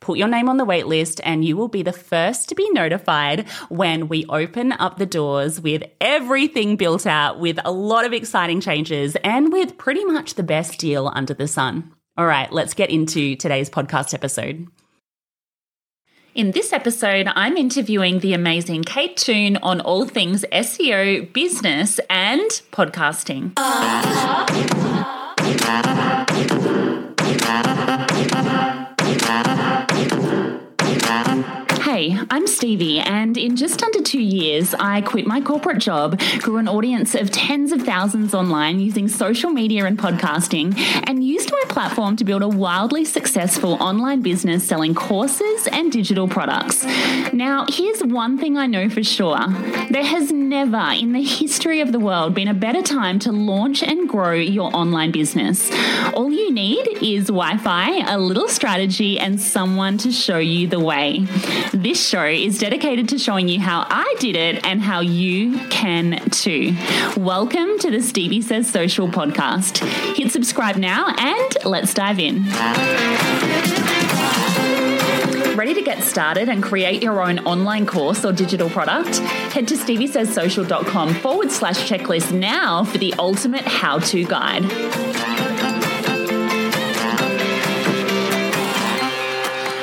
put 0.00 0.18
your 0.18 0.28
name 0.28 0.48
on 0.48 0.56
the 0.56 0.64
wait 0.64 0.86
list, 0.86 1.20
and 1.24 1.44
you 1.44 1.56
will 1.56 1.68
be 1.68 1.82
the 1.82 1.92
first 1.92 2.48
to 2.48 2.54
be 2.54 2.68
notified 2.70 3.48
when 3.68 4.08
we 4.08 4.26
open 4.28 4.72
up 4.72 4.98
the 4.98 5.06
doors 5.06 5.60
with 5.60 5.82
everything 6.00 6.76
built 6.76 7.06
out, 7.06 7.38
with 7.38 7.58
a 7.64 7.72
lot 7.72 8.04
of 8.04 8.12
exciting 8.12 8.60
changes, 8.60 9.16
and 9.22 9.52
with 9.52 9.78
pretty 9.78 10.04
much 10.04 10.34
the 10.34 10.42
best 10.42 10.78
deal 10.78 11.10
under 11.14 11.34
the 11.34 11.48
sun. 11.48 11.92
All 12.16 12.26
right, 12.26 12.52
let's 12.52 12.74
get 12.74 12.90
into 12.90 13.36
today's 13.36 13.70
podcast 13.70 14.14
episode. 14.14 14.66
In 16.34 16.52
this 16.52 16.72
episode, 16.72 17.28
I'm 17.34 17.56
interviewing 17.56 18.20
the 18.20 18.34
amazing 18.34 18.84
Kate 18.84 19.16
Toon 19.16 19.56
on 19.58 19.80
all 19.80 20.06
things 20.06 20.44
SEO, 20.52 21.32
business, 21.32 21.98
and 22.08 22.48
podcasting. 22.72 23.52
Uh, 23.56 24.79
Hey, 32.00 32.18
I'm 32.30 32.46
Stevie, 32.46 32.98
and 32.98 33.36
in 33.36 33.56
just 33.56 33.82
under 33.82 34.00
two 34.00 34.22
years, 34.22 34.72
I 34.72 35.02
quit 35.02 35.26
my 35.26 35.42
corporate 35.42 35.80
job, 35.80 36.18
grew 36.38 36.56
an 36.56 36.66
audience 36.66 37.14
of 37.14 37.30
tens 37.30 37.72
of 37.72 37.82
thousands 37.82 38.32
online 38.32 38.80
using 38.80 39.06
social 39.06 39.50
media 39.50 39.84
and 39.84 39.98
podcasting, 39.98 40.74
and 41.06 41.22
used 41.22 41.52
my 41.52 41.62
platform 41.68 42.16
to 42.16 42.24
build 42.24 42.40
a 42.40 42.48
wildly 42.48 43.04
successful 43.04 43.74
online 43.82 44.22
business 44.22 44.66
selling 44.66 44.94
courses 44.94 45.68
and 45.70 45.92
digital 45.92 46.26
products. 46.26 46.86
Now, 47.34 47.66
here's 47.68 48.02
one 48.02 48.38
thing 48.38 48.56
I 48.56 48.66
know 48.66 48.88
for 48.88 49.04
sure 49.04 49.38
there 49.90 50.02
has 50.02 50.32
never 50.32 50.92
in 50.94 51.12
the 51.12 51.22
history 51.22 51.82
of 51.82 51.92
the 51.92 52.00
world 52.00 52.34
been 52.34 52.48
a 52.48 52.54
better 52.54 52.80
time 52.80 53.18
to 53.18 53.30
launch 53.30 53.82
and 53.82 54.08
grow 54.08 54.32
your 54.32 54.74
online 54.74 55.12
business. 55.12 55.70
All 56.14 56.32
you 56.32 56.50
need 56.50 57.02
is 57.02 57.26
Wi 57.26 57.58
Fi, 57.58 58.10
a 58.10 58.18
little 58.18 58.48
strategy, 58.48 59.18
and 59.18 59.38
someone 59.38 59.98
to 59.98 60.10
show 60.10 60.38
you 60.38 60.66
the 60.66 60.80
way. 60.80 61.26
This 61.74 61.89
show 61.98 62.24
is 62.24 62.58
dedicated 62.58 63.08
to 63.08 63.18
showing 63.18 63.48
you 63.48 63.60
how 63.60 63.86
I 63.88 64.14
did 64.18 64.36
it 64.36 64.64
and 64.66 64.80
how 64.80 65.00
you 65.00 65.58
can 65.68 66.18
too. 66.30 66.76
Welcome 67.16 67.78
to 67.78 67.90
the 67.90 68.02
Stevie 68.02 68.42
Says 68.42 68.70
Social 68.70 69.08
podcast. 69.08 69.78
Hit 70.16 70.30
subscribe 70.30 70.76
now 70.76 71.14
and 71.16 71.56
let's 71.64 71.94
dive 71.94 72.18
in. 72.18 72.44
Ready 75.56 75.74
to 75.74 75.82
get 75.82 76.02
started 76.02 76.48
and 76.48 76.62
create 76.62 77.02
your 77.02 77.20
own 77.22 77.40
online 77.40 77.86
course 77.86 78.24
or 78.24 78.32
digital 78.32 78.70
product? 78.70 79.18
Head 79.52 79.68
to 79.68 79.74
steviesayssocial.com 79.74 81.14
forward 81.14 81.50
slash 81.50 81.88
checklist 81.90 82.32
now 82.32 82.84
for 82.84 82.98
the 82.98 83.14
ultimate 83.18 83.64
how 83.64 83.98
to 83.98 84.24
guide. 84.24 85.39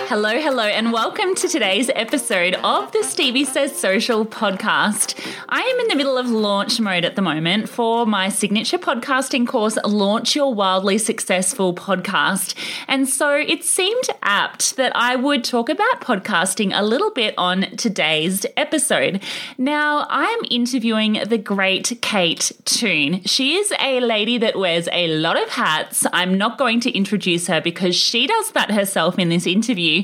Hello, 0.10 0.40
hello, 0.40 0.64
and 0.64 0.94
welcome 0.94 1.36
to 1.36 1.50
today's 1.50 1.90
episode 1.94 2.54
of 2.64 2.90
the 2.94 3.04
Stevie 3.04 3.44
Says 3.44 3.78
Social 3.78 4.26
podcast. 4.26 5.20
I 5.50 5.60
am 5.60 5.80
in 5.82 5.90
the 5.90 5.98
middle 5.98 6.18
of 6.18 6.30
launch 6.30 6.80
mode 6.80 7.04
at 7.04 7.18
the 7.18 7.22
moment 7.22 7.68
for 7.68 8.06
my 8.06 8.30
signature 8.30 8.78
podcasting 8.78 9.46
course, 9.46 9.78
Launch 9.84 10.34
Your 10.34 10.54
Wildly 10.54 10.98
Successful 10.98 11.76
Podcast. 11.76 12.56
And 12.88 13.10
so 13.10 13.36
it 13.36 13.66
seemed 13.66 14.06
apt 14.24 14.78
that 14.78 14.94
I 14.96 15.18
would 15.18 15.44
talk 15.44 15.68
about 15.68 16.00
podcasting 16.00 16.72
a 16.74 16.86
little 16.86 17.12
bit 17.12 17.34
on 17.38 17.64
today's 17.76 18.46
episode. 18.56 19.22
Now, 19.58 20.08
I'm 20.10 20.40
interviewing 20.50 21.22
the 21.28 21.38
great 21.38 22.00
Kate 22.02 22.54
Toon. 22.64 23.24
She 23.24 23.56
is 23.56 23.74
a 23.82 24.00
lady 24.00 24.38
that 24.38 24.58
wears 24.58 24.88
a 24.94 25.08
lot 25.18 25.38
of 25.38 25.50
hats. 25.50 26.08
I'm 26.14 26.38
not 26.38 26.58
going 26.58 26.80
to 26.80 26.92
introduce 26.92 27.48
her 27.48 27.60
because 27.60 27.98
she 27.98 28.26
does 28.26 28.52
that 28.52 28.72
herself 28.72 29.20
in 29.20 29.28
this 29.28 29.46
interview. 29.46 29.97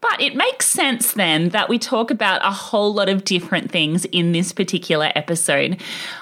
But 0.00 0.20
it 0.20 0.36
makes 0.36 0.66
sense 0.66 1.12
then 1.12 1.48
that 1.50 1.68
we 1.68 1.78
talk 1.78 2.10
about 2.10 2.44
a 2.44 2.50
whole 2.52 2.94
lot 2.94 3.08
of 3.08 3.24
different 3.24 3.70
things 3.70 4.04
in 4.06 4.32
this 4.32 4.52
particular 4.52 5.10
episode. 5.14 5.80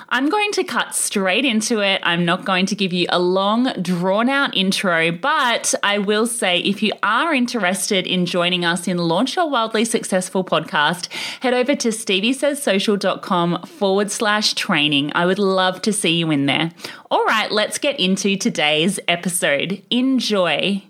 I'm 0.09 0.29
going 0.29 0.53
to 0.53 0.65
cut 0.65 0.95
straight 0.95 1.45
into 1.45 1.81
it. 1.81 2.01
I'm 2.05 2.25
not 2.25 2.45
going 2.45 2.67
to 2.67 2.75
give 2.75 2.93
you 2.93 3.07
a 3.11 3.19
long, 3.19 3.73
drawn 3.83 4.29
out 4.29 4.57
intro, 4.57 5.11
but 5.12 5.75
I 5.83 5.99
will 5.99 6.27
say 6.27 6.61
if 6.61 6.83
you 6.83 6.93
are 7.03 7.35
interested 7.35 8.07
in 8.07 8.25
joining 8.25 8.65
us 8.65 8.87
in 8.87 8.97
Launch 8.97 9.37
Your 9.37 9.51
Wildly 9.51 9.85
Successful 9.85 10.45
podcast, 10.45 11.12
head 11.41 11.53
over 11.53 11.75
to 11.75 11.89
steviesayssocial.com 11.89 13.62
forward 13.67 14.11
slash 14.11 14.55
training. 14.55 15.11
I 15.15 15.27
would 15.27 15.39
love 15.39 15.83
to 15.83 15.93
see 15.93 16.17
you 16.17 16.31
in 16.31 16.47
there. 16.47 16.71
All 17.11 17.25
right, 17.25 17.51
let's 17.51 17.79
get 17.79 17.99
into 17.99 18.37
today's 18.37 19.01
episode. 19.09 19.83
Enjoy. 19.91 20.83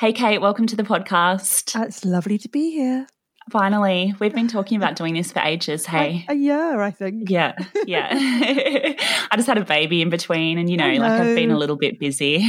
Hey, 0.00 0.14
Kate, 0.14 0.40
welcome 0.40 0.66
to 0.66 0.76
the 0.76 0.82
podcast. 0.82 1.78
Uh, 1.78 1.84
it's 1.84 2.06
lovely 2.06 2.38
to 2.38 2.48
be 2.48 2.70
here. 2.70 3.06
Finally, 3.50 4.14
we've 4.20 4.34
been 4.34 4.48
talking 4.48 4.76
about 4.76 4.94
doing 4.94 5.14
this 5.14 5.32
for 5.32 5.40
ages. 5.40 5.84
Hey, 5.84 6.24
a, 6.28 6.32
a 6.32 6.34
year, 6.34 6.80
I 6.80 6.90
think. 6.90 7.28
Yeah, 7.28 7.54
yeah. 7.86 8.08
I 8.12 9.32
just 9.34 9.48
had 9.48 9.58
a 9.58 9.64
baby 9.64 10.02
in 10.02 10.10
between, 10.10 10.56
and 10.56 10.70
you 10.70 10.76
know, 10.76 10.90
know. 10.90 11.00
like 11.00 11.20
I've 11.20 11.34
been 11.34 11.50
a 11.50 11.58
little 11.58 11.76
bit 11.76 11.98
busy. 11.98 12.38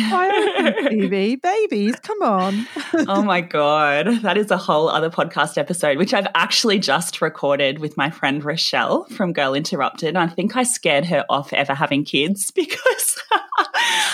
baby, 0.89 1.35
babies, 1.37 1.95
come 2.01 2.21
on. 2.21 2.67
oh 3.07 3.23
my 3.23 3.41
god, 3.41 4.21
that 4.21 4.37
is 4.37 4.51
a 4.51 4.57
whole 4.57 4.89
other 4.89 5.09
podcast 5.09 5.57
episode, 5.57 5.97
which 5.97 6.13
I've 6.13 6.27
actually 6.35 6.77
just 6.77 7.21
recorded 7.21 7.79
with 7.79 7.97
my 7.97 8.11
friend 8.11 8.43
Rochelle 8.43 9.05
from 9.05 9.33
Girl 9.33 9.55
Interrupted. 9.55 10.15
I 10.15 10.27
think 10.27 10.55
I 10.55 10.63
scared 10.63 11.05
her 11.05 11.25
off 11.29 11.51
ever 11.53 11.73
having 11.73 12.05
kids 12.05 12.51
because 12.55 13.17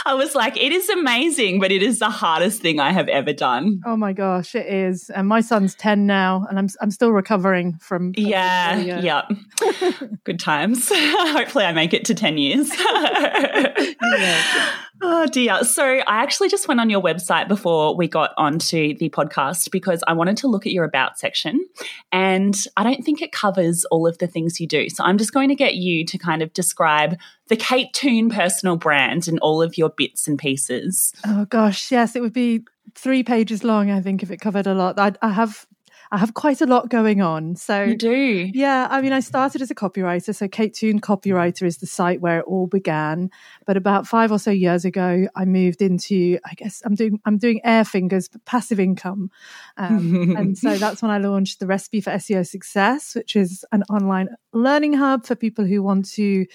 I 0.05 0.13
was 0.13 0.35
like, 0.35 0.57
it 0.57 0.71
is 0.71 0.89
amazing, 0.89 1.59
but 1.59 1.71
it 1.71 1.83
is 1.83 1.99
the 1.99 2.09
hardest 2.09 2.61
thing 2.61 2.79
I 2.79 2.91
have 2.91 3.09
ever 3.09 3.33
done. 3.33 3.81
Oh 3.85 3.97
my 3.97 4.13
gosh, 4.13 4.55
it 4.55 4.65
is. 4.65 5.09
And 5.09 5.27
my 5.27 5.41
son's 5.41 5.75
10 5.75 6.05
now, 6.05 6.45
and 6.49 6.57
I'm, 6.57 6.69
I'm 6.81 6.91
still 6.91 7.11
recovering 7.11 7.77
from. 7.79 8.13
Yeah, 8.15 8.77
yeah. 8.77 9.27
Good 10.23 10.39
times. 10.39 10.89
Hopefully, 10.93 11.65
I 11.65 11.73
make 11.73 11.93
it 11.93 12.05
to 12.05 12.15
10 12.15 12.37
years. 12.37 12.71
yeah. 12.77 14.73
Oh 15.01 15.27
dear. 15.27 15.63
So 15.63 15.83
I 15.85 16.23
actually 16.23 16.49
just 16.49 16.67
went 16.67 16.79
on 16.79 16.89
your 16.89 17.01
website 17.01 17.47
before 17.47 17.95
we 17.95 18.07
got 18.07 18.31
onto 18.35 18.97
the 18.97 19.09
podcast 19.09 19.69
because 19.69 20.03
I 20.07 20.13
wanted 20.13 20.37
to 20.37 20.47
look 20.47 20.65
at 20.65 20.71
your 20.71 20.85
about 20.85 21.19
section 21.19 21.63
and 22.11 22.55
I 22.77 22.83
don't 22.83 23.03
think 23.03 23.21
it 23.21 23.31
covers 23.31 23.85
all 23.85 24.07
of 24.07 24.17
the 24.17 24.25
things 24.25 24.59
you 24.59 24.65
do. 24.65 24.89
So 24.89 25.03
I'm 25.03 25.19
just 25.19 25.33
going 25.33 25.49
to 25.49 25.55
get 25.55 25.75
you 25.75 26.03
to 26.05 26.17
kind 26.17 26.41
of 26.41 26.51
describe 26.53 27.15
the 27.47 27.55
Kate 27.55 27.93
Toon 27.93 28.29
personal 28.31 28.75
brand 28.75 29.27
and 29.27 29.37
all 29.39 29.61
of 29.61 29.77
your 29.77 29.89
bits 29.89 30.27
and 30.27 30.39
pieces. 30.39 31.13
Oh 31.25 31.45
gosh, 31.45 31.91
yes, 31.91 32.15
it 32.15 32.21
would 32.21 32.33
be 32.33 32.63
three 32.95 33.23
pages 33.23 33.63
long, 33.63 33.91
I 33.91 34.01
think, 34.01 34.23
if 34.23 34.31
it 34.31 34.41
covered 34.41 34.65
a 34.65 34.73
lot. 34.73 34.99
I, 34.99 35.13
I 35.21 35.29
have 35.29 35.67
I 36.11 36.17
have 36.17 36.33
quite 36.33 36.61
a 36.61 36.65
lot 36.65 36.89
going 36.89 37.21
on. 37.21 37.55
So 37.55 37.83
you 37.83 37.97
do, 37.97 38.49
yeah. 38.53 38.87
I 38.89 39.01
mean, 39.01 39.13
I 39.13 39.19
started 39.19 39.61
as 39.61 39.71
a 39.71 39.75
copywriter. 39.75 40.33
So 40.33 40.47
Kate 40.47 40.73
Toon 40.73 41.01
Copywriter 41.01 41.63
is 41.63 41.77
the 41.77 41.87
site 41.87 42.21
where 42.21 42.39
it 42.39 42.45
all 42.47 42.67
began. 42.67 43.29
But 43.65 43.77
about 43.77 44.07
five 44.07 44.31
or 44.31 44.39
so 44.39 44.51
years 44.51 44.85
ago, 44.85 45.27
I 45.35 45.45
moved 45.45 45.81
into. 45.81 46.39
I 46.45 46.53
guess 46.53 46.81
I'm 46.85 46.95
doing 46.95 47.19
I'm 47.25 47.37
doing 47.37 47.61
Airfingers, 47.65 48.29
but 48.31 48.45
passive 48.45 48.79
income, 48.79 49.31
um, 49.77 50.35
and 50.37 50.57
so 50.57 50.77
that's 50.77 51.01
when 51.01 51.11
I 51.11 51.17
launched 51.17 51.59
the 51.59 51.67
Recipe 51.67 52.01
for 52.01 52.11
SEO 52.11 52.47
Success, 52.47 53.15
which 53.15 53.35
is 53.35 53.65
an 53.71 53.83
online 53.89 54.29
learning 54.53 54.93
hub 54.93 55.25
for 55.25 55.35
people 55.35 55.65
who 55.65 55.83
want 55.83 56.09
to 56.11 56.45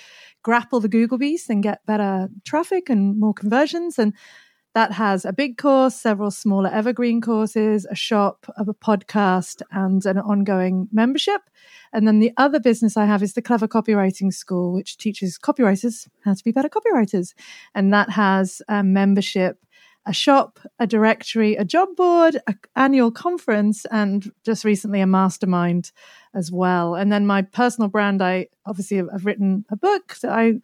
grapple 0.43 0.81
the 0.81 0.88
Google 0.88 1.19
beast 1.19 1.50
and 1.50 1.62
get 1.62 1.84
better 1.87 2.28
traffic 2.44 2.90
and 2.90 3.19
more 3.19 3.34
conversions 3.34 3.99
and 3.99 4.12
that 4.74 4.92
has 4.92 5.24
a 5.24 5.32
big 5.32 5.58
course, 5.58 5.94
several 5.94 6.30
smaller 6.30 6.70
evergreen 6.72 7.20
courses, 7.20 7.86
a 7.90 7.94
shop, 7.94 8.46
a 8.56 8.64
podcast, 8.64 9.62
and 9.70 10.04
an 10.06 10.19
ongoing 10.19 10.88
membership. 10.92 11.42
And 11.92 12.08
then 12.08 12.20
the 12.20 12.32
other 12.36 12.58
business 12.58 12.96
I 12.96 13.04
have 13.04 13.22
is 13.22 13.34
the 13.34 13.42
Clever 13.42 13.69
Copywriting 13.69 14.32
School, 14.32 14.72
which 14.72 14.96
teaches 14.96 15.38
copywriters 15.38 16.08
how 16.24 16.34
to 16.34 16.44
be 16.44 16.52
better 16.52 16.70
copywriters. 16.70 17.34
And 17.74 17.92
that 17.92 18.10
has 18.10 18.62
a 18.69 18.82
membership 18.82 19.58
a 20.06 20.12
shop, 20.12 20.58
a 20.78 20.86
directory, 20.86 21.54
a 21.54 21.64
job 21.64 21.88
board, 21.96 22.36
an 22.46 22.58
annual 22.75 23.10
conference, 23.10 23.84
and 23.86 24.32
just 24.44 24.64
recently 24.64 25.00
a 25.00 25.06
mastermind 25.06 25.92
as 26.34 26.50
well. 26.50 26.94
And 26.94 27.12
then 27.12 27.26
my 27.26 27.43
personal 27.43 27.88
brand, 27.88 28.23
I 28.23 28.49
obviously 28.67 28.96
have, 28.99 29.11
have 29.11 29.26
written 29.26 29.64
a 29.70 29.76
book 29.76 30.17
that 30.23 30.32
I 30.32 30.55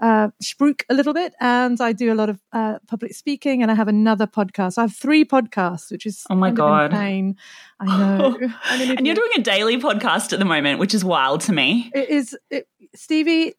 uh, 0.00 0.28
spruik 0.42 0.82
a 0.88 0.94
little 0.94 1.12
bit, 1.12 1.34
and 1.40 1.80
I 1.80 1.92
do 1.92 2.12
a 2.12 2.14
lot 2.14 2.28
of 2.28 2.40
uh, 2.52 2.78
public 2.86 3.14
speaking, 3.14 3.62
and 3.62 3.70
I 3.70 3.74
have 3.74 3.88
another 3.88 4.26
podcast. 4.26 4.78
I 4.78 4.82
have 4.82 4.94
three 4.94 5.24
podcasts, 5.24 5.90
which 5.90 6.06
is 6.06 6.24
oh 6.30 6.34
my 6.34 6.50
god, 6.50 6.92
insane. 6.92 7.36
I 7.80 7.98
know. 7.98 8.38
and 8.70 9.06
you're 9.06 9.16
doing 9.16 9.32
a 9.36 9.42
daily 9.42 9.78
podcast 9.80 10.32
at 10.32 10.38
the 10.38 10.44
moment, 10.44 10.78
which 10.78 10.94
is 10.94 11.04
wild 11.04 11.40
to 11.42 11.52
me. 11.52 11.90
It 11.94 12.08
is, 12.08 12.36
it, 12.50 12.68
Stevie. 12.94 13.54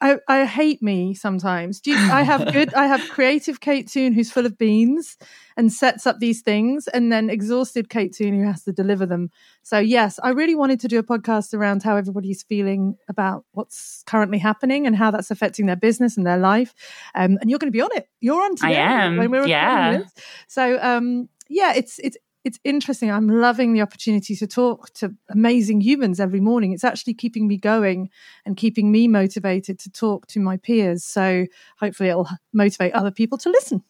I, 0.00 0.18
I 0.28 0.44
hate 0.44 0.82
me 0.82 1.14
sometimes. 1.14 1.80
Do 1.80 1.90
you, 1.90 1.96
I 1.96 2.22
have 2.22 2.52
good, 2.52 2.72
I 2.74 2.86
have 2.86 3.08
creative 3.08 3.60
Kate 3.60 3.88
Toon 3.88 4.12
who's 4.12 4.30
full 4.30 4.46
of 4.46 4.56
beans 4.56 5.16
and 5.56 5.72
sets 5.72 6.06
up 6.06 6.20
these 6.20 6.40
things, 6.40 6.86
and 6.88 7.10
then 7.10 7.28
exhausted 7.28 7.88
Kate 7.88 8.14
Toon 8.14 8.34
who 8.38 8.46
has 8.46 8.62
to 8.64 8.72
deliver 8.72 9.06
them. 9.06 9.30
So, 9.62 9.78
yes, 9.78 10.20
I 10.22 10.30
really 10.30 10.54
wanted 10.54 10.78
to 10.80 10.88
do 10.88 10.98
a 10.98 11.02
podcast 11.02 11.52
around 11.52 11.82
how 11.82 11.96
everybody's 11.96 12.44
feeling 12.44 12.96
about 13.08 13.44
what's 13.52 14.04
currently 14.06 14.38
happening 14.38 14.86
and 14.86 14.94
how 14.94 15.10
that's 15.10 15.30
affecting 15.32 15.66
their 15.66 15.76
business 15.76 16.16
and 16.16 16.24
their 16.24 16.38
life. 16.38 16.74
Um, 17.14 17.38
and 17.40 17.50
you're 17.50 17.58
going 17.58 17.72
to 17.72 17.76
be 17.76 17.82
on 17.82 17.90
it. 17.94 18.08
You're 18.20 18.42
on 18.42 18.54
today. 18.54 18.76
I 18.76 19.04
am. 19.04 19.16
When 19.16 19.30
we're 19.30 19.46
yeah. 19.46 19.98
This. 19.98 20.12
So, 20.46 20.78
um, 20.80 21.28
yeah, 21.48 21.72
it's 21.74 21.98
it's 21.98 22.16
it's 22.48 22.58
interesting. 22.64 23.10
I'm 23.10 23.28
loving 23.28 23.74
the 23.74 23.82
opportunity 23.82 24.34
to 24.34 24.46
talk 24.46 24.90
to 24.94 25.14
amazing 25.28 25.82
humans 25.82 26.18
every 26.18 26.40
morning. 26.40 26.72
It's 26.72 26.82
actually 26.82 27.12
keeping 27.12 27.46
me 27.46 27.58
going 27.58 28.08
and 28.46 28.56
keeping 28.56 28.90
me 28.90 29.06
motivated 29.06 29.78
to 29.80 29.90
talk 29.90 30.26
to 30.28 30.40
my 30.40 30.56
peers. 30.56 31.04
So 31.04 31.44
hopefully 31.78 32.08
it'll 32.08 32.28
motivate 32.54 32.94
other 32.94 33.10
people 33.10 33.36
to 33.38 33.50
listen. 33.50 33.84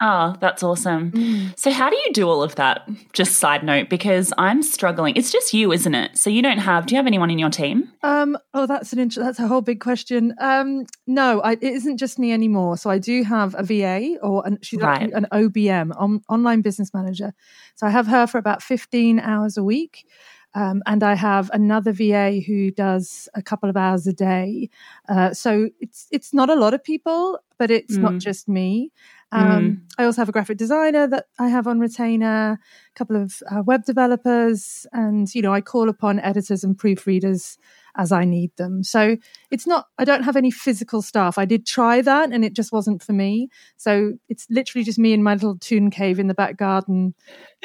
Oh, 0.00 0.34
that's 0.40 0.62
awesome. 0.62 1.10
Mm. 1.12 1.58
So, 1.58 1.70
how 1.70 1.88
do 1.88 1.96
you 1.96 2.12
do 2.12 2.28
all 2.28 2.42
of 2.42 2.54
that? 2.56 2.88
Just 3.12 3.38
side 3.38 3.62
note, 3.62 3.88
because 3.88 4.32
I'm 4.36 4.62
struggling. 4.62 5.16
It's 5.16 5.30
just 5.30 5.54
you, 5.54 5.72
isn't 5.72 5.94
it? 5.94 6.18
So, 6.18 6.28
you 6.28 6.42
don't 6.42 6.58
have. 6.58 6.86
Do 6.86 6.94
you 6.94 6.96
have 6.96 7.06
anyone 7.06 7.30
in 7.30 7.38
your 7.38 7.50
team? 7.50 7.90
Um. 8.02 8.36
Oh, 8.52 8.66
that's 8.66 8.92
an 8.92 8.98
int- 8.98 9.16
that's 9.16 9.38
a 9.38 9.48
whole 9.48 9.62
big 9.62 9.80
question. 9.80 10.34
Um. 10.38 10.86
No, 11.06 11.40
I, 11.40 11.52
it 11.52 11.62
isn't 11.62 11.96
just 11.96 12.18
me 12.18 12.32
anymore. 12.32 12.76
So, 12.76 12.90
I 12.90 12.98
do 12.98 13.22
have 13.22 13.54
a 13.58 13.62
VA, 13.62 14.16
or 14.22 14.46
an, 14.46 14.58
she's 14.62 14.80
right. 14.80 15.10
an 15.12 15.26
OBM, 15.32 15.98
on, 15.98 16.22
online 16.28 16.60
business 16.60 16.92
manager. 16.92 17.32
So, 17.76 17.86
I 17.86 17.90
have 17.90 18.06
her 18.06 18.26
for 18.26 18.38
about 18.38 18.62
15 18.62 19.18
hours 19.20 19.56
a 19.56 19.64
week. 19.64 20.06
Um, 20.54 20.82
and 20.86 21.02
I 21.02 21.14
have 21.14 21.50
another 21.52 21.92
VA 21.92 22.40
who 22.40 22.70
does 22.70 23.28
a 23.34 23.42
couple 23.42 23.68
of 23.68 23.76
hours 23.76 24.06
a 24.06 24.12
day. 24.14 24.70
Uh, 25.06 25.34
so 25.34 25.68
it's 25.80 26.06
it's 26.10 26.32
not 26.32 26.48
a 26.48 26.54
lot 26.54 26.72
of 26.72 26.82
people, 26.82 27.38
but 27.58 27.70
it's 27.70 27.98
mm. 27.98 28.00
not 28.00 28.18
just 28.18 28.48
me. 28.48 28.90
Um, 29.32 29.64
mm. 29.64 29.80
I 29.98 30.04
also 30.04 30.20
have 30.20 30.28
a 30.28 30.32
graphic 30.32 30.56
designer 30.56 31.06
that 31.08 31.26
I 31.38 31.48
have 31.48 31.66
on 31.66 31.80
retainer, 31.80 32.52
a 32.52 32.58
couple 32.94 33.16
of 33.16 33.42
uh, 33.50 33.62
web 33.62 33.84
developers, 33.84 34.86
and 34.92 35.32
you 35.34 35.42
know 35.42 35.52
I 35.52 35.60
call 35.60 35.88
upon 35.88 36.20
editors 36.20 36.62
and 36.62 36.76
proofreaders 36.76 37.56
as 37.96 38.12
I 38.12 38.24
need 38.24 38.54
them. 38.56 38.82
So 38.82 39.16
it's 39.50 39.66
not, 39.66 39.86
I 39.98 40.04
don't 40.04 40.22
have 40.22 40.36
any 40.36 40.50
physical 40.50 41.02
staff. 41.02 41.38
I 41.38 41.44
did 41.44 41.66
try 41.66 42.02
that 42.02 42.30
and 42.30 42.44
it 42.44 42.52
just 42.52 42.72
wasn't 42.72 43.02
for 43.02 43.12
me. 43.12 43.48
So 43.76 44.12
it's 44.28 44.46
literally 44.50 44.84
just 44.84 44.98
me 44.98 45.12
in 45.12 45.22
my 45.22 45.34
little 45.34 45.58
toon 45.58 45.90
cave 45.90 46.18
in 46.18 46.26
the 46.26 46.34
back 46.34 46.56
garden. 46.56 47.14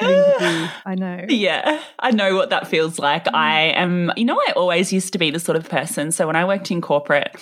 I 0.00 0.94
know. 0.96 1.26
Yeah, 1.28 1.82
I 1.98 2.10
know 2.10 2.34
what 2.34 2.50
that 2.50 2.66
feels 2.66 2.98
like. 2.98 3.24
Mm. 3.24 3.34
I 3.34 3.60
am, 3.70 4.12
you 4.16 4.24
know, 4.24 4.38
I 4.48 4.52
always 4.52 4.92
used 4.92 5.12
to 5.12 5.18
be 5.18 5.30
the 5.30 5.40
sort 5.40 5.56
of 5.56 5.68
person. 5.68 6.12
So 6.12 6.26
when 6.26 6.36
I 6.36 6.44
worked 6.44 6.70
in 6.70 6.80
corporate, 6.80 7.36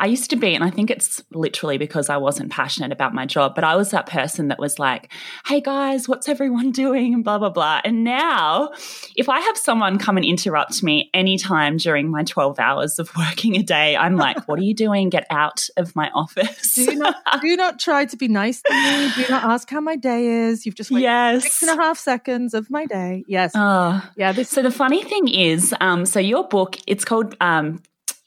I 0.00 0.06
used 0.06 0.30
to 0.30 0.36
be, 0.36 0.54
and 0.54 0.64
I 0.64 0.70
think 0.70 0.90
it's 0.90 1.22
literally 1.30 1.76
because 1.76 2.08
I 2.08 2.16
wasn't 2.16 2.50
passionate 2.50 2.90
about 2.90 3.12
my 3.12 3.26
job, 3.26 3.54
but 3.54 3.64
I 3.64 3.76
was 3.76 3.90
that 3.90 4.06
person 4.06 4.48
that 4.48 4.58
was 4.58 4.78
like, 4.78 5.12
hey 5.44 5.60
guys, 5.60 6.08
what's 6.08 6.26
everyone 6.26 6.70
doing? 6.72 7.12
And 7.12 7.22
blah, 7.22 7.38
blah, 7.38 7.50
blah. 7.50 7.82
And 7.84 8.02
now, 8.02 8.70
if 9.14 9.28
I 9.28 9.40
have 9.40 9.58
someone 9.58 9.98
come 9.98 10.16
and 10.16 10.24
interrupt 10.24 10.82
me 10.82 11.10
anytime 11.12 11.76
during 11.76 12.10
my 12.10 12.24
12 12.24 12.58
hours 12.58 12.98
of 12.98 13.14
working 13.16 13.56
a 13.56 13.62
day, 13.62 13.94
I'm 13.94 14.16
like, 14.16 14.48
what 14.48 14.58
are 14.58 14.62
you 14.62 14.74
doing? 14.74 15.10
Get 15.10 15.26
out 15.28 15.68
of 15.76 15.94
my 15.94 16.08
office. 16.14 16.72
do, 16.72 16.94
not, 16.94 17.16
do 17.42 17.56
not 17.56 17.78
try 17.78 18.06
to 18.06 18.16
be 18.16 18.26
nice 18.26 18.62
to 18.62 18.72
me. 18.72 19.12
Do 19.16 19.30
not 19.30 19.44
ask 19.44 19.68
how 19.68 19.80
my 19.82 19.96
day 19.96 20.26
is. 20.26 20.64
You've 20.64 20.76
just 20.76 20.90
waited 20.90 21.02
yes. 21.02 21.42
six 21.42 21.62
and 21.70 21.80
a 21.80 21.82
half 21.82 21.98
seconds 21.98 22.54
of 22.54 22.70
my 22.70 22.86
day. 22.86 23.24
Yes. 23.26 23.52
Oh. 23.54 24.06
Yeah. 24.16 24.32
This- 24.32 24.50
so 24.50 24.62
the 24.62 24.70
funny 24.70 25.02
thing 25.04 25.28
is, 25.28 25.74
um, 25.80 26.04
so 26.04 26.20
your 26.20 26.46
book, 26.48 26.76
it's 26.86 27.04
called 27.04 27.36
um, 27.40 27.82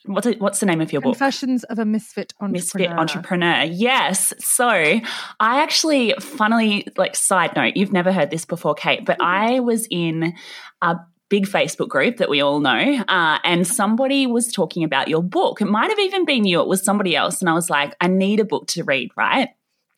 What's, 0.06 0.28
it, 0.28 0.42
what's 0.42 0.60
the 0.60 0.66
name 0.66 0.82
of 0.82 0.92
your 0.92 1.02
book? 1.02 1.14
Confessions 1.14 1.64
of 1.64 1.80
a 1.80 1.86
Misfit 1.86 2.34
Entrepreneur. 2.42 2.52
Misfit 2.52 2.90
Entrepreneur. 2.92 3.64
Yes. 3.64 4.34
So 4.40 4.68
I 4.68 5.02
actually, 5.40 6.14
funnily, 6.20 6.86
like, 6.98 7.16
side 7.16 7.56
note, 7.56 7.78
you've 7.78 7.94
never 7.94 8.12
heard 8.12 8.30
this 8.30 8.44
before, 8.44 8.76
Kate, 8.76 9.06
but 9.06 9.22
I 9.22 9.62
was 9.62 9.88
in 9.90 10.34
a 10.82 10.98
big 11.30 11.46
Facebook 11.46 11.88
group 11.88 12.18
that 12.18 12.30
we 12.30 12.42
all 12.42 12.60
know, 12.60 13.02
uh, 13.08 13.40
and 13.46 13.66
somebody 13.66 14.28
was 14.28 14.52
talking 14.52 14.84
about 14.84 15.08
your 15.08 15.24
book. 15.24 15.62
It 15.62 15.68
might 15.68 15.90
have 15.90 16.00
even 16.00 16.26
been 16.26 16.44
you, 16.44 16.60
it 16.60 16.68
was 16.68 16.84
somebody 16.84 17.16
else. 17.16 17.40
And 17.40 17.50
I 17.50 17.54
was 17.54 17.70
like, 17.70 17.96
I 18.02 18.08
need 18.08 18.42
a 18.42 18.46
book 18.46 18.68
to 18.72 18.84
read, 18.84 19.12
right? 19.16 19.52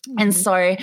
And 0.07 0.31
mm-hmm. 0.31 0.31
so 0.31 0.75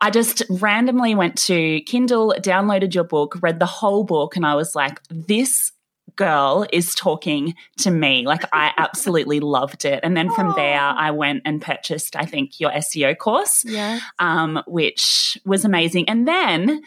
I 0.00 0.10
just 0.10 0.42
randomly 0.48 1.14
went 1.14 1.36
to 1.44 1.80
Kindle, 1.82 2.34
downloaded 2.38 2.94
your 2.94 3.04
book, 3.04 3.38
read 3.40 3.58
the 3.58 3.66
whole 3.66 4.04
book, 4.04 4.36
and 4.36 4.46
I 4.46 4.54
was 4.54 4.74
like, 4.74 5.00
this 5.08 5.72
girl 6.16 6.66
is 6.72 6.94
talking 6.94 7.54
to 7.78 7.90
me. 7.90 8.26
Like 8.26 8.42
I 8.52 8.72
absolutely 8.78 9.40
loved 9.40 9.84
it. 9.84 10.00
And 10.02 10.16
then 10.16 10.30
from 10.30 10.54
there, 10.56 10.80
I 10.80 11.10
went 11.10 11.42
and 11.44 11.60
purchased, 11.60 12.16
I 12.16 12.24
think, 12.24 12.58
your 12.58 12.70
SEO 12.70 13.16
course, 13.16 13.62
yes. 13.64 14.02
um, 14.18 14.62
which 14.66 15.38
was 15.44 15.64
amazing. 15.64 16.08
And 16.08 16.26
then 16.26 16.82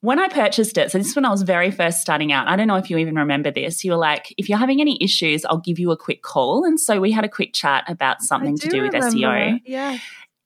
when 0.00 0.18
I 0.18 0.28
purchased 0.28 0.76
it, 0.76 0.90
so 0.90 0.98
this 0.98 1.08
is 1.08 1.16
when 1.16 1.24
I 1.24 1.30
was 1.30 1.40
very 1.40 1.70
first 1.70 2.02
starting 2.02 2.30
out. 2.30 2.46
I 2.46 2.56
don't 2.56 2.66
know 2.66 2.76
if 2.76 2.90
you 2.90 2.98
even 2.98 3.14
remember 3.14 3.50
this. 3.50 3.84
You 3.84 3.92
were 3.92 3.96
like, 3.96 4.34
if 4.36 4.50
you're 4.50 4.58
having 4.58 4.82
any 4.82 5.02
issues, 5.02 5.46
I'll 5.46 5.56
give 5.56 5.78
you 5.78 5.92
a 5.92 5.96
quick 5.96 6.22
call. 6.22 6.64
And 6.64 6.78
so 6.78 7.00
we 7.00 7.10
had 7.10 7.24
a 7.24 7.28
quick 7.28 7.54
chat 7.54 7.84
about 7.88 8.20
something 8.20 8.58
to 8.58 8.68
do 8.68 8.82
with 8.82 8.92
remember. 8.92 9.16
SEO. 9.16 9.60
Yeah. 9.64 9.96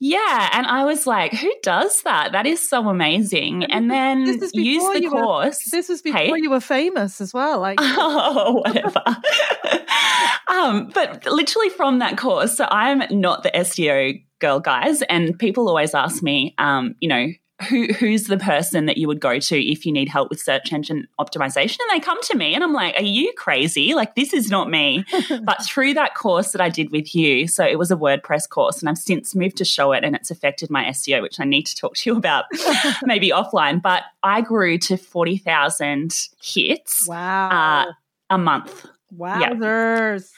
Yeah, 0.00 0.48
and 0.52 0.66
I 0.66 0.84
was 0.84 1.06
like, 1.08 1.32
"Who 1.32 1.52
does 1.62 2.02
that? 2.02 2.30
That 2.32 2.46
is 2.46 2.68
so 2.68 2.88
amazing!" 2.88 3.64
And 3.64 3.90
then 3.90 4.26
use 4.26 4.52
the 4.52 5.08
course. 5.10 5.60
Were, 5.66 5.76
this 5.76 5.88
was 5.88 6.02
before 6.02 6.20
hey? 6.20 6.32
you 6.36 6.50
were 6.50 6.60
famous 6.60 7.20
as 7.20 7.34
well. 7.34 7.58
Like, 7.58 7.78
oh, 7.82 8.62
whatever. 8.64 9.02
um, 10.48 10.90
but 10.94 11.26
literally 11.26 11.70
from 11.70 11.98
that 11.98 12.16
course, 12.16 12.56
so 12.56 12.66
I'm 12.70 13.02
not 13.10 13.42
the 13.42 13.50
SEO 13.50 14.22
girl, 14.38 14.60
guys, 14.60 15.02
and 15.02 15.36
people 15.36 15.68
always 15.68 15.94
ask 15.94 16.22
me, 16.22 16.54
um, 16.58 16.94
you 17.00 17.08
know, 17.08 17.26
who 17.68 17.92
who's 17.92 18.24
the 18.24 18.38
person 18.38 18.86
that 18.86 18.98
you 18.98 19.08
would 19.08 19.20
go 19.20 19.38
to 19.38 19.60
if 19.60 19.84
you 19.84 19.92
need 19.92 20.08
help 20.08 20.30
with 20.30 20.40
search 20.40 20.72
engine 20.72 21.08
optimization? 21.18 21.78
And 21.80 21.90
they 21.90 22.00
come 22.00 22.20
to 22.22 22.36
me 22.36 22.54
and 22.54 22.62
I'm 22.62 22.72
like 22.72 22.94
are 22.96 23.02
you 23.02 23.32
crazy? 23.36 23.94
Like 23.94 24.14
this 24.14 24.32
is 24.32 24.50
not 24.50 24.70
me. 24.70 25.04
But 25.42 25.64
through 25.64 25.94
that 25.94 26.14
course 26.14 26.52
that 26.52 26.60
I 26.60 26.68
did 26.68 26.90
with 26.90 27.14
you 27.14 27.48
so 27.48 27.64
it 27.64 27.78
was 27.78 27.90
a 27.90 27.96
WordPress 27.96 28.48
course 28.48 28.80
and 28.80 28.88
I've 28.88 28.98
since 28.98 29.34
moved 29.34 29.56
to 29.58 29.64
Showit 29.64 30.04
and 30.04 30.14
it's 30.14 30.30
affected 30.30 30.70
my 30.70 30.84
SEO 30.84 31.22
which 31.22 31.40
I 31.40 31.44
need 31.44 31.64
to 31.64 31.76
talk 31.76 31.94
to 31.96 32.10
you 32.10 32.16
about 32.16 32.44
maybe 33.02 33.30
offline. 33.30 33.80
But 33.80 34.04
I 34.22 34.40
grew 34.40 34.78
to 34.78 34.96
40,000 34.96 36.28
hits 36.42 37.06
wow. 37.08 37.86
uh, 37.88 37.92
a 38.30 38.38
month. 38.38 38.86
Wowzers. 39.16 40.30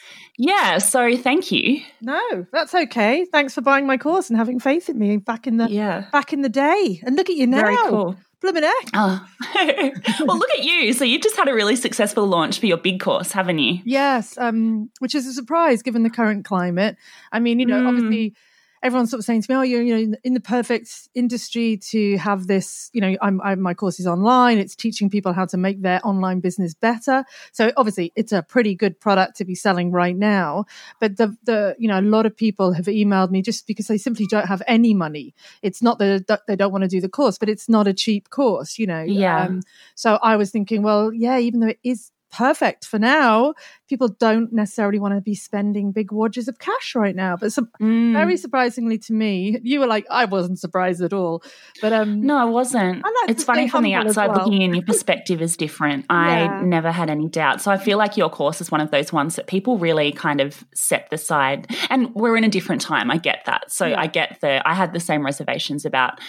Yeah. 0.43 0.79
So 0.79 1.17
thank 1.19 1.53
you. 1.53 1.83
No, 2.01 2.47
that's 2.51 2.75
okay. 2.75 3.27
Thanks 3.27 3.55
for 3.55 3.61
buying 3.61 3.87
my 3.87 3.99
course 3.99 4.31
and 4.31 4.39
having 4.39 4.59
faith 4.59 4.89
in 4.89 4.99
me 4.99 5.19
back 5.19 5.47
in 5.47 5.59
the 5.59 5.69
Yeah. 5.69 6.07
back 6.13 6.33
in 6.33 6.41
the 6.41 6.49
day. 6.49 7.03
And 7.05 7.15
look 7.15 7.29
at 7.29 7.37
you 7.37 7.47
now. 7.47 7.61
Very 7.61 7.77
cool. 7.77 8.17
Blooming 8.41 8.63
heck. 8.63 8.89
Oh. 8.95 9.27
well, 10.25 10.39
look 10.39 10.49
at 10.59 10.65
you. 10.65 10.95
So 10.95 11.05
you've 11.05 11.21
just 11.21 11.37
had 11.37 11.47
a 11.49 11.53
really 11.55 11.77
successful 11.77 12.27
launch 12.27 12.59
for 12.59 12.65
your 12.65 12.79
big 12.79 12.99
course, 12.99 13.33
haven't 13.33 13.59
you? 13.59 13.81
Yes, 13.85 14.39
um, 14.39 14.89
which 15.01 15.15
is 15.15 15.27
a 15.27 15.35
surprise 15.35 15.83
given 15.83 16.05
the 16.05 16.11
current 16.11 16.47
climate. 16.47 16.97
I 17.33 17.39
mean, 17.39 17.61
you 17.61 17.67
know, 17.67 17.83
Mm. 17.83 17.89
obviously 17.89 18.35
everyone's 18.83 19.11
sort 19.11 19.19
of 19.19 19.25
saying 19.25 19.43
to 19.43 19.53
me, 19.53 19.57
"Oh, 19.57 19.63
you're 19.63 19.83
you 19.83 20.09
know 20.09 20.17
in, 20.25 20.35
the 20.35 20.41
perfect 20.41 21.09
industry 21.15 21.77
to 21.91 22.17
have 22.19 22.47
this." 22.47 22.91
You 22.93 23.01
know, 23.01 23.17
I'm, 23.21 23.41
I'm 23.43 23.61
my 23.61 23.75
course 23.75 24.01
is 24.01 24.07
online. 24.07 24.59
It's 24.59 24.75
teaching 24.75 25.11
people 25.11 25.33
how 25.33 25.47
to 25.47 25.57
make 25.57 25.83
their 25.83 26.01
online 26.05 26.41
business 26.41 26.75
better. 26.75 27.25
So 27.53 27.73
obviously, 27.77 28.13
it's 28.17 28.33
a 28.33 28.43
pretty 28.43 28.75
good 28.75 29.01
product 29.01 29.37
to 29.37 29.45
be 29.45 29.55
selling 29.55 29.91
right 29.93 30.17
now. 30.17 30.65
But 31.01 31.17
the 31.17 31.37
the 31.45 31.77
you 31.79 31.89
know 31.89 31.99
a 31.99 32.03
lot 32.03 32.27
of 32.27 32.37
people 32.37 32.73
have 32.73 32.87
emailed 32.87 33.31
me 33.31 33.43
just 33.43 33.67
because 33.67 33.87
they 33.87 33.99
simply 33.99 34.27
don't 34.27 34.47
have 34.47 34.63
any 34.67 34.95
money. 34.95 35.35
It's 35.63 35.83
not 35.83 35.99
that 35.99 36.43
they 36.47 36.57
don't 36.57 36.73
want 36.73 36.83
to 36.83 36.89
do 36.89 37.01
the 37.01 37.09
course, 37.09 37.39
but 37.39 37.49
it's 37.49 37.69
not 37.69 37.87
a 37.87 37.95
cheap 37.95 38.31
course. 38.31 38.79
You 38.79 38.87
know, 38.87 39.03
Yeah. 39.03 39.45
Um, 39.45 39.63
so 39.95 40.19
I 40.23 40.37
was 40.37 40.51
thinking, 40.51 40.83
well, 40.83 41.13
yeah, 41.13 41.39
even 41.39 41.61
though 41.61 41.69
it 41.69 41.79
is 41.83 42.11
perfect 42.31 42.87
for 42.87 42.99
now, 42.99 43.55
people 43.89 44.09
don't 44.09 44.53
necessarily 44.53 44.99
want 44.99 45.15
to 45.15 45.21
be 45.21 45.35
spending 45.35 45.93
big 45.93 46.11
wadges 46.13 46.47
of 46.49 46.59
cash 46.59 46.95
right 46.95 47.15
now. 47.17 47.37
But 47.37 47.53
some, 47.53 47.69
Mm. 47.81 48.13
very 48.13 48.37
surprisingly 48.37 48.99
to 48.99 49.13
me, 49.13 49.59
you 49.63 49.81
were 49.81 49.87
like, 49.87 50.07
I 50.11 50.25
wasn't 50.27 50.59
surprised 50.59 51.03
at 51.03 51.13
all. 51.13 51.43
But 51.83 51.93
um, 51.93 52.21
No, 52.21 52.37
I 52.39 52.45
wasn't. 52.45 53.03
I 53.05 53.09
like 53.23 53.31
it's 53.31 53.45
funny 53.45 53.69
from 53.69 53.83
the 53.85 53.95
outside 53.95 54.29
well. 54.29 54.39
looking 54.45 54.63
in, 54.63 54.75
your 54.75 54.85
perspective 54.85 55.43
is 55.43 55.57
different. 55.57 56.07
I 56.11 56.63
never 56.63 56.93
had 56.93 57.11
any 57.11 57.29
doubt. 57.29 57.61
So 57.61 57.71
I 57.71 57.79
feel 57.79 57.99
like 57.99 58.17
your 58.17 58.31
course 58.31 58.61
is 58.61 58.71
one 58.71 58.81
of 58.81 58.91
those 58.91 59.13
ones 59.13 59.37
that 59.37 59.47
people 59.47 59.79
really 59.79 60.13
kind 60.13 60.41
of 60.41 60.65
set 60.75 61.11
the 61.11 61.19
side. 61.19 61.67
And 61.91 62.15
we're 62.15 62.37
in 62.37 62.45
a 62.45 62.49
different 62.49 62.81
time. 62.81 63.11
I 63.11 63.17
get 63.17 63.45
that. 63.47 63.71
So 63.73 63.87
Yeah. 63.87 64.01
I 64.01 64.07
get 64.07 64.39
the, 64.41 64.67
I 64.69 64.75
had 64.75 64.93
the 64.93 65.01
same 65.01 65.25
reservations 65.25 65.85
about 65.85 66.21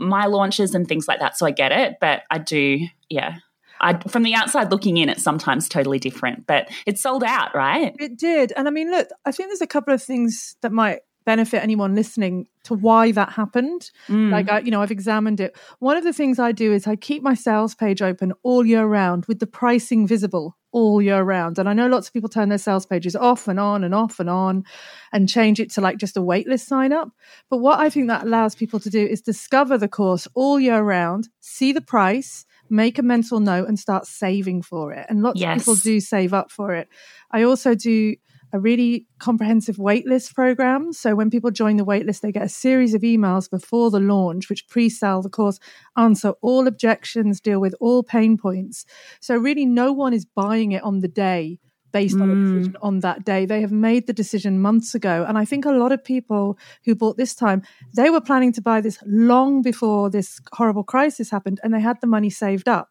my 0.00 0.26
launches 0.26 0.74
and 0.74 0.88
things 0.88 1.06
like 1.06 1.20
that. 1.20 1.36
So 1.38 1.46
I 1.46 1.50
get 1.50 1.70
it. 1.70 1.96
But 2.00 2.22
I 2.30 2.38
do, 2.38 2.80
yeah. 3.08 3.36
I, 3.84 3.98
from 4.08 4.22
the 4.22 4.34
outside 4.34 4.70
looking 4.70 4.96
in, 4.96 5.10
it's 5.10 5.22
sometimes 5.22 5.68
totally 5.68 5.98
different, 5.98 6.46
but 6.46 6.70
it's 6.86 7.02
sold 7.02 7.22
out, 7.22 7.54
right? 7.54 7.94
It 8.00 8.18
did. 8.18 8.52
And 8.56 8.66
I 8.66 8.70
mean, 8.70 8.90
look, 8.90 9.08
I 9.26 9.30
think 9.30 9.50
there's 9.50 9.60
a 9.60 9.66
couple 9.66 9.92
of 9.92 10.02
things 10.02 10.56
that 10.62 10.72
might 10.72 11.00
benefit 11.26 11.62
anyone 11.62 11.94
listening 11.94 12.46
to 12.64 12.74
why 12.74 13.12
that 13.12 13.30
happened. 13.30 13.90
Mm. 14.08 14.30
Like, 14.30 14.50
I, 14.50 14.60
you 14.60 14.70
know, 14.70 14.82
I've 14.82 14.90
examined 14.90 15.40
it. 15.40 15.56
One 15.78 15.96
of 15.96 16.04
the 16.04 16.12
things 16.12 16.38
I 16.38 16.52
do 16.52 16.72
is 16.72 16.86
I 16.86 16.96
keep 16.96 17.22
my 17.22 17.34
sales 17.34 17.74
page 17.74 18.02
open 18.02 18.32
all 18.42 18.64
year 18.64 18.86
round 18.86 19.26
with 19.26 19.38
the 19.38 19.46
pricing 19.46 20.06
visible 20.06 20.56
all 20.72 21.00
year 21.00 21.22
round. 21.22 21.58
And 21.58 21.68
I 21.68 21.72
know 21.72 21.86
lots 21.86 22.08
of 22.08 22.12
people 22.12 22.28
turn 22.28 22.48
their 22.48 22.58
sales 22.58 22.84
pages 22.84 23.14
off 23.14 23.48
and 23.48 23.60
on 23.60 23.84
and 23.84 23.94
off 23.94 24.18
and 24.18 24.28
on 24.28 24.64
and 25.12 25.28
change 25.28 25.60
it 25.60 25.70
to 25.72 25.80
like 25.80 25.98
just 25.98 26.16
a 26.16 26.20
waitlist 26.20 26.66
sign 26.66 26.92
up. 26.92 27.10
But 27.48 27.58
what 27.58 27.78
I 27.78 27.90
think 27.90 28.08
that 28.08 28.24
allows 28.24 28.54
people 28.54 28.80
to 28.80 28.90
do 28.90 29.06
is 29.06 29.20
discover 29.20 29.78
the 29.78 29.88
course 29.88 30.26
all 30.34 30.58
year 30.58 30.82
round, 30.82 31.28
see 31.40 31.72
the 31.72 31.80
price, 31.80 32.44
make 32.74 32.98
a 32.98 33.02
mental 33.02 33.40
note 33.40 33.68
and 33.68 33.78
start 33.78 34.06
saving 34.06 34.62
for 34.62 34.92
it. 34.92 35.06
And 35.08 35.22
lots 35.22 35.40
Yes. 35.40 35.56
of 35.56 35.60
people 35.60 35.74
do 35.76 36.00
save 36.00 36.34
up 36.34 36.50
for 36.50 36.74
it. 36.74 36.88
I 37.30 37.42
also 37.42 37.74
do 37.74 38.14
a 38.52 38.60
really 38.60 39.06
comprehensive 39.18 39.76
waitlist 39.76 40.32
program. 40.34 40.92
So 40.92 41.16
when 41.16 41.28
people 41.28 41.50
join 41.50 41.76
the 41.76 41.84
waitlist, 41.84 42.20
they 42.20 42.30
get 42.30 42.44
a 42.44 42.48
series 42.48 42.94
of 42.94 43.02
emails 43.02 43.50
before 43.50 43.90
the 43.90 43.98
launch, 43.98 44.48
which 44.48 44.68
pre-sell 44.68 45.22
the 45.22 45.28
course, 45.28 45.58
answer 45.96 46.34
all 46.40 46.68
objections, 46.68 47.40
deal 47.40 47.60
with 47.60 47.74
all 47.80 48.04
pain 48.04 48.36
points. 48.36 48.84
So 49.20 49.36
really 49.36 49.66
no 49.66 49.92
one 49.92 50.14
is 50.14 50.24
buying 50.24 50.70
it 50.72 50.84
on 50.84 51.00
the 51.00 51.08
day 51.08 51.58
based 51.98 52.20
on 52.20 52.28
a 52.30 52.34
Mm. 52.34 52.42
decision 52.44 52.76
on 52.82 52.94
that 53.00 53.24
day. 53.24 53.46
They 53.46 53.60
have 53.66 53.72
made 53.90 54.02
the 54.06 54.12
decision 54.22 54.60
months 54.68 54.94
ago. 54.94 55.24
And 55.28 55.38
I 55.42 55.44
think 55.50 55.64
a 55.64 55.70
lot 55.82 55.92
of 55.92 56.02
people 56.14 56.44
who 56.84 56.94
bought 56.94 57.16
this 57.16 57.34
time, 57.34 57.62
they 57.94 58.10
were 58.10 58.20
planning 58.28 58.52
to 58.54 58.62
buy 58.70 58.80
this 58.82 58.98
long 59.06 59.62
before 59.62 60.10
this 60.10 60.40
horrible 60.58 60.84
crisis 60.84 61.30
happened 61.30 61.58
and 61.62 61.72
they 61.72 61.80
had 61.80 62.00
the 62.00 62.06
money 62.16 62.30
saved 62.30 62.68
up. 62.68 62.88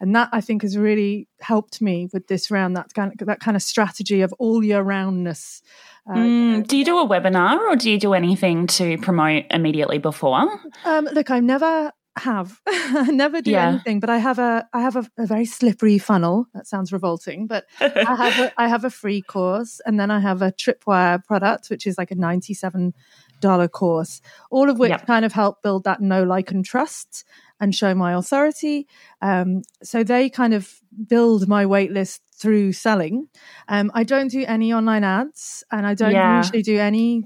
And 0.00 0.14
that 0.16 0.28
I 0.32 0.40
think 0.40 0.62
has 0.62 0.76
really 0.78 1.28
helped 1.40 1.82
me 1.82 2.08
with 2.12 2.26
this 2.28 2.50
round, 2.50 2.74
that 2.76 2.94
kind 2.94 3.12
of, 3.20 3.26
that 3.26 3.40
kind 3.40 3.56
of 3.56 3.62
strategy 3.62 4.22
of 4.22 4.32
all 4.38 4.64
year 4.64 4.80
roundness. 4.80 5.62
Uh, 6.08 6.14
Mm, 6.18 6.66
do 6.66 6.74
you 6.78 6.84
do 6.86 6.98
a 6.98 7.06
webinar 7.06 7.58
or 7.68 7.76
do 7.76 7.90
you 7.90 7.98
do 7.98 8.14
anything 8.14 8.66
to 8.78 8.96
promote 8.98 9.44
immediately 9.50 9.98
before? 9.98 10.48
Um, 10.86 11.04
look, 11.12 11.30
I'm 11.30 11.44
never 11.44 11.92
have, 12.20 12.60
I 12.66 13.10
never 13.12 13.40
do 13.42 13.52
Yeah. 13.52 13.68
anything, 13.70 14.00
but 14.00 14.10
I 14.10 14.18
have 14.18 14.38
a, 14.38 14.68
I 14.72 14.80
have 14.80 14.96
a, 14.96 15.06
a 15.18 15.26
very 15.26 15.44
slippery 15.44 15.98
funnel. 15.98 16.46
That 16.54 16.66
sounds 16.66 16.92
revolting, 16.92 17.46
but 17.46 17.66
I 17.80 18.14
have, 18.16 18.38
a, 18.38 18.52
I 18.56 18.68
have 18.68 18.84
a 18.84 18.90
free 18.90 19.22
course, 19.22 19.80
and 19.86 19.98
then 19.98 20.10
I 20.10 20.20
have 20.20 20.42
a 20.42 20.52
Tripwire 20.52 21.24
product, 21.24 21.70
which 21.70 21.86
is 21.86 21.96
like 21.98 22.10
a 22.10 22.14
ninety-seven 22.16 22.94
dollar 23.40 23.68
course. 23.68 24.20
All 24.50 24.68
of 24.68 24.78
which 24.78 24.90
Yep. 24.90 25.06
kind 25.06 25.24
of 25.24 25.32
help 25.32 25.62
build 25.62 25.84
that 25.84 26.00
know, 26.00 26.24
like, 26.24 26.50
and 26.50 26.64
trust, 26.64 27.24
and 27.60 27.74
show 27.74 27.94
my 27.94 28.12
authority. 28.14 28.86
Um, 29.22 29.62
so 29.82 30.02
they 30.04 30.28
kind 30.30 30.54
of 30.54 30.72
build 31.06 31.48
my 31.48 31.64
waitlist 31.64 32.20
through 32.34 32.72
selling. 32.72 33.28
Um, 33.68 33.90
I 33.94 34.04
don't 34.04 34.28
do 34.30 34.44
any 34.46 34.72
online 34.72 35.04
ads, 35.04 35.64
and 35.70 35.86
I 35.86 35.94
don't 35.94 36.12
Yeah. 36.12 36.36
usually 36.38 36.62
do 36.62 36.78
any 36.78 37.24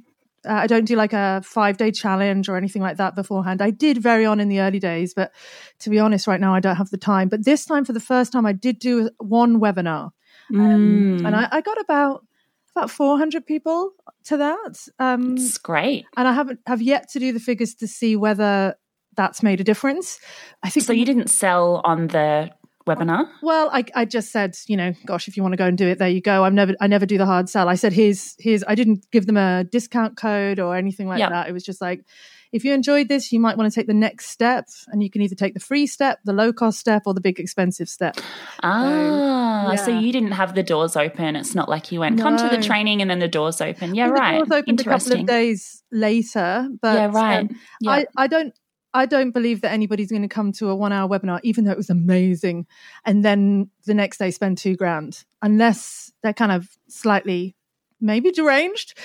uh, 0.49 0.52
I 0.54 0.66
don't 0.66 0.84
do 0.84 0.96
like 0.96 1.12
a 1.12 1.40
five 1.44 1.76
day 1.76 1.90
challenge 1.90 2.49
or 2.49 2.56
anything 2.56 2.82
like 2.82 2.96
that 2.96 3.14
beforehand. 3.14 3.62
I 3.62 3.70
did 3.70 3.99
very 3.99 4.25
on 4.26 4.40
in 4.40 4.49
the 4.49 4.61
early 4.61 4.78
days, 4.78 5.14
but 5.14 5.32
to 5.80 5.90
be 5.90 5.99
honest, 5.99 6.26
right 6.26 6.40
now 6.40 6.54
I 6.54 6.61
don't 6.61 6.76
have 6.76 6.90
the 6.90 6.96
time. 6.99 7.28
But 7.28 7.44
this 7.44 7.64
time, 7.64 7.84
for 7.84 7.92
the 7.92 8.00
first 8.00 8.32
time, 8.32 8.46
I 8.46 8.52
did 8.52 8.78
do 8.78 9.11
one 9.18 9.61
webinar, 9.61 10.11
um, 10.50 11.20
Mm, 11.20 11.26
and 11.26 11.37
I, 11.37 11.49
I 11.50 11.61
got 11.61 11.80
about 11.80 12.26
about 12.75 12.90
four 12.90 13.18
hundred 13.18 13.46
people 13.46 13.92
to 14.25 14.37
that. 14.38 14.88
Um, 14.99 15.37
it's 15.37 15.58
great. 15.58 16.06
and 16.16 16.26
I 16.26 16.32
haven't 16.32 16.61
have 16.66 16.82
yet 16.82 17.08
to 17.11 17.18
do 17.18 17.32
the 17.32 17.40
figures 17.40 17.75
to 17.76 17.87
see 17.87 18.16
whether 18.16 18.75
that's 19.16 19.42
made 19.42 19.61
a 19.61 19.64
difference. 19.64 20.18
I 20.62 20.70
think 20.70 20.87
So 20.87 20.92
you 20.92 21.04
didn't 21.04 21.28
sell 21.28 21.82
on 21.84 22.08
the 22.08 22.50
webinar? 22.86 23.28
Well, 23.42 23.70
I, 23.72 23.84
I 23.94 24.04
just 24.04 24.30
said, 24.32 24.56
you 24.66 24.76
know, 24.76 24.92
gosh, 25.06 25.28
if 25.28 25.36
you 25.36 25.42
want 25.42 25.52
to 25.52 25.56
go 25.56 25.66
and 25.66 25.76
do 25.78 25.86
it, 25.88 25.98
there 25.98 26.08
you 26.08 26.20
go. 26.20 26.44
I'm 26.44 26.54
never, 26.54 26.74
I 26.80 26.86
never 26.86 27.06
do 27.06 27.18
the 27.18 27.26
hard 27.26 27.48
sell. 27.48 27.68
I 27.68 27.74
said, 27.74 27.92
here's, 27.92 28.34
here's. 28.38 28.64
I 28.66 28.74
didn't 28.74 29.10
give 29.10 29.26
them 29.26 29.36
a 29.36 29.64
discount 29.64 30.16
code 30.16 30.58
or 30.58 30.76
anything 30.76 31.06
like 31.08 31.18
Yep. 31.20 31.30
that. 31.30 31.48
It 31.48 31.52
was 31.52 31.64
just 31.64 31.80
like, 31.80 32.04
if 32.52 32.66
you 32.66 32.74
enjoyed 32.74 33.08
this, 33.08 33.32
you 33.32 33.40
might 33.40 33.56
want 33.56 33.72
to 33.72 33.74
take 33.74 33.86
the 33.86 33.94
next 33.94 34.26
step, 34.26 34.66
and 34.88 35.02
you 35.02 35.08
can 35.08 35.22
either 35.22 35.34
take 35.34 35.54
the 35.54 35.60
free 35.60 35.86
step, 35.86 36.18
the 36.24 36.34
low 36.34 36.52
cost 36.52 36.78
step, 36.78 37.04
or 37.06 37.14
the 37.14 37.20
big 37.22 37.40
expensive 37.40 37.88
step. 37.88 38.18
Ah, 38.62 39.74
so 39.76 39.90
yeah. 39.90 40.00
you 40.00 40.12
didn't 40.12 40.32
have 40.32 40.54
the 40.54 40.62
doors 40.62 40.94
open. 40.94 41.34
It's 41.36 41.54
not 41.54 41.68
like 41.70 41.92
you 41.92 42.00
went, 42.00 42.20
come 42.20 42.36
to 42.36 42.48
the 42.54 42.62
training 42.62 43.00
and 43.00 43.10
then 43.10 43.20
the 43.20 43.28
doors 43.28 43.60
open. 43.62 43.94
Yeah, 43.94 44.04
And 44.04 44.16
the 44.16 44.20
right. 44.20 44.36
doors 44.36 44.50
opened 44.50 44.80
a 44.80 44.84
couple 44.84 45.12
of 45.12 45.26
days 45.26 45.82
later, 45.90 46.68
but 46.82 46.94
yeah, 46.94 47.10
right. 47.10 47.40
um, 47.40 47.56
yeah. 47.80 47.90
I, 47.90 48.06
I 48.16 48.26
don't 48.26 48.52
I 48.94 49.06
don't 49.06 49.30
believe 49.30 49.62
that 49.62 49.72
anybody's 49.72 50.11
going 50.11 50.22
to 50.22 50.28
come 50.28 50.52
to 50.52 50.68
a 50.68 50.76
one 50.76 50.92
hour 50.92 51.08
webinar, 51.08 51.40
even 51.42 51.64
though 51.64 51.72
it 51.72 51.76
was 51.76 51.90
amazing, 51.90 52.66
and 53.04 53.25
then 53.25 53.70
the 53.87 53.94
next 53.94 54.18
day 54.18 54.30
spend 54.30 54.58
two 54.58 54.76
grand, 54.76 55.25
unless 55.40 56.12
they're 56.22 56.34
kind 56.34 56.52
of 56.52 56.68
slightly 56.88 57.56
maybe 58.00 58.30
deranged. 58.32 58.99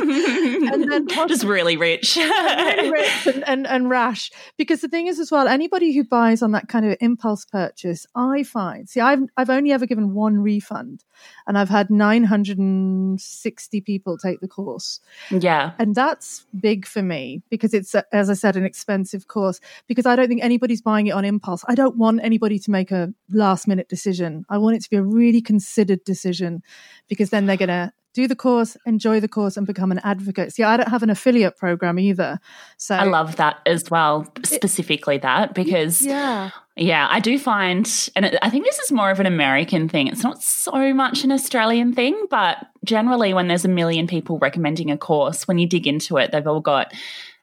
And 0.00 0.90
then 0.90 1.08
just 1.28 1.44
really 1.44 1.76
rich. 1.76 2.16
really 2.16 2.90
rich 2.90 3.26
and, 3.26 3.46
and, 3.46 3.66
and 3.66 3.90
rash. 3.90 4.30
Because 4.56 4.80
the 4.80 4.88
thing 4.88 5.06
is, 5.06 5.18
as 5.18 5.30
well, 5.30 5.48
anybody 5.48 5.92
who 5.92 6.04
buys 6.04 6.42
on 6.42 6.52
that 6.52 6.68
kind 6.68 6.86
of 6.86 6.96
impulse 7.00 7.44
purchase, 7.44 8.06
I 8.14 8.42
find, 8.42 8.88
see, 8.88 9.00
I've, 9.00 9.22
I've 9.36 9.50
only 9.50 9.72
ever 9.72 9.86
given 9.86 10.14
one 10.14 10.38
refund 10.38 11.04
and 11.46 11.58
I've 11.58 11.68
had 11.68 11.90
960 11.90 13.80
people 13.82 14.18
take 14.18 14.40
the 14.40 14.48
course. 14.48 15.00
yeah. 15.30 15.72
And 15.78 15.94
that's 15.94 16.46
big 16.58 16.86
for 16.86 17.02
me 17.02 17.42
because 17.50 17.74
it's, 17.74 17.94
as 18.12 18.30
I 18.30 18.34
said, 18.34 18.56
an 18.56 18.64
expensive 18.64 19.28
course 19.28 19.60
because 19.86 20.06
I 20.06 20.16
don't 20.16 20.28
think 20.28 20.42
anybody's 20.42 20.82
buying 20.82 21.06
it 21.06 21.12
on 21.12 21.24
impulse. 21.24 21.64
I 21.68 21.74
don't 21.74 21.96
want 21.96 22.20
anybody 22.22 22.58
to 22.60 22.70
make 22.70 22.90
a 22.90 23.12
last 23.30 23.68
minute 23.68 23.88
decision. 23.88 24.44
I 24.48 24.58
want 24.58 24.76
it 24.76 24.82
to 24.82 24.90
be 24.90 24.96
a 24.96 25.02
really 25.02 25.40
considered 25.40 26.04
decision 26.04 26.62
because 27.08 27.30
then 27.30 27.46
they're 27.46 27.56
going 27.56 27.68
to 27.68 27.92
do 28.14 28.28
the 28.28 28.36
course, 28.36 28.76
enjoy 28.86 29.20
the 29.20 29.28
course, 29.28 29.56
and 29.56 29.66
become 29.66 29.90
an 29.90 30.00
advocate. 30.04 30.52
See, 30.52 30.62
I 30.62 30.76
don't 30.76 30.88
have 30.88 31.02
an 31.02 31.10
affiliate 31.10 31.56
program 31.56 31.98
either. 31.98 32.40
So 32.76 32.94
I 32.94 33.04
love 33.04 33.36
that 33.36 33.60
as 33.66 33.90
well, 33.90 34.26
specifically 34.44 35.18
that, 35.18 35.54
because 35.54 36.04
Yeah. 36.04 36.50
Yeah, 36.74 37.06
I 37.10 37.20
do 37.20 37.38
find, 37.38 37.86
and 38.16 38.24
it- 38.24 38.38
I 38.40 38.48
think 38.48 38.64
this 38.64 38.78
is 38.78 38.90
more 38.90 39.10
of 39.10 39.20
an 39.20 39.26
American 39.26 39.90
thing. 39.90 40.06
It's 40.06 40.22
not 40.22 40.42
so 40.42 40.94
much 40.94 41.22
an 41.22 41.30
Australian 41.30 41.92
thing, 41.92 42.18
but 42.30 42.66
generally, 42.82 43.34
when 43.34 43.46
there's 43.46 43.66
a 43.66 43.68
million 43.68 44.06
people 44.06 44.38
recommending 44.38 44.90
a 44.90 44.96
course, 44.96 45.46
when 45.46 45.58
you 45.58 45.66
dig 45.66 45.86
into 45.86 46.16
it, 46.16 46.32
they've 46.32 46.46
all 46.46 46.60
got 46.60 46.92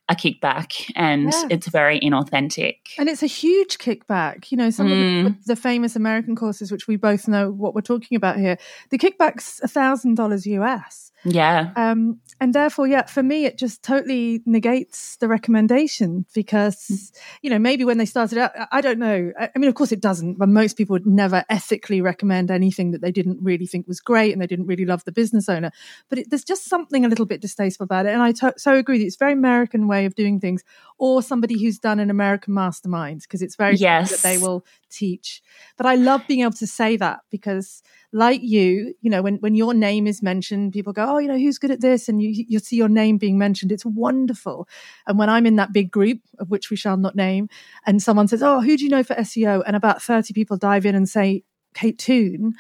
a 0.10 0.16
kickback 0.16 0.92
and 0.96 1.32
Yeah. 1.32 1.48
it's 1.52 1.68
very 1.68 2.00
inauthentic. 2.00 2.78
And 2.98 3.08
it's 3.08 3.22
a 3.22 3.28
huge 3.28 3.78
kickback. 3.78 4.52
You 4.52 4.58
know, 4.58 4.70
some 4.72 4.88
Mm. 4.88 5.28
of 5.28 5.38
the, 5.46 5.54
the 5.54 5.56
famous 5.56 5.96
American 5.96 6.36
courses, 6.36 6.72
which 6.72 6.88
we 6.88 6.96
both 6.96 7.28
know 7.28 7.52
what 7.52 7.76
we're 7.76 7.82
talking 7.82 8.16
about 8.16 8.38
here, 8.38 8.58
the 8.90 8.98
kickback's 8.98 9.62
$1,000 9.64 10.46
US. 10.48 11.12
Yeah. 11.26 11.72
Um, 11.76 12.20
and 12.40 12.54
therefore, 12.54 12.88
yeah, 12.88 13.04
for 13.04 13.22
me, 13.22 13.46
it 13.46 13.58
just 13.58 13.84
totally 13.84 14.42
negates 14.46 15.18
the 15.18 15.28
recommendation 15.28 16.26
because, 16.34 16.78
mm. 16.78 17.20
you 17.42 17.50
know, 17.50 17.60
maybe 17.60 17.84
when 17.84 17.98
they 17.98 18.06
started 18.06 18.38
out, 18.38 18.52
I 18.72 18.80
don't 18.80 19.00
know. 19.00 19.32
I 19.38 19.50
mean, 19.58 19.68
of 19.68 19.76
course 19.76 19.92
it 19.92 20.02
doesn't, 20.02 20.38
but 20.38 20.48
most 20.48 20.78
people 20.78 20.94
would 20.94 21.06
never 21.06 21.44
ethically 21.50 22.02
recommend 22.02 22.50
anything 22.52 22.92
that 22.92 23.02
they 23.02 23.12
didn't 23.12 23.40
really 23.42 23.66
think 23.66 23.88
was 23.88 24.00
great 24.00 24.32
and 24.32 24.42
they 24.42 24.48
didn't 24.48 24.68
really 24.68 24.86
love 24.86 25.04
the 25.04 25.12
business 25.12 25.50
owner. 25.50 25.72
But 26.08 26.20
it, 26.20 26.30
there's 26.30 26.46
just 26.46 26.70
something 26.70 27.04
a 27.04 27.10
little 27.10 27.26
bit 27.26 27.42
distasteful 27.42 27.84
about 27.84 28.06
it. 28.06 28.14
And 28.14 28.22
I 28.22 28.32
to- 28.34 28.54
so 28.58 28.76
agree. 28.76 29.00
That 29.00 29.06
it's 29.06 29.16
a 29.16 29.20
very 29.20 29.34
American 29.34 29.88
way 29.88 30.06
of 30.06 30.16
doing 30.16 30.40
things 30.40 30.64
or 30.98 31.22
somebody 31.22 31.62
who's 31.62 31.80
done 31.80 32.00
an 32.00 32.10
American 32.10 32.54
mastermind 32.54 33.22
because 33.22 33.42
it's 33.42 33.56
very 33.56 33.76
yes. 33.76 34.12
that 34.12 34.22
they 34.22 34.38
will 34.38 34.66
teach. 34.90 35.42
But 35.76 35.86
I 35.86 35.96
love 35.96 36.24
being 36.28 36.42
able 36.42 36.52
to 36.54 36.68
say 36.68 36.96
that 36.98 37.20
because 37.30 37.84
like 38.12 38.42
you, 38.42 38.96
you 39.02 39.10
know, 39.10 39.22
when, 39.22 39.36
when 39.36 39.56
your 39.56 39.74
name 39.74 40.08
is 40.08 40.24
mentioned, 40.24 40.74
people 40.74 40.94
go, 40.94 41.06
Oh, 41.08 41.18
you 41.20 41.28
know, 41.28 41.38
who's 41.38 41.60
good 41.60 41.72
at 41.72 41.82
this? 41.82 42.10
And 42.10 42.22
you, 42.22 42.46
you 42.48 42.60
see 42.60 42.76
your 42.76 42.90
name 42.90 43.18
being 43.18 43.38
mentioned. 43.38 43.72
It's 43.72 43.86
wonderful. 43.86 44.68
And 45.08 45.20
when 45.20 45.30
I'm 45.30 45.46
in 45.46 45.58
that 45.58 45.74
big 45.74 45.92
group, 45.92 46.20
of 46.40 46.50
which 46.50 46.70
we 46.70 46.76
shall 46.76 46.98
not 46.98 47.16
name, 47.16 47.50
and 47.86 48.02
someone 48.02 48.28
says, 48.28 48.42
Oh, 48.42 48.62
who 48.62 48.78
do 48.78 48.84
you 48.84 48.90
know 48.90 49.04
for 49.04 49.16
SEO? 49.16 49.64
And 49.66 49.76
about 49.76 50.02
30 50.02 50.34
people 50.34 50.58
dive 50.58 50.86
in 50.86 50.96
and 50.96 51.08
say, 51.08 51.44
Kate 51.74 52.00
Toon, 52.00 52.54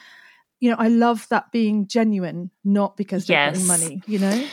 you 0.60 0.70
know, 0.70 0.78
I 0.78 0.90
love 0.90 1.28
that 1.30 1.52
being 1.52 1.88
genuine, 1.88 2.52
not 2.64 2.98
because 2.98 3.26
they're 3.26 3.38
yes. 3.38 3.54
getting 3.54 3.68
money, 3.68 4.02
you 4.06 4.20
know? 4.20 4.48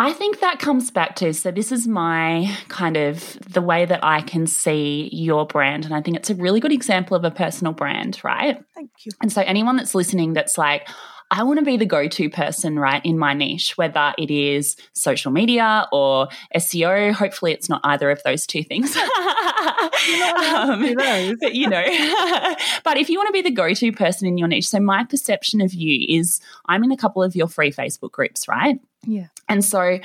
I 0.00 0.12
think 0.12 0.38
that 0.38 0.60
comes 0.60 0.92
back 0.92 1.16
to 1.16 1.34
so 1.34 1.50
this 1.50 1.72
is 1.72 1.88
my 1.88 2.56
kind 2.68 2.96
of 2.96 3.36
the 3.52 3.60
way 3.60 3.84
that 3.84 4.04
I 4.04 4.20
can 4.20 4.46
see 4.46 5.10
your 5.12 5.44
brand 5.44 5.84
and 5.84 5.92
I 5.92 6.00
think 6.00 6.16
it's 6.16 6.30
a 6.30 6.36
really 6.36 6.60
good 6.60 6.70
example 6.70 7.16
of 7.16 7.24
a 7.24 7.32
personal 7.32 7.72
brand, 7.72 8.20
right? 8.22 8.62
Thank 8.76 8.90
you. 9.04 9.10
And 9.20 9.32
so 9.32 9.42
anyone 9.42 9.76
that's 9.76 9.96
listening 9.96 10.34
that's 10.34 10.56
like 10.56 10.88
I 11.30 11.42
want 11.42 11.58
to 11.58 11.64
be 11.64 11.76
the 11.76 11.84
go-to 11.84 12.30
person, 12.30 12.78
right, 12.78 13.04
in 13.04 13.18
my 13.18 13.34
niche, 13.34 13.76
whether 13.76 14.14
it 14.16 14.30
is 14.30 14.76
social 14.94 15.30
media 15.30 15.86
or 15.92 16.28
SEO. 16.56 17.12
Hopefully, 17.12 17.52
it's 17.52 17.68
not 17.68 17.82
either 17.84 18.10
of 18.10 18.22
those 18.22 18.46
two 18.46 18.64
things. 18.64 18.96
um, 18.96 20.94
but, 20.94 21.54
you 21.54 21.68
know, 21.68 21.82
but 22.84 22.96
if 22.96 23.10
you 23.10 23.18
want 23.18 23.26
to 23.26 23.32
be 23.32 23.42
the 23.42 23.50
go-to 23.50 23.92
person 23.92 24.26
in 24.26 24.38
your 24.38 24.48
niche, 24.48 24.68
so 24.68 24.80
my 24.80 25.04
perception 25.04 25.60
of 25.60 25.74
you 25.74 26.18
is 26.18 26.40
I'm 26.66 26.82
in 26.82 26.92
a 26.92 26.96
couple 26.96 27.22
of 27.22 27.36
your 27.36 27.48
free 27.48 27.72
Facebook 27.72 28.12
groups, 28.12 28.48
right? 28.48 28.80
Yeah. 29.06 29.28
And 29.48 29.64
so 29.64 29.98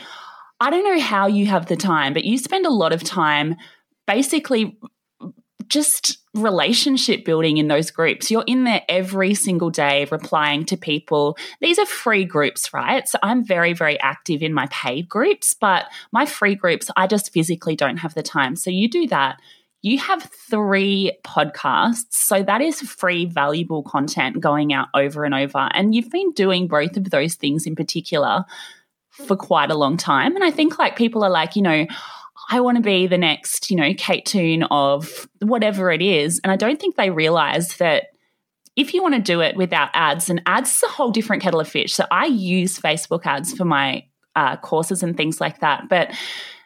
I 0.59 0.69
don't 0.69 0.83
know 0.83 0.99
how 0.99 1.27
you 1.27 1.45
have 1.47 1.65
the 1.65 1.75
time, 1.75 2.13
but 2.13 2.23
you 2.23 2.37
spend 2.37 2.65
a 2.65 2.71
lot 2.71 2.93
of 2.93 3.03
time 3.03 3.55
basically 4.07 4.77
just 5.67 6.19
relationship 6.33 7.25
building 7.25 7.57
in 7.57 7.67
those 7.67 7.91
groups. 7.91 8.31
You're 8.31 8.43
in 8.47 8.63
there 8.63 8.81
every 8.89 9.33
single 9.33 9.69
day 9.69 10.07
replying 10.11 10.65
to 10.65 10.77
people. 10.77 11.37
These 11.61 11.79
are 11.79 11.85
free 11.85 12.25
groups, 12.25 12.73
right? 12.73 13.07
So 13.07 13.19
I'm 13.21 13.45
very, 13.45 13.73
very 13.73 13.99
active 13.99 14.41
in 14.41 14.53
my 14.53 14.67
paid 14.71 15.07
groups, 15.07 15.53
but 15.53 15.85
my 16.11 16.25
free 16.25 16.55
groups, 16.55 16.89
I 16.95 17.07
just 17.07 17.33
physically 17.33 17.75
don't 17.75 17.97
have 17.97 18.13
the 18.13 18.23
time. 18.23 18.55
So 18.55 18.69
you 18.69 18.89
do 18.89 19.07
that. 19.07 19.39
You 19.81 19.99
have 19.99 20.29
three 20.49 21.17
podcasts. 21.25 22.05
So 22.11 22.41
that 22.41 22.61
is 22.61 22.79
free, 22.79 23.25
valuable 23.25 23.83
content 23.83 24.39
going 24.39 24.73
out 24.73 24.87
over 24.93 25.25
and 25.25 25.35
over. 25.35 25.69
And 25.71 25.93
you've 25.93 26.09
been 26.09 26.31
doing 26.31 26.67
both 26.67 26.97
of 26.97 27.09
those 27.09 27.35
things 27.35 27.67
in 27.67 27.75
particular 27.75 28.45
for 29.13 29.35
quite 29.35 29.71
a 29.71 29.77
long 29.77 29.97
time. 29.97 30.35
And 30.35 30.43
I 30.43 30.51
think 30.51 30.79
like 30.79 30.95
people 30.95 31.23
are 31.23 31.29
like, 31.29 31.55
you 31.55 31.61
know, 31.61 31.85
I 32.49 32.59
want 32.59 32.77
to 32.77 32.83
be 32.83 33.07
the 33.07 33.17
next, 33.17 33.69
you 33.69 33.77
know, 33.77 33.93
Kate 33.95 34.25
Toon 34.25 34.63
of 34.63 35.27
whatever 35.39 35.91
it 35.91 36.01
is. 36.01 36.41
And 36.43 36.51
I 36.51 36.55
don't 36.55 36.79
think 36.79 36.95
they 36.95 37.09
realize 37.09 37.77
that 37.77 38.07
if 38.75 38.93
you 38.93 39.01
want 39.03 39.15
to 39.15 39.21
do 39.21 39.41
it 39.41 39.55
without 39.55 39.89
ads, 39.93 40.29
and 40.29 40.41
ads 40.45 40.75
is 40.75 40.83
a 40.83 40.87
whole 40.87 41.11
different 41.11 41.43
kettle 41.43 41.59
of 41.59 41.69
fish. 41.69 41.93
So 41.93 42.05
I 42.09 42.25
use 42.25 42.79
Facebook 42.79 43.25
ads 43.25 43.53
for 43.53 43.65
my 43.65 44.05
uh, 44.35 44.57
courses 44.57 45.03
and 45.03 45.15
things 45.15 45.39
like 45.39 45.59
that. 45.59 45.89
But 45.89 46.11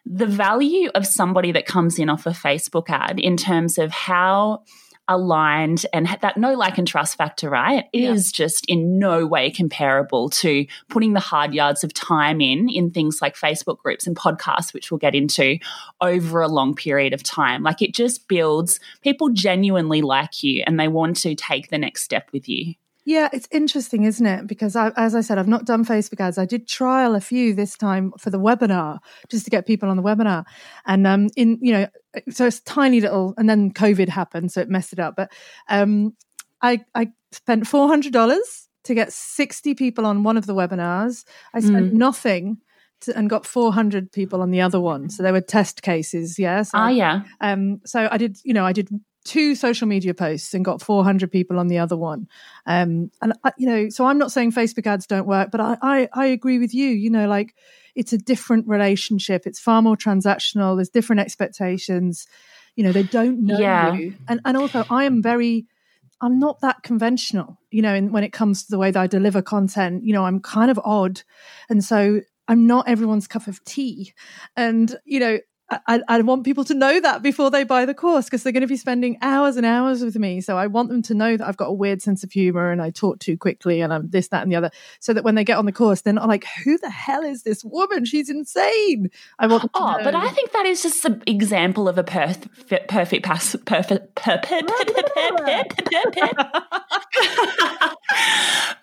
the 0.06 0.26
value 0.26 0.90
of 0.96 1.06
somebody 1.06 1.52
that 1.52 1.66
comes 1.66 2.00
in 2.00 2.10
off 2.10 2.26
a 2.26 2.30
Facebook 2.30 2.90
ad 2.90 3.20
in 3.20 3.36
terms 3.36 3.78
of 3.78 3.92
how 3.92 4.64
aligned 5.08 5.86
and 5.94 6.08
that 6.22 6.38
no 6.38 6.54
like 6.54 6.78
and 6.78 6.88
trust 6.88 7.18
factor, 7.18 7.50
right, 7.50 7.86
yeah. 7.94 8.12
is 8.12 8.32
just 8.32 8.66
in 8.68 9.00
no 9.00 9.26
way 9.26 9.50
comparable 9.52 10.30
to 10.30 10.66
putting 10.90 11.14
the 11.14 11.20
hard 11.20 11.54
yards 11.54 11.84
of 11.84 11.94
time 11.94 12.42
in 12.42 12.70
in 12.70 12.92
things 12.92 13.22
like 13.22 13.36
Facebook 13.36 13.78
groups 13.78 14.08
and 14.08 14.16
podcasts, 14.16 14.74
which 14.74 14.92
we'll 14.92 14.98
get 14.98 15.16
into 15.16 15.58
over 16.02 16.42
a 16.42 16.48
long 16.48 16.76
period 16.76 17.14
of 17.14 17.24
time. 17.24 17.64
Like 17.64 17.82
it 17.82 17.94
just 17.94 18.28
builds 18.28 18.80
people 19.02 19.30
genuinely 19.30 20.02
like 20.02 20.44
you 20.44 20.64
and 20.66 20.80
they 20.80 20.88
want 20.88 21.18
to 21.18 21.36
take 21.36 21.70
the 21.70 21.78
next 21.78 22.04
step 22.04 22.30
with 22.32 22.48
you. 22.50 22.76
Yeah, 23.08 23.30
it's 23.32 23.48
interesting, 23.52 24.04
isn't 24.04 24.26
it? 24.26 24.48
Because 24.48 24.76
I, 24.76 24.92
as 24.98 25.16
I 25.16 25.22
said, 25.22 25.38
I've 25.38 25.48
not 25.48 25.64
done 25.64 25.86
Facebook 25.86 26.20
ads. 26.20 26.38
I 26.38 26.44
did 26.44 26.68
trial 26.68 27.16
a 27.16 27.22
few 27.22 27.54
this 27.54 27.78
time 27.78 28.12
for 28.18 28.30
the 28.30 28.38
webinar, 28.38 29.00
just 29.30 29.46
to 29.46 29.50
get 29.50 29.66
people 29.66 29.88
on 29.88 29.96
the 29.96 30.04
webinar. 30.04 30.44
And 30.86 31.08
um, 31.08 31.30
in 31.38 31.58
you 31.62 31.72
know, 31.72 31.88
so 32.30 32.46
it's 32.46 32.60
tiny 32.60 33.00
little, 33.00 33.34
and 33.38 33.50
then 33.50 33.72
COVID 33.72 34.10
happened, 34.10 34.52
so 34.52 34.60
it 34.60 34.68
messed 34.68 34.92
it 34.92 35.00
up. 35.00 35.16
But 35.16 35.32
um, 35.70 36.18
I 36.62 36.82
I 36.96 37.14
spent 37.32 37.66
four 37.66 37.88
hundred 37.88 38.12
dollars 38.12 38.68
to 38.84 38.94
get 38.94 39.14
sixty 39.14 39.74
people 39.74 40.06
on 40.06 40.24
one 40.24 40.36
of 40.36 40.46
the 40.46 40.54
webinars. 40.54 41.24
I 41.54 41.62
spent 41.62 41.94
mm. 41.94 41.98
nothing 41.98 42.58
to, 43.02 43.18
and 43.18 43.30
got 43.30 43.46
400 43.46 44.12
people 44.12 44.42
on 44.42 44.52
the 44.52 44.60
other 44.60 44.82
one. 44.82 45.10
So 45.10 45.24
there 45.24 45.32
were 45.32 45.40
test 45.40 45.82
cases. 45.82 46.38
Yes. 46.40 46.40
Yeah, 46.40 46.64
so, 46.64 46.78
ah, 46.78 46.88
yeah. 46.90 47.22
Um, 47.40 47.80
so 47.86 48.10
I 48.12 48.18
did, 48.18 48.38
you 48.44 48.54
know, 48.54 48.66
I 48.66 48.74
did 48.74 48.90
two 49.28 49.56
social 49.56 49.88
media 49.88 50.14
posts 50.14 50.54
and 50.54 50.64
got 50.64 50.82
400 50.82 51.32
people 51.32 51.60
on 51.60 51.68
the 51.68 51.78
other 51.78 51.98
one. 51.98 52.28
Um, 52.66 53.12
and, 53.22 53.34
I, 53.44 53.52
you 53.58 53.68
know, 53.68 53.90
so 53.90 54.06
I'm 54.06 54.18
not 54.18 54.32
saying 54.32 54.54
Facebook 54.54 54.88
ads 54.88 55.06
don't 55.06 55.28
work, 55.28 55.52
but 55.52 55.60
I, 55.60 55.78
I, 55.82 56.10
I 56.14 56.26
agree 56.28 56.58
with 56.58 56.74
you. 56.74 56.88
You 56.88 57.10
know, 57.10 57.28
like 57.28 57.54
it's 57.94 58.14
a 58.14 58.18
different 58.18 58.68
relationship. 58.68 59.46
It's 59.46 59.60
far 59.60 59.82
more 59.82 59.98
transactional. 59.98 60.78
There's 60.78 60.90
different 60.90 61.20
expectations. 61.20 62.26
You 62.76 62.86
know, 62.86 62.92
they 62.92 63.04
don't 63.04 63.46
know 63.46 63.60
yeah. 63.60 63.94
you. 63.94 64.16
And, 64.28 64.40
and 64.46 64.56
also, 64.56 64.86
I 64.90 65.04
am 65.04 65.22
very, 65.22 65.66
I'm 66.22 66.40
not 66.40 66.62
that 66.62 66.84
conventional, 66.84 67.60
you 67.70 67.82
know, 67.82 67.94
in, 67.94 68.12
when 68.14 68.24
it 68.24 68.32
comes 68.32 68.64
to 68.64 68.72
the 68.72 68.78
way 68.78 68.92
that 68.92 69.00
I 69.00 69.08
deliver 69.08 69.42
content. 69.42 70.06
You 70.06 70.14
know, 70.14 70.26
I'm 70.26 70.40
kind 70.40 70.72
of 70.72 70.80
odd. 70.86 71.22
And 71.70 71.84
so 71.84 72.22
I'm 72.48 72.66
not 72.66 72.88
everyone's 72.88 73.28
cup 73.28 73.48
of 73.48 73.64
tea. 73.66 74.14
And, 74.56 74.96
you 75.04 75.20
know, 75.20 75.40
I, 75.70 76.02
I, 76.08 76.22
want 76.22 76.46
people 76.46 76.64
to 76.64 76.74
know 76.74 76.98
that 77.02 77.22
before 77.22 77.52
they 77.52 77.66
buy 77.66 77.84
the 77.84 77.94
course 77.94 78.26
because 78.26 78.42
they're 78.42 78.54
going 78.54 78.62
to 78.62 78.68
be 78.68 78.78
spending 78.78 79.18
hours 79.22 79.58
and 79.58 79.66
hours 79.66 80.02
with 80.02 80.16
me. 80.16 80.40
So 80.40 80.58
I 80.58 80.68
want 80.68 80.88
them 80.88 81.02
to 81.04 81.14
know 81.14 81.36
that 81.36 81.46
I've 81.46 81.58
got 81.58 81.66
a 81.66 81.74
weird 81.74 82.02
sense 82.02 82.24
of 82.24 82.32
humor 82.32 82.72
and 82.72 82.82
I 82.82 82.90
talk 82.90 83.20
too 83.20 83.38
quickly 83.38 83.82
and 83.82 83.94
I'm 83.94 84.10
this, 84.10 84.30
that, 84.30 84.44
and 84.44 84.52
the 84.52 84.56
other. 84.56 84.72
So 85.02 85.14
that 85.14 85.26
when 85.26 85.36
they 85.36 85.44
get 85.44 85.58
on 85.58 85.66
the 85.66 85.74
course, 85.74 86.02
they're 86.02 86.14
not 86.14 86.30
like, 86.30 86.46
who 86.64 86.78
the 86.78 86.90
hell 86.90 87.22
is 87.22 87.44
this 87.44 87.66
woman? 87.66 88.06
She's 88.06 88.30
insane. 88.30 89.10
I 89.40 89.48
want 89.48 89.70
Oh, 89.74 90.00
but 90.04 90.16
I 90.16 90.30
think 90.30 90.54
that 90.54 90.66
is 90.66 90.82
just 90.82 91.04
an 91.04 91.22
example 91.28 91.90
of 91.90 91.98
a 91.98 92.04
perfect, 92.04 92.88
perfect, 92.88 93.26
pass, 93.26 93.56
perfect, 93.66 94.16
perfect, 94.16 94.72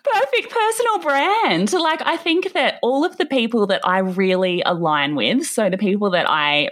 perfect 0.03 0.49
personal 0.49 0.99
brand. 1.01 1.73
Like, 1.73 2.01
I 2.05 2.17
think 2.17 2.53
that 2.53 2.79
all 2.83 3.03
of 3.03 3.17
the 3.17 3.25
people 3.25 3.65
that 3.67 3.81
I 3.83 3.99
really 3.99 4.61
align 4.65 5.15
with, 5.15 5.47
so 5.47 5.69
the 5.69 5.77
people 5.77 6.11
that 6.11 6.29
I 6.29 6.69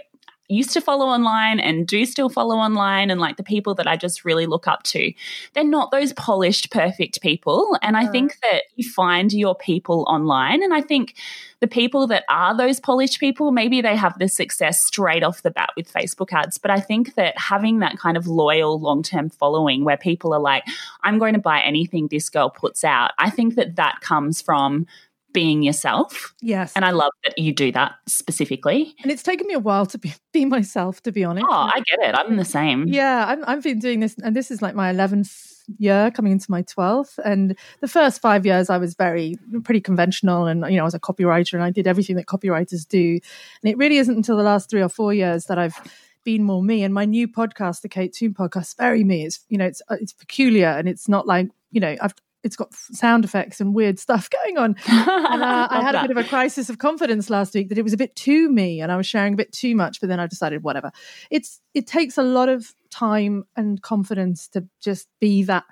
used 0.48 0.72
to 0.72 0.80
follow 0.80 1.06
online 1.06 1.58
and 1.58 1.86
do 1.86 2.04
still 2.04 2.28
follow 2.28 2.56
online 2.56 3.10
and 3.10 3.20
like 3.20 3.36
the 3.36 3.42
people 3.42 3.74
that 3.74 3.86
I 3.86 3.96
just 3.96 4.24
really 4.24 4.46
look 4.46 4.68
up 4.68 4.82
to. 4.84 5.12
They're 5.54 5.64
not 5.64 5.90
those 5.90 6.12
polished, 6.12 6.70
perfect 6.70 7.22
people. 7.22 7.78
And 7.82 7.96
I 7.96 8.06
think 8.06 8.32
mm. 8.32 8.40
that 8.42 8.64
you 8.76 8.88
find 8.88 9.32
your 9.32 9.54
people 9.54 10.04
online. 10.06 10.62
And 10.62 10.74
I 10.74 10.82
think 10.82 11.14
the 11.60 11.66
people 11.66 12.06
that 12.08 12.24
are 12.28 12.54
those 12.54 12.78
polished 12.78 13.18
people, 13.20 13.50
maybe 13.50 13.80
they 13.80 13.96
have 13.96 14.18
the 14.18 14.28
success 14.28 14.84
straight 14.84 15.22
off 15.22 15.42
the 15.42 15.50
bat 15.50 15.70
with 15.76 15.90
Facebook 15.90 16.30
ads. 16.30 16.58
But 16.58 16.70
I 16.70 16.78
think 16.78 17.14
that 17.14 17.38
having 17.38 17.78
that 17.78 17.98
kind 17.98 18.18
of 18.18 18.26
loyal 18.26 18.78
long 18.78 19.02
term 19.02 19.30
following 19.30 19.82
where 19.82 19.96
people 19.96 20.34
are 20.34 20.40
like, 20.40 20.64
I'm 21.02 21.18
going 21.18 21.32
to 21.32 21.40
buy 21.40 21.60
anything 21.60 22.08
this 22.08 22.28
girl 22.28 22.50
puts 22.50 22.84
out, 22.84 23.12
I 23.18 23.30
think 23.30 23.54
that 23.54 23.76
that 23.76 24.00
comes 24.02 24.42
from 24.42 24.86
being 25.34 25.62
yourself. 25.62 26.32
Yes. 26.40 26.72
And 26.74 26.84
I 26.86 26.92
love 26.92 27.12
that 27.24 27.36
you 27.36 27.52
do 27.52 27.70
that 27.72 27.96
specifically. 28.06 28.94
And 29.02 29.12
it's 29.12 29.22
taken 29.22 29.46
me 29.46 29.52
a 29.52 29.58
while 29.58 29.84
to 29.86 29.98
be, 29.98 30.14
be 30.32 30.46
myself, 30.46 31.02
to 31.02 31.12
be 31.12 31.24
honest. 31.24 31.44
Oh, 31.46 31.52
I 31.52 31.82
get 31.90 32.08
it. 32.08 32.14
I'm 32.16 32.36
the 32.36 32.44
same. 32.46 32.88
Yeah, 32.88 33.26
I'm, 33.28 33.44
I've 33.46 33.62
been 33.62 33.80
doing 33.80 34.00
this, 34.00 34.16
and 34.22 34.34
this 34.34 34.50
is 34.50 34.62
like 34.62 34.74
my 34.74 34.90
11th 34.90 35.50
year 35.78 36.10
coming 36.10 36.32
into 36.32 36.50
my 36.50 36.62
12th 36.62 37.18
and 37.24 37.56
the 37.80 37.88
first 37.88 38.20
five 38.20 38.44
years 38.44 38.68
i 38.68 38.76
was 38.76 38.94
very 38.94 39.38
pretty 39.62 39.80
conventional 39.80 40.44
and 40.44 40.62
you 40.68 40.76
know 40.76 40.82
i 40.82 40.84
was 40.84 40.92
a 40.92 41.00
copywriter 41.00 41.54
and 41.54 41.62
i 41.62 41.70
did 41.70 41.86
everything 41.86 42.16
that 42.16 42.26
copywriters 42.26 42.86
do 42.86 43.18
and 43.62 43.72
it 43.72 43.78
really 43.78 43.96
isn't 43.96 44.14
until 44.14 44.36
the 44.36 44.42
last 44.42 44.68
three 44.68 44.82
or 44.82 44.90
four 44.90 45.14
years 45.14 45.46
that 45.46 45.58
i've 45.58 45.80
been 46.22 46.44
more 46.44 46.62
me 46.62 46.82
and 46.84 46.92
my 46.92 47.06
new 47.06 47.26
podcast 47.26 47.80
the 47.80 47.88
kate 47.88 48.12
toon 48.12 48.34
podcast 48.34 48.76
very 48.76 49.04
me 49.04 49.24
it's 49.24 49.40
you 49.48 49.56
know 49.56 49.64
it's 49.64 49.80
uh, 49.88 49.96
it's 49.98 50.12
peculiar 50.12 50.68
and 50.68 50.86
it's 50.86 51.08
not 51.08 51.26
like 51.26 51.48
you 51.70 51.80
know 51.80 51.96
i've 52.02 52.14
it's 52.44 52.56
got 52.56 52.72
sound 52.74 53.24
effects 53.24 53.60
and 53.60 53.74
weird 53.74 53.98
stuff 53.98 54.28
going 54.44 54.58
on. 54.58 54.76
And 55.34 55.42
uh, 55.42 55.68
I 55.70 55.82
had 55.82 55.94
a 55.94 56.02
bit 56.02 56.10
of 56.10 56.16
a 56.18 56.28
crisis 56.28 56.68
of 56.68 56.78
confidence 56.78 57.30
last 57.30 57.54
week 57.54 57.70
that 57.70 57.78
it 57.78 57.82
was 57.82 57.92
a 57.92 57.96
bit 57.96 58.14
too 58.14 58.50
me 58.50 58.80
and 58.80 58.92
I 58.92 58.96
was 58.96 59.06
sharing 59.06 59.34
a 59.34 59.36
bit 59.36 59.52
too 59.52 59.74
much, 59.74 60.00
but 60.00 60.08
then 60.08 60.20
I 60.20 60.26
decided 60.26 60.62
whatever. 60.62 60.92
It's 61.30 61.60
it 61.72 61.86
takes 61.86 62.18
a 62.18 62.22
lot 62.22 62.48
of 62.48 62.72
time 62.90 63.44
and 63.56 63.82
confidence 63.82 64.46
to 64.48 64.68
just 64.80 65.08
be 65.20 65.42
that 65.44 65.64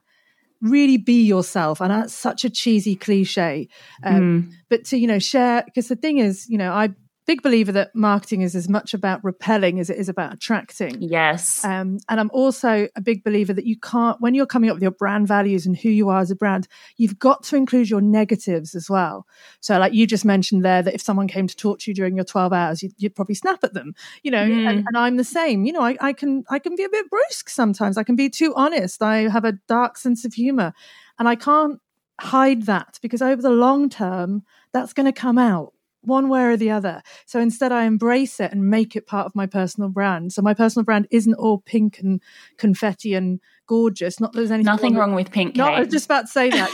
really 0.62 0.96
be 0.96 1.24
yourself. 1.24 1.80
And 1.80 1.90
that's 1.90 2.14
such 2.14 2.44
a 2.44 2.50
cheesy 2.50 2.96
cliche. 2.96 3.68
Um, 4.02 4.48
mm. 4.50 4.56
But 4.70 4.84
to, 4.86 4.96
you 4.96 5.06
know, 5.06 5.18
share, 5.18 5.62
because 5.64 5.88
the 5.88 5.96
thing 5.96 6.18
is, 6.18 6.48
you 6.48 6.56
know, 6.56 6.72
I 6.72 6.90
big 7.26 7.42
believer 7.42 7.70
that 7.72 7.94
marketing 7.94 8.42
is 8.42 8.56
as 8.56 8.68
much 8.68 8.94
about 8.94 9.22
repelling 9.22 9.78
as 9.78 9.88
it 9.88 9.96
is 9.96 10.08
about 10.08 10.32
attracting. 10.32 11.00
Yes. 11.00 11.64
Um, 11.64 11.98
and 12.08 12.18
I'm 12.18 12.30
also 12.32 12.88
a 12.96 13.00
big 13.00 13.22
believer 13.22 13.52
that 13.52 13.64
you 13.64 13.78
can't, 13.78 14.20
when 14.20 14.34
you're 14.34 14.46
coming 14.46 14.70
up 14.70 14.76
with 14.76 14.82
your 14.82 14.90
brand 14.90 15.28
values 15.28 15.64
and 15.64 15.76
who 15.76 15.88
you 15.88 16.08
are 16.08 16.20
as 16.20 16.30
a 16.30 16.36
brand, 16.36 16.66
you've 16.96 17.18
got 17.18 17.44
to 17.44 17.56
include 17.56 17.88
your 17.88 18.00
negatives 18.00 18.74
as 18.74 18.90
well. 18.90 19.26
So, 19.60 19.78
like 19.78 19.92
you 19.92 20.06
just 20.06 20.24
mentioned 20.24 20.64
there, 20.64 20.82
that 20.82 20.94
if 20.94 21.00
someone 21.00 21.28
came 21.28 21.46
to 21.46 21.56
talk 21.56 21.78
to 21.80 21.90
you 21.90 21.94
during 21.94 22.16
your 22.16 22.24
12 22.24 22.52
hours, 22.52 22.82
you'd, 22.82 22.94
you'd 22.98 23.14
probably 23.14 23.36
snap 23.36 23.62
at 23.62 23.74
them, 23.74 23.94
you 24.22 24.30
know, 24.30 24.44
mm. 24.44 24.68
and, 24.68 24.84
and, 24.86 24.96
I'm 24.96 25.16
the 25.16 25.24
same. 25.24 25.64
You 25.64 25.72
know, 25.72 25.82
I, 25.82 25.96
I 26.00 26.12
can, 26.12 26.44
I 26.50 26.58
can 26.58 26.74
be 26.74 26.84
a 26.84 26.88
bit 26.88 27.08
brusque 27.08 27.48
sometimes. 27.48 27.96
I 27.96 28.02
can 28.02 28.16
be 28.16 28.30
too 28.30 28.52
honest. 28.56 29.02
I 29.02 29.28
have 29.28 29.44
a 29.44 29.58
dark 29.68 29.96
sense 29.96 30.24
of 30.24 30.34
humor 30.34 30.72
and 31.18 31.28
I 31.28 31.36
can't 31.36 31.80
hide 32.20 32.62
that 32.62 32.98
because 33.02 33.22
over 33.22 33.42
the 33.42 33.50
long 33.50 33.88
term, 33.88 34.42
that's 34.72 34.92
going 34.92 35.06
to 35.06 35.12
come 35.12 35.38
out 35.38 35.72
one 36.02 36.28
way 36.28 36.44
or 36.44 36.56
the 36.56 36.70
other. 36.70 37.02
So 37.26 37.40
instead, 37.40 37.72
I 37.72 37.84
embrace 37.84 38.40
it 38.40 38.52
and 38.52 38.68
make 38.68 38.96
it 38.96 39.06
part 39.06 39.26
of 39.26 39.34
my 39.34 39.46
personal 39.46 39.88
brand. 39.88 40.32
So 40.32 40.42
my 40.42 40.54
personal 40.54 40.84
brand 40.84 41.08
isn't 41.10 41.34
all 41.34 41.58
pink 41.58 41.98
and 42.00 42.20
confetti 42.58 43.14
and 43.14 43.40
gorgeous. 43.66 44.20
Not 44.20 44.32
that 44.32 44.38
there's 44.38 44.50
anything 44.50 44.66
nothing 44.66 44.94
wrong, 44.94 45.10
wrong 45.10 45.14
with 45.14 45.30
pink. 45.30 45.56
No, 45.56 45.66
I 45.66 45.80
was 45.80 45.88
just 45.88 46.04
about 46.06 46.22
to 46.22 46.26
say 46.28 46.50
that. 46.50 46.70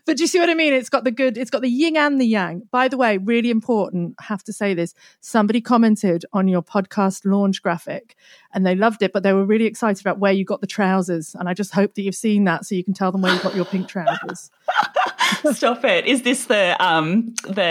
but 0.06 0.16
do 0.16 0.22
you 0.22 0.26
see 0.26 0.38
what 0.38 0.50
I 0.50 0.54
mean? 0.54 0.72
It's 0.72 0.88
got 0.88 1.04
the 1.04 1.10
good. 1.10 1.38
It's 1.38 1.50
got 1.50 1.62
the 1.62 1.68
yin 1.68 1.96
and 1.96 2.20
the 2.20 2.26
yang. 2.26 2.62
By 2.70 2.88
the 2.88 2.96
way, 2.96 3.18
really 3.18 3.50
important. 3.50 4.14
I 4.20 4.24
have 4.24 4.44
to 4.44 4.52
say 4.52 4.74
this. 4.74 4.94
Somebody 5.20 5.60
commented 5.60 6.24
on 6.32 6.48
your 6.48 6.62
podcast 6.62 7.24
launch 7.24 7.62
graphic, 7.62 8.16
and 8.52 8.66
they 8.66 8.74
loved 8.74 9.02
it, 9.02 9.12
but 9.12 9.22
they 9.22 9.32
were 9.32 9.44
really 9.44 9.66
excited 9.66 10.00
about 10.00 10.18
where 10.18 10.32
you 10.32 10.44
got 10.44 10.60
the 10.60 10.66
trousers. 10.66 11.34
And 11.34 11.48
I 11.48 11.54
just 11.54 11.72
hope 11.72 11.94
that 11.94 12.02
you've 12.02 12.14
seen 12.14 12.44
that, 12.44 12.66
so 12.66 12.74
you 12.74 12.84
can 12.84 12.94
tell 12.94 13.12
them 13.12 13.22
where 13.22 13.34
you 13.34 13.40
got 13.40 13.54
your 13.54 13.64
pink 13.64 13.88
trousers. 13.88 14.50
Stop 15.52 15.84
it! 15.84 16.06
Is 16.06 16.22
this 16.22 16.46
the 16.46 16.76
um 16.84 17.34
the 17.44 17.62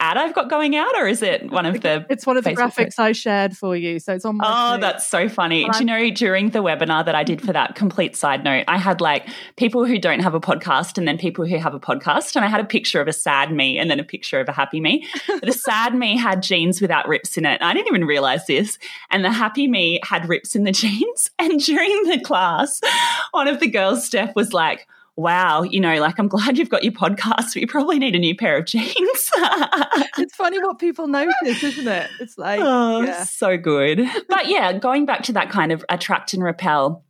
ad 0.00 0.16
I've 0.16 0.34
got 0.34 0.48
going 0.48 0.76
out, 0.76 0.94
or 0.96 1.06
is 1.06 1.22
it 1.22 1.50
one 1.50 1.66
of 1.66 1.80
the? 1.82 2.06
It's 2.08 2.26
one 2.26 2.36
of 2.36 2.44
the 2.44 2.50
Facebook 2.50 2.56
graphics 2.56 2.76
posts? 2.76 2.98
I 2.98 3.12
shared 3.12 3.56
for 3.56 3.76
you. 3.76 3.98
So 3.98 4.14
it's 4.14 4.24
on. 4.24 4.36
My 4.36 4.44
oh, 4.46 4.72
page. 4.72 4.80
that's 4.80 5.06
so 5.06 5.28
funny! 5.28 5.64
Do 5.64 5.78
you 5.78 5.84
know 5.84 6.10
during 6.10 6.50
the 6.50 6.60
webinar 6.60 7.04
that 7.04 7.14
I 7.14 7.24
did 7.24 7.42
for 7.42 7.52
that 7.52 7.74
complete 7.74 8.16
side 8.16 8.44
note, 8.44 8.64
I 8.68 8.78
had 8.78 9.00
like 9.00 9.26
people 9.56 9.84
who 9.84 9.98
don't 9.98 10.20
have 10.20 10.34
a 10.34 10.40
podcast 10.40 10.98
and 10.98 11.06
then 11.06 11.18
people 11.18 11.46
who 11.46 11.58
have 11.58 11.74
a 11.74 11.80
podcast, 11.80 12.36
and 12.36 12.44
I 12.44 12.48
had 12.48 12.60
a 12.60 12.64
picture 12.64 13.00
of 13.00 13.08
a 13.08 13.12
sad 13.12 13.52
me 13.52 13.78
and 13.78 13.90
then 13.90 14.00
a 14.00 14.04
picture 14.04 14.40
of 14.40 14.48
a 14.48 14.52
happy 14.52 14.80
me. 14.80 15.06
the 15.42 15.52
sad 15.52 15.94
me 15.94 16.16
had 16.16 16.42
jeans 16.42 16.80
without 16.80 17.06
rips 17.08 17.36
in 17.36 17.44
it. 17.44 17.60
I 17.62 17.74
didn't 17.74 17.88
even 17.88 18.04
realize 18.04 18.46
this, 18.46 18.78
and 19.10 19.24
the 19.24 19.32
happy 19.32 19.68
me 19.68 20.00
had 20.02 20.28
rips 20.28 20.54
in 20.56 20.64
the 20.64 20.72
jeans. 20.78 21.30
And 21.38 21.60
during 21.60 22.04
the 22.04 22.20
class, 22.20 22.80
one 23.32 23.48
of 23.48 23.60
the 23.60 23.68
girls, 23.68 24.04
Steph, 24.04 24.34
was 24.34 24.52
like 24.52 24.86
wow, 25.18 25.62
you 25.62 25.80
know, 25.80 26.00
like 26.00 26.18
I'm 26.20 26.28
glad 26.28 26.58
you've 26.58 26.68
got 26.68 26.84
your 26.84 26.92
podcast, 26.92 27.24
but 27.54 27.56
you 27.56 27.66
probably 27.66 27.98
need 27.98 28.14
a 28.14 28.18
new 28.18 28.36
pair 28.36 28.56
of 28.56 28.66
jeans. 28.66 28.94
it's 28.96 30.34
funny 30.36 30.60
what 30.60 30.78
people 30.78 31.08
notice, 31.08 31.62
isn't 31.62 31.88
it? 31.88 32.08
It's 32.20 32.38
like, 32.38 32.60
oh, 32.62 33.02
yeah. 33.02 33.24
so 33.24 33.58
good. 33.58 34.00
But 34.28 34.46
yeah, 34.48 34.72
going 34.78 35.06
back 35.06 35.24
to 35.24 35.32
that 35.32 35.50
kind 35.50 35.72
of 35.72 35.84
attract 35.88 36.32
and 36.34 36.42
repel. 36.42 37.04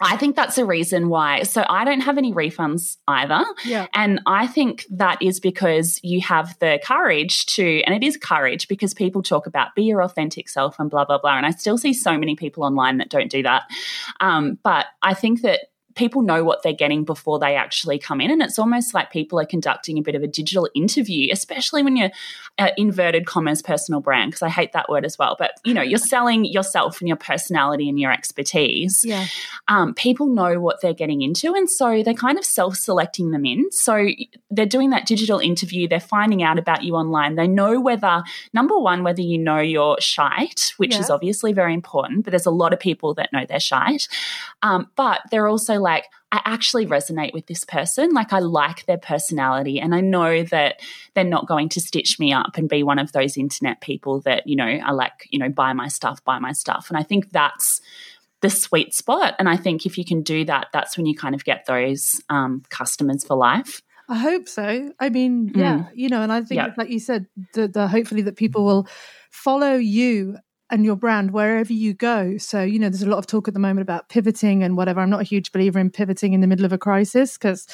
I 0.00 0.16
think 0.16 0.36
that's 0.36 0.58
a 0.58 0.64
reason 0.64 1.08
why. 1.08 1.42
So 1.42 1.64
I 1.68 1.84
don't 1.84 2.02
have 2.02 2.18
any 2.18 2.32
refunds 2.32 2.98
either. 3.08 3.44
Yeah. 3.64 3.88
And 3.92 4.20
I 4.26 4.46
think 4.46 4.86
that 4.90 5.20
is 5.20 5.40
because 5.40 5.98
you 6.04 6.20
have 6.20 6.56
the 6.60 6.78
courage 6.84 7.46
to, 7.46 7.82
and 7.82 7.92
it 7.92 8.06
is 8.06 8.16
courage 8.16 8.68
because 8.68 8.94
people 8.94 9.24
talk 9.24 9.48
about 9.48 9.74
be 9.74 9.82
your 9.82 10.00
authentic 10.00 10.48
self 10.48 10.78
and 10.78 10.88
blah, 10.88 11.04
blah, 11.04 11.18
blah. 11.18 11.36
And 11.36 11.44
I 11.44 11.50
still 11.50 11.76
see 11.76 11.92
so 11.92 12.16
many 12.16 12.36
people 12.36 12.62
online 12.62 12.98
that 12.98 13.08
don't 13.08 13.28
do 13.28 13.42
that. 13.42 13.64
Um, 14.20 14.56
but 14.62 14.86
I 15.02 15.14
think 15.14 15.42
that 15.42 15.62
people 15.98 16.22
know 16.22 16.44
what 16.44 16.62
they're 16.62 16.72
getting 16.72 17.04
before 17.04 17.38
they 17.40 17.56
actually 17.56 17.98
come 17.98 18.20
in. 18.20 18.30
And 18.30 18.40
it's 18.40 18.58
almost 18.58 18.94
like 18.94 19.10
people 19.10 19.38
are 19.40 19.44
conducting 19.44 19.98
a 19.98 20.02
bit 20.02 20.14
of 20.14 20.22
a 20.22 20.28
digital 20.28 20.68
interview, 20.74 21.28
especially 21.32 21.82
when 21.82 21.96
you're 21.96 22.10
uh, 22.56 22.70
inverted 22.78 23.26
commas 23.26 23.60
personal 23.60 24.00
brand, 24.00 24.30
because 24.30 24.42
I 24.42 24.48
hate 24.48 24.72
that 24.72 24.88
word 24.88 25.04
as 25.04 25.18
well. 25.18 25.34
But, 25.38 25.52
you 25.64 25.74
know, 25.74 25.82
you're 25.82 25.98
selling 26.14 26.44
yourself 26.44 27.00
and 27.00 27.08
your 27.08 27.16
personality 27.16 27.88
and 27.88 27.98
your 27.98 28.12
expertise. 28.12 29.04
Yeah. 29.04 29.26
Um, 29.66 29.92
people 29.92 30.28
know 30.28 30.60
what 30.60 30.80
they're 30.80 30.94
getting 30.94 31.20
into. 31.20 31.52
And 31.52 31.68
so 31.68 32.02
they're 32.04 32.14
kind 32.14 32.38
of 32.38 32.44
self 32.44 32.76
selecting 32.76 33.32
them 33.32 33.44
in. 33.44 33.70
So 33.72 34.06
they're 34.50 34.66
doing 34.66 34.90
that 34.90 35.06
digital 35.06 35.40
interview. 35.40 35.88
They're 35.88 35.98
finding 35.98 36.44
out 36.44 36.60
about 36.60 36.84
you 36.84 36.94
online. 36.94 37.34
They 37.34 37.48
know 37.48 37.80
whether, 37.80 38.22
number 38.52 38.78
one, 38.78 39.02
whether 39.02 39.22
you 39.22 39.36
know 39.36 39.58
your 39.58 40.00
shite, 40.00 40.74
which 40.76 40.94
yeah. 40.94 41.00
is 41.00 41.10
obviously 41.10 41.52
very 41.52 41.74
important, 41.74 42.24
but 42.24 42.30
there's 42.30 42.46
a 42.46 42.52
lot 42.52 42.72
of 42.72 42.78
people 42.78 43.14
that 43.14 43.32
know 43.32 43.44
their 43.44 43.58
shite. 43.58 44.06
Um, 44.62 44.90
but 44.94 45.22
they're 45.32 45.48
also 45.48 45.80
like, 45.90 46.04
I 46.30 46.40
actually 46.44 46.86
resonate 46.86 47.32
with 47.32 47.46
this 47.46 47.64
person. 47.64 48.10
Like, 48.12 48.32
I 48.32 48.40
like 48.40 48.84
their 48.86 48.98
personality, 48.98 49.80
and 49.80 49.94
I 49.94 50.00
know 50.00 50.42
that 50.44 50.80
they're 51.14 51.24
not 51.36 51.48
going 51.48 51.68
to 51.70 51.80
stitch 51.80 52.18
me 52.18 52.32
up 52.32 52.56
and 52.58 52.68
be 52.68 52.82
one 52.82 52.98
of 52.98 53.12
those 53.12 53.36
internet 53.36 53.80
people 53.80 54.20
that, 54.20 54.46
you 54.46 54.56
know, 54.56 54.70
are 54.86 54.94
like, 54.94 55.26
you 55.30 55.38
know, 55.38 55.48
buy 55.48 55.72
my 55.72 55.88
stuff, 55.88 56.22
buy 56.24 56.38
my 56.38 56.52
stuff. 56.52 56.90
And 56.90 56.98
I 56.98 57.02
think 57.02 57.30
that's 57.30 57.80
the 58.40 58.50
sweet 58.50 58.94
spot. 58.94 59.34
And 59.38 59.48
I 59.48 59.56
think 59.56 59.86
if 59.86 59.96
you 59.98 60.04
can 60.04 60.22
do 60.22 60.44
that, 60.44 60.66
that's 60.72 60.96
when 60.96 61.06
you 61.06 61.16
kind 61.16 61.34
of 61.34 61.44
get 61.44 61.64
those 61.66 62.20
um, 62.28 62.62
customers 62.68 63.24
for 63.24 63.36
life. 63.36 63.82
I 64.10 64.18
hope 64.18 64.48
so. 64.48 64.92
I 64.98 65.08
mean, 65.10 65.52
yeah, 65.54 65.78
mm. 65.78 65.90
you 65.94 66.08
know, 66.08 66.22
and 66.22 66.32
I 66.32 66.42
think, 66.42 66.60
yep. 66.60 66.78
like 66.78 66.88
you 66.88 67.00
said, 67.00 67.26
the, 67.52 67.68
the 67.68 67.88
hopefully 67.88 68.22
that 68.22 68.36
people 68.36 68.64
will 68.64 68.88
follow 69.30 69.74
you 69.74 70.36
and 70.70 70.84
your 70.84 70.96
brand 70.96 71.30
wherever 71.30 71.72
you 71.72 71.94
go. 71.94 72.36
So, 72.38 72.62
you 72.62 72.78
know, 72.78 72.88
there's 72.88 73.02
a 73.02 73.08
lot 73.08 73.18
of 73.18 73.26
talk 73.26 73.48
at 73.48 73.54
the 73.54 73.60
moment 73.60 73.82
about 73.82 74.08
pivoting 74.08 74.62
and 74.62 74.76
whatever. 74.76 75.00
I'm 75.00 75.10
not 75.10 75.20
a 75.20 75.24
huge 75.24 75.52
believer 75.52 75.78
in 75.78 75.90
pivoting 75.90 76.32
in 76.32 76.40
the 76.40 76.46
middle 76.46 76.64
of 76.64 76.72
a 76.72 76.78
crisis 76.78 77.38
because 77.38 77.66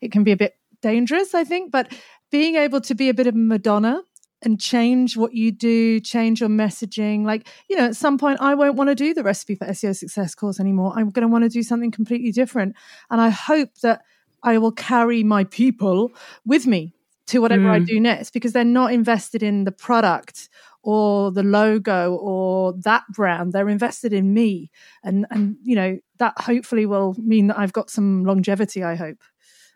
it 0.00 0.12
can 0.12 0.24
be 0.24 0.32
a 0.32 0.36
bit 0.36 0.56
dangerous, 0.80 1.34
I 1.34 1.44
think. 1.44 1.70
But 1.70 1.92
being 2.30 2.56
able 2.56 2.80
to 2.82 2.94
be 2.94 3.08
a 3.08 3.14
bit 3.14 3.26
of 3.26 3.34
a 3.34 3.38
Madonna 3.38 4.02
and 4.42 4.60
change 4.60 5.16
what 5.16 5.34
you 5.34 5.50
do, 5.50 6.00
change 6.00 6.40
your 6.40 6.48
messaging. 6.48 7.24
Like, 7.24 7.48
you 7.68 7.76
know, 7.76 7.86
at 7.86 7.96
some 7.96 8.18
point, 8.18 8.40
I 8.40 8.54
won't 8.54 8.76
want 8.76 8.88
to 8.88 8.94
do 8.94 9.12
the 9.12 9.24
recipe 9.24 9.54
for 9.54 9.66
SEO 9.66 9.96
success 9.96 10.34
course 10.34 10.60
anymore. 10.60 10.92
I'm 10.96 11.10
going 11.10 11.26
to 11.26 11.32
want 11.32 11.44
to 11.44 11.48
do 11.48 11.62
something 11.62 11.90
completely 11.90 12.30
different. 12.30 12.76
And 13.10 13.20
I 13.20 13.30
hope 13.30 13.74
that 13.82 14.02
I 14.42 14.58
will 14.58 14.72
carry 14.72 15.24
my 15.24 15.44
people 15.44 16.12
with 16.46 16.66
me 16.66 16.94
to 17.26 17.40
whatever 17.40 17.64
mm. 17.64 17.70
I 17.70 17.78
do 17.80 18.00
next 18.00 18.30
because 18.30 18.52
they're 18.52 18.64
not 18.64 18.92
invested 18.92 19.42
in 19.42 19.64
the 19.64 19.72
product 19.72 20.48
or 20.90 21.30
the 21.30 21.42
logo 21.42 22.14
or 22.14 22.72
that 22.82 23.02
brand 23.10 23.52
they're 23.52 23.68
invested 23.68 24.14
in 24.14 24.32
me. 24.32 24.70
And 25.04 25.26
and 25.28 25.58
you 25.62 25.76
know 25.76 25.98
that 26.16 26.32
hopefully 26.40 26.86
will 26.86 27.14
mean 27.18 27.48
that 27.48 27.58
i've 27.58 27.74
got 27.74 27.90
some 27.90 28.24
longevity 28.24 28.82
i 28.82 28.94
hope. 28.94 29.18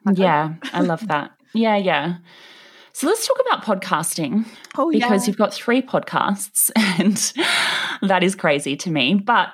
I 0.07 0.13
yeah 0.13 0.55
i 0.73 0.81
love 0.81 1.07
that. 1.09 1.33
Yeah 1.53 1.77
yeah. 1.77 2.15
So 2.95 3.07
let's 3.07 3.27
talk 3.27 3.37
about 3.47 3.63
podcasting 3.63 4.47
oh, 4.79 4.91
because 4.91 5.23
yeah. 5.23 5.27
you've 5.27 5.37
got 5.37 5.53
three 5.53 5.83
podcasts 5.83 6.71
and 6.77 7.19
that 8.09 8.23
is 8.23 8.35
crazy 8.35 8.75
to 8.77 8.91
me. 8.91 9.15
But 9.15 9.51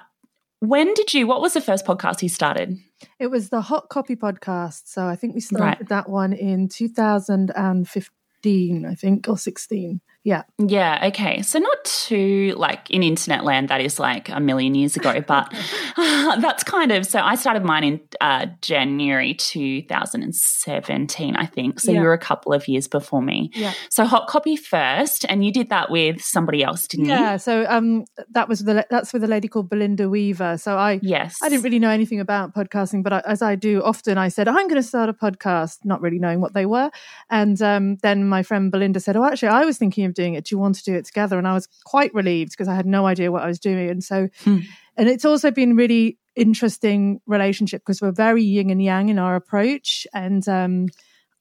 when 0.60 0.94
did 0.94 1.12
you 1.12 1.26
what 1.26 1.40
was 1.40 1.54
the 1.54 1.60
first 1.60 1.84
podcast 1.84 2.22
you 2.22 2.28
started? 2.28 2.78
It 3.18 3.32
was 3.32 3.48
the 3.48 3.62
hot 3.62 3.88
copy 3.88 4.14
podcast. 4.14 4.82
So 4.84 5.06
i 5.06 5.16
think 5.16 5.34
we 5.34 5.40
started 5.40 5.80
right. 5.80 5.88
that 5.88 6.08
one 6.08 6.32
in 6.32 6.68
2015 6.68 8.86
i 8.86 8.94
think 8.94 9.28
or 9.28 9.36
16 9.36 10.00
yeah. 10.28 10.42
Yeah. 10.58 11.06
Okay. 11.06 11.40
So 11.40 11.58
not 11.58 11.84
too 11.84 12.52
like 12.58 12.90
in 12.90 13.02
internet 13.02 13.44
land, 13.44 13.70
that 13.70 13.80
is 13.80 13.98
like 13.98 14.28
a 14.28 14.40
million 14.40 14.74
years 14.74 14.94
ago, 14.94 15.22
but 15.26 15.50
uh, 15.96 16.36
that's 16.40 16.62
kind 16.62 16.92
of 16.92 17.06
so 17.06 17.20
I 17.20 17.34
started 17.34 17.64
mine 17.64 17.84
in 17.84 18.00
uh, 18.20 18.44
January 18.60 19.32
2017, 19.32 21.34
I 21.34 21.46
think. 21.46 21.80
So 21.80 21.92
yeah. 21.92 22.00
you 22.00 22.04
were 22.04 22.12
a 22.12 22.18
couple 22.18 22.52
of 22.52 22.68
years 22.68 22.88
before 22.88 23.22
me. 23.22 23.50
Yeah. 23.54 23.72
So 23.88 24.04
hot 24.04 24.28
copy 24.28 24.54
first, 24.54 25.24
and 25.30 25.46
you 25.46 25.50
did 25.50 25.70
that 25.70 25.90
with 25.90 26.20
somebody 26.20 26.62
else, 26.62 26.86
didn't 26.86 27.06
yeah, 27.06 27.18
you? 27.18 27.24
Yeah. 27.24 27.36
So 27.38 27.64
um, 27.66 28.04
that 28.28 28.50
was 28.50 28.64
the 28.64 28.86
that's 28.90 29.14
with 29.14 29.24
a 29.24 29.28
lady 29.28 29.48
called 29.48 29.70
Belinda 29.70 30.10
Weaver. 30.10 30.58
So 30.58 30.76
I 30.76 31.00
yes, 31.02 31.38
I 31.42 31.48
didn't 31.48 31.64
really 31.64 31.78
know 31.78 31.88
anything 31.88 32.20
about 32.20 32.54
podcasting, 32.54 33.02
but 33.02 33.14
I, 33.14 33.22
as 33.24 33.40
I 33.40 33.54
do 33.54 33.82
often, 33.82 34.18
I 34.18 34.28
said 34.28 34.46
I'm 34.46 34.68
going 34.68 34.82
to 34.82 34.84
start 34.86 35.08
a 35.08 35.14
podcast, 35.14 35.78
not 35.84 36.02
really 36.02 36.18
knowing 36.18 36.42
what 36.42 36.52
they 36.52 36.66
were, 36.66 36.90
and 37.30 37.62
um, 37.62 37.96
then 38.02 38.28
my 38.28 38.42
friend 38.42 38.70
Belinda 38.70 39.00
said, 39.00 39.16
"Oh, 39.16 39.24
actually, 39.24 39.48
I 39.48 39.64
was 39.64 39.78
thinking 39.78 40.04
of 40.04 40.17
doing 40.18 40.34
it. 40.34 40.44
Do 40.44 40.54
you 40.54 40.58
want 40.58 40.74
to 40.74 40.84
do 40.84 40.94
it 40.94 41.04
together? 41.04 41.38
And 41.38 41.46
I 41.46 41.54
was 41.54 41.68
quite 41.84 42.12
relieved 42.12 42.52
because 42.52 42.68
I 42.68 42.74
had 42.74 42.86
no 42.86 43.06
idea 43.06 43.32
what 43.32 43.42
I 43.42 43.46
was 43.46 43.60
doing. 43.60 43.88
And 43.88 44.02
so, 44.02 44.28
hmm. 44.44 44.58
and 44.96 45.08
it's 45.08 45.24
also 45.24 45.50
been 45.50 45.76
really 45.76 46.18
interesting 46.34 47.20
relationship 47.26 47.82
because 47.82 48.02
we're 48.02 48.12
very 48.12 48.42
yin 48.42 48.70
and 48.70 48.82
yang 48.82 49.08
in 49.08 49.18
our 49.18 49.36
approach. 49.36 50.06
And 50.12 50.46
um, 50.48 50.86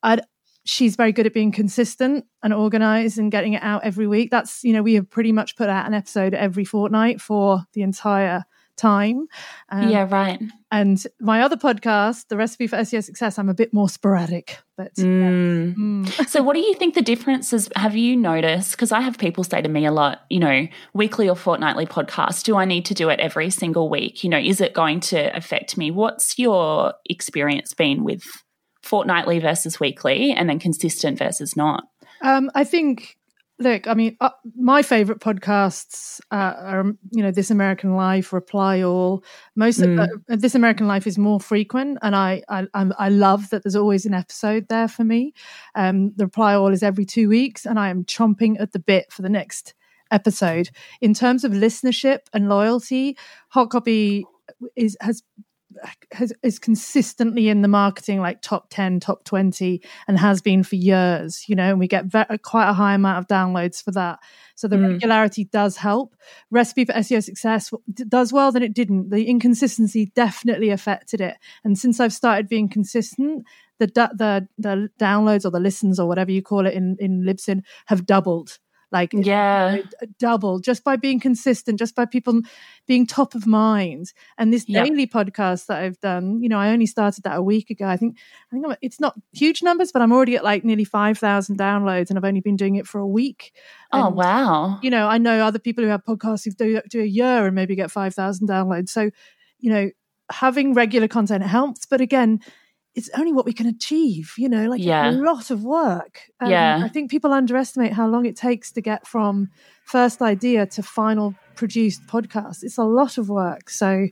I'd, 0.03 0.21
she's 0.63 0.95
very 0.95 1.11
good 1.11 1.25
at 1.25 1.33
being 1.33 1.51
consistent 1.51 2.25
and 2.43 2.53
organized 2.53 3.17
and 3.17 3.31
getting 3.31 3.53
it 3.53 3.63
out 3.63 3.83
every 3.83 4.07
week. 4.07 4.29
That's, 4.31 4.63
you 4.63 4.73
know, 4.73 4.83
we 4.83 4.95
have 4.95 5.09
pretty 5.09 5.31
much 5.31 5.55
put 5.55 5.69
out 5.69 5.87
an 5.87 5.93
episode 5.93 6.33
every 6.33 6.65
fortnight 6.65 7.19
for 7.19 7.63
the 7.73 7.81
entire 7.81 8.43
time. 8.77 9.27
Um, 9.69 9.89
yeah, 9.89 10.07
right. 10.09 10.41
And 10.71 11.01
my 11.19 11.41
other 11.41 11.57
podcast, 11.57 12.27
The 12.27 12.37
Recipe 12.37 12.67
for 12.67 12.77
SEO 12.77 13.03
Success, 13.03 13.37
I'm 13.37 13.49
a 13.49 13.53
bit 13.53 13.73
more 13.73 13.89
sporadic. 13.89 14.59
But 14.77 14.93
mm. 14.95 15.75
Mm. 15.75 16.27
so, 16.29 16.43
what 16.43 16.53
do 16.53 16.59
you 16.59 16.75
think 16.75 16.93
the 16.93 17.01
differences 17.01 17.69
have 17.75 17.95
you 17.95 18.15
noticed? 18.15 18.71
Because 18.71 18.91
I 18.91 19.01
have 19.01 19.17
people 19.17 19.43
say 19.43 19.61
to 19.61 19.69
me 19.69 19.85
a 19.85 19.91
lot, 19.91 20.21
you 20.29 20.39
know, 20.39 20.67
weekly 20.93 21.27
or 21.27 21.35
fortnightly 21.35 21.85
podcast. 21.85 22.43
Do 22.43 22.57
I 22.57 22.65
need 22.65 22.85
to 22.85 22.93
do 22.93 23.09
it 23.09 23.19
every 23.19 23.49
single 23.49 23.89
week? 23.89 24.23
You 24.23 24.29
know, 24.29 24.39
is 24.39 24.61
it 24.61 24.73
going 24.73 24.99
to 25.01 25.35
affect 25.35 25.77
me? 25.77 25.91
What's 25.91 26.37
your 26.37 26.93
experience 27.05 27.73
been 27.73 28.03
with 28.03 28.23
fortnightly 28.83 29.39
versus 29.39 29.79
weekly, 29.79 30.31
and 30.31 30.49
then 30.49 30.59
consistent 30.59 31.17
versus 31.17 31.55
not? 31.57 31.85
Um, 32.21 32.49
I 32.55 32.63
think 32.63 33.16
look, 33.59 33.87
I 33.87 33.93
mean, 33.93 34.17
uh, 34.21 34.29
my 34.55 34.81
favorite 34.81 35.19
podcasts 35.19 36.19
uh, 36.31 36.53
are, 36.57 36.85
you 37.11 37.23
know, 37.23 37.31
This 37.31 37.49
American 37.49 37.95
Life, 37.95 38.31
Reply 38.31 38.81
All. 38.81 39.23
Most 39.55 39.79
mm. 39.79 40.03
of, 40.03 40.09
uh, 40.29 40.35
This 40.35 40.55
American 40.55 40.87
Life 40.87 41.07
is 41.07 41.17
more 41.17 41.39
frequent, 41.39 41.97
and 42.01 42.15
I, 42.15 42.43
I 42.49 42.67
I 42.73 43.09
love 43.09 43.49
that 43.49 43.63
there's 43.63 43.75
always 43.75 44.05
an 44.05 44.13
episode 44.13 44.67
there 44.67 44.87
for 44.87 45.03
me. 45.03 45.33
Um, 45.75 46.13
the 46.15 46.25
Reply 46.25 46.53
All 46.53 46.71
is 46.71 46.83
every 46.83 47.05
two 47.05 47.29
weeks, 47.29 47.65
and 47.65 47.79
I 47.79 47.89
am 47.89 48.05
chomping 48.05 48.59
at 48.59 48.71
the 48.71 48.79
bit 48.79 49.11
for 49.11 49.21
the 49.21 49.29
next 49.29 49.73
episode. 50.11 50.69
In 51.01 51.13
terms 51.13 51.43
of 51.43 51.51
listenership 51.51 52.19
and 52.33 52.49
loyalty, 52.49 53.17
Hot 53.49 53.69
Copy 53.69 54.25
is 54.75 54.97
has 55.01 55.23
has, 56.11 56.33
is 56.43 56.59
consistently 56.59 57.49
in 57.49 57.61
the 57.61 57.67
marketing 57.67 58.19
like 58.19 58.41
top 58.41 58.67
10 58.69 58.99
top 58.99 59.23
20 59.23 59.81
and 60.07 60.17
has 60.17 60.41
been 60.41 60.63
for 60.63 60.75
years 60.75 61.45
you 61.47 61.55
know 61.55 61.69
and 61.69 61.79
we 61.79 61.87
get 61.87 62.05
ve- 62.05 62.37
quite 62.43 62.69
a 62.69 62.73
high 62.73 62.93
amount 62.93 63.19
of 63.19 63.27
downloads 63.27 63.83
for 63.83 63.91
that. 63.91 64.19
So 64.55 64.67
the 64.67 64.77
mm. 64.77 64.93
regularity 64.93 65.45
does 65.45 65.77
help. 65.77 66.15
Recipe 66.49 66.85
for 66.85 66.93
seo 66.93 67.23
success 67.23 67.71
does 68.07 68.33
well 68.33 68.51
than 68.51 68.63
it 68.63 68.73
didn't. 68.73 69.09
The 69.09 69.25
inconsistency 69.25 70.11
definitely 70.15 70.69
affected 70.69 71.21
it. 71.21 71.37
And 71.63 71.77
since 71.77 71.99
i've 71.99 72.13
started 72.13 72.47
being 72.47 72.69
consistent 72.69 73.45
the 73.79 73.87
the 73.87 74.47
the 74.57 74.89
downloads 74.99 75.45
or 75.45 75.51
the 75.51 75.59
listens 75.59 75.99
or 75.99 76.07
whatever 76.07 76.31
you 76.31 76.41
call 76.41 76.65
it 76.65 76.73
in 76.73 76.97
in 76.99 77.23
libsyn 77.23 77.61
have 77.85 78.05
doubled 78.05 78.59
like 78.91 79.11
yeah. 79.13 79.79
double 80.17 80.59
just 80.59 80.83
by 80.83 80.95
being 80.95 81.19
consistent 81.19 81.77
just 81.77 81.95
by 81.95 82.05
people 82.05 82.41
being 82.85 83.05
top 83.05 83.35
of 83.35 83.45
mind. 83.45 84.13
And 84.37 84.53
this 84.53 84.67
yep. 84.67 84.85
daily 84.85 85.07
podcast 85.07 85.65
that 85.67 85.79
i've 85.79 85.99
done 85.99 86.41
you 86.41 86.49
know 86.49 86.57
i 86.57 86.69
only 86.69 86.85
started 86.85 87.23
that 87.23 87.37
a 87.37 87.41
week 87.41 87.69
ago. 87.69 87.85
I 87.85 87.97
think 87.97 88.17
i 88.51 88.55
think 88.55 88.65
I'm, 88.65 88.75
it's 88.81 88.99
not 88.99 89.15
huge 89.33 89.61
numbers 89.61 89.91
but 89.91 90.01
i'm 90.01 90.11
already 90.11 90.35
at 90.35 90.43
like 90.43 90.63
nearly 90.63 90.85
5000 90.85 91.57
downloads 91.57 92.09
and 92.09 92.17
i've 92.17 92.25
only 92.25 92.41
been 92.41 92.55
doing 92.55 92.75
it 92.75 92.87
for 92.87 92.99
a 92.99 93.07
week. 93.07 93.53
Oh 93.91 94.09
wow. 94.09 94.79
you 94.81 94.89
know 94.89 95.07
i 95.07 95.17
know 95.17 95.39
other 95.41 95.59
people 95.59 95.83
who 95.83 95.89
have 95.89 96.03
podcasts 96.03 96.45
who 96.45 96.51
do, 96.51 96.81
do 96.89 97.01
a 97.01 97.05
year 97.05 97.45
and 97.45 97.55
maybe 97.55 97.75
get 97.75 97.91
5000 97.91 98.47
downloads. 98.47 98.89
So 98.89 99.09
you 99.59 99.71
know 99.71 99.89
having 100.29 100.73
regular 100.73 101.07
content 101.07 101.43
helps. 101.43 101.85
But 101.85 102.01
again 102.01 102.41
it's 102.97 103.11
only 103.15 103.31
what 103.31 103.45
we 103.45 103.53
can 103.53 103.67
achieve, 103.67 104.33
you 104.39 104.49
know, 104.49 104.67
like 104.67 104.81
yeah. 104.81 105.11
a 105.11 105.11
lot 105.11 105.51
of 105.51 105.63
work. 105.63 106.21
Um, 106.39 106.49
yeah. 106.49 106.81
I 106.83 106.89
think 106.89 107.11
people 107.11 107.31
underestimate 107.31 107.93
how 107.93 108.07
long 108.07 108.25
it 108.25 108.35
takes 108.35 108.71
to 108.71 108.81
get 108.81 109.05
from 109.05 109.49
first 109.85 110.19
idea 110.19 110.65
to 110.65 110.81
final 110.81 111.35
produced 111.53 112.01
podcast. 112.07 112.63
It's 112.63 112.79
a 112.79 112.83
lot 112.83 113.19
of 113.19 113.29
work. 113.29 113.69
So, 113.69 114.07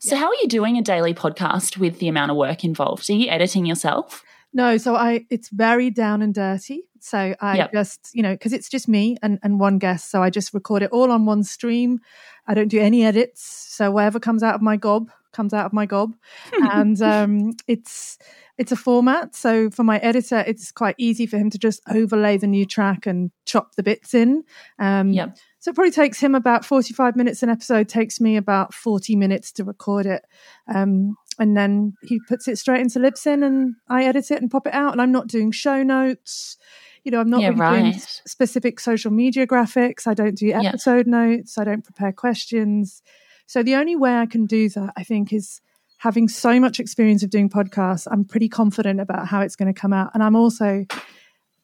so 0.00 0.14
yeah. 0.14 0.20
how 0.20 0.28
are 0.28 0.34
you 0.34 0.48
doing 0.48 0.76
a 0.76 0.82
daily 0.82 1.14
podcast 1.14 1.78
with 1.78 1.98
the 1.98 2.08
amount 2.08 2.30
of 2.30 2.36
work 2.36 2.62
involved? 2.62 3.08
Are 3.08 3.14
you 3.14 3.30
editing 3.30 3.64
yourself? 3.64 4.22
No, 4.52 4.76
so 4.76 4.94
I 4.94 5.24
it's 5.30 5.48
very 5.48 5.88
down 5.88 6.20
and 6.20 6.34
dirty. 6.34 6.82
So 7.00 7.34
I 7.40 7.56
yep. 7.56 7.72
just, 7.72 8.10
you 8.12 8.22
know, 8.22 8.34
because 8.34 8.52
it's 8.52 8.68
just 8.68 8.86
me 8.86 9.16
and, 9.22 9.38
and 9.42 9.58
one 9.58 9.78
guest. 9.78 10.10
So 10.10 10.22
I 10.22 10.28
just 10.28 10.52
record 10.52 10.82
it 10.82 10.90
all 10.92 11.10
on 11.10 11.24
one 11.24 11.42
stream. 11.42 12.00
I 12.46 12.52
don't 12.52 12.68
do 12.68 12.80
any 12.80 13.02
edits. 13.02 13.42
So 13.42 13.90
whatever 13.90 14.20
comes 14.20 14.42
out 14.42 14.54
of 14.54 14.60
my 14.60 14.76
gob 14.76 15.10
comes 15.36 15.52
out 15.52 15.66
of 15.66 15.72
my 15.72 15.86
gob, 15.86 16.14
and 16.52 17.00
um, 17.02 17.52
it's 17.68 18.18
it's 18.58 18.72
a 18.72 18.76
format. 18.76 19.34
So 19.34 19.70
for 19.70 19.84
my 19.84 19.98
editor, 19.98 20.42
it's 20.46 20.72
quite 20.72 20.94
easy 20.98 21.26
for 21.26 21.36
him 21.36 21.50
to 21.50 21.58
just 21.58 21.80
overlay 21.88 22.38
the 22.38 22.46
new 22.46 22.64
track 22.64 23.06
and 23.06 23.30
chop 23.44 23.74
the 23.74 23.82
bits 23.82 24.14
in. 24.14 24.44
Um, 24.78 25.12
yep. 25.12 25.36
So 25.58 25.70
it 25.70 25.74
probably 25.74 25.90
takes 25.90 26.20
him 26.20 26.34
about 26.34 26.64
45 26.64 27.16
minutes 27.16 27.42
an 27.42 27.50
episode, 27.50 27.88
takes 27.88 28.20
me 28.20 28.36
about 28.36 28.72
40 28.72 29.16
minutes 29.16 29.52
to 29.52 29.64
record 29.64 30.06
it. 30.06 30.24
Um, 30.72 31.16
and 31.38 31.56
then 31.56 31.94
he 32.02 32.20
puts 32.28 32.48
it 32.48 32.56
straight 32.56 32.80
into 32.80 32.98
Libsyn 32.98 33.44
and 33.44 33.74
I 33.88 34.04
edit 34.04 34.30
it 34.30 34.40
and 34.40 34.50
pop 34.50 34.66
it 34.66 34.74
out. 34.74 34.92
And 34.92 35.02
I'm 35.02 35.12
not 35.12 35.26
doing 35.26 35.50
show 35.50 35.82
notes. 35.82 36.56
You 37.04 37.10
know, 37.12 37.20
I'm 37.20 37.30
not 37.30 37.40
yeah, 37.40 37.48
really 37.48 37.60
right. 37.60 37.80
doing 37.80 37.94
specific 38.26 38.80
social 38.80 39.10
media 39.10 39.46
graphics. 39.46 40.06
I 40.06 40.14
don't 40.14 40.36
do 40.36 40.50
episode 40.52 41.06
yeah. 41.06 41.26
notes. 41.26 41.58
I 41.58 41.64
don't 41.64 41.84
prepare 41.84 42.12
questions. 42.12 43.02
So 43.46 43.62
the 43.62 43.76
only 43.76 43.96
way 43.96 44.16
I 44.16 44.26
can 44.26 44.46
do 44.46 44.68
that, 44.70 44.92
I 44.96 45.04
think, 45.04 45.32
is 45.32 45.60
having 45.98 46.28
so 46.28 46.60
much 46.60 46.78
experience 46.78 47.22
of 47.22 47.30
doing 47.30 47.48
podcasts. 47.48 48.06
I'm 48.10 48.24
pretty 48.24 48.48
confident 48.48 49.00
about 49.00 49.26
how 49.28 49.40
it's 49.40 49.56
going 49.56 49.72
to 49.72 49.78
come 49.78 49.92
out. 49.92 50.10
And 50.14 50.22
I'm 50.22 50.36
also 50.36 50.84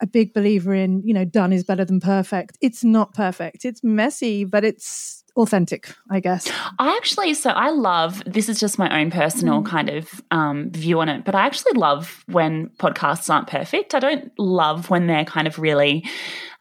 a 0.01 0.07
big 0.07 0.35
believer 0.35 0.75
in, 0.75 1.03
you 1.05 1.15
know, 1.15 1.25
done 1.25 1.53
is 1.53 1.65
better 1.65 1.85
than 1.85 2.01
perfect. 2.01 2.59
It's 2.61 2.83
not 2.83 3.15
perfect. 3.15 3.65
It's 3.65 3.85
messy, 3.85 4.45
but 4.45 4.65
it's 4.65 5.23
authentic, 5.37 5.95
I 6.11 6.21
guess. 6.21 6.51
I 6.79 6.97
actually, 6.97 7.35
so 7.35 7.51
I 7.51 7.71
love 7.71 8.23
this 8.27 8.49
is 8.49 8.59
just 8.59 8.79
my 8.79 9.01
own 9.01 9.11
personal 9.11 9.63
mm. 9.63 9.67
kind 9.67 9.89
of 9.89 10.21
um, 10.31 10.71
view 10.73 11.01
on 11.01 11.09
it, 11.09 11.25
but 11.25 11.35
I 11.35 11.47
actually 11.47 11.79
love 11.79 12.25
when 12.27 12.69
podcasts 12.79 13.33
aren't 13.33 13.47
perfect. 13.47 13.95
I 13.95 14.01
don't 14.01 14.33
love 14.39 14.91
when 14.91 15.07
they're 15.07 15.25
kind 15.25 15.47
of 15.47 15.59
really 15.59 16.05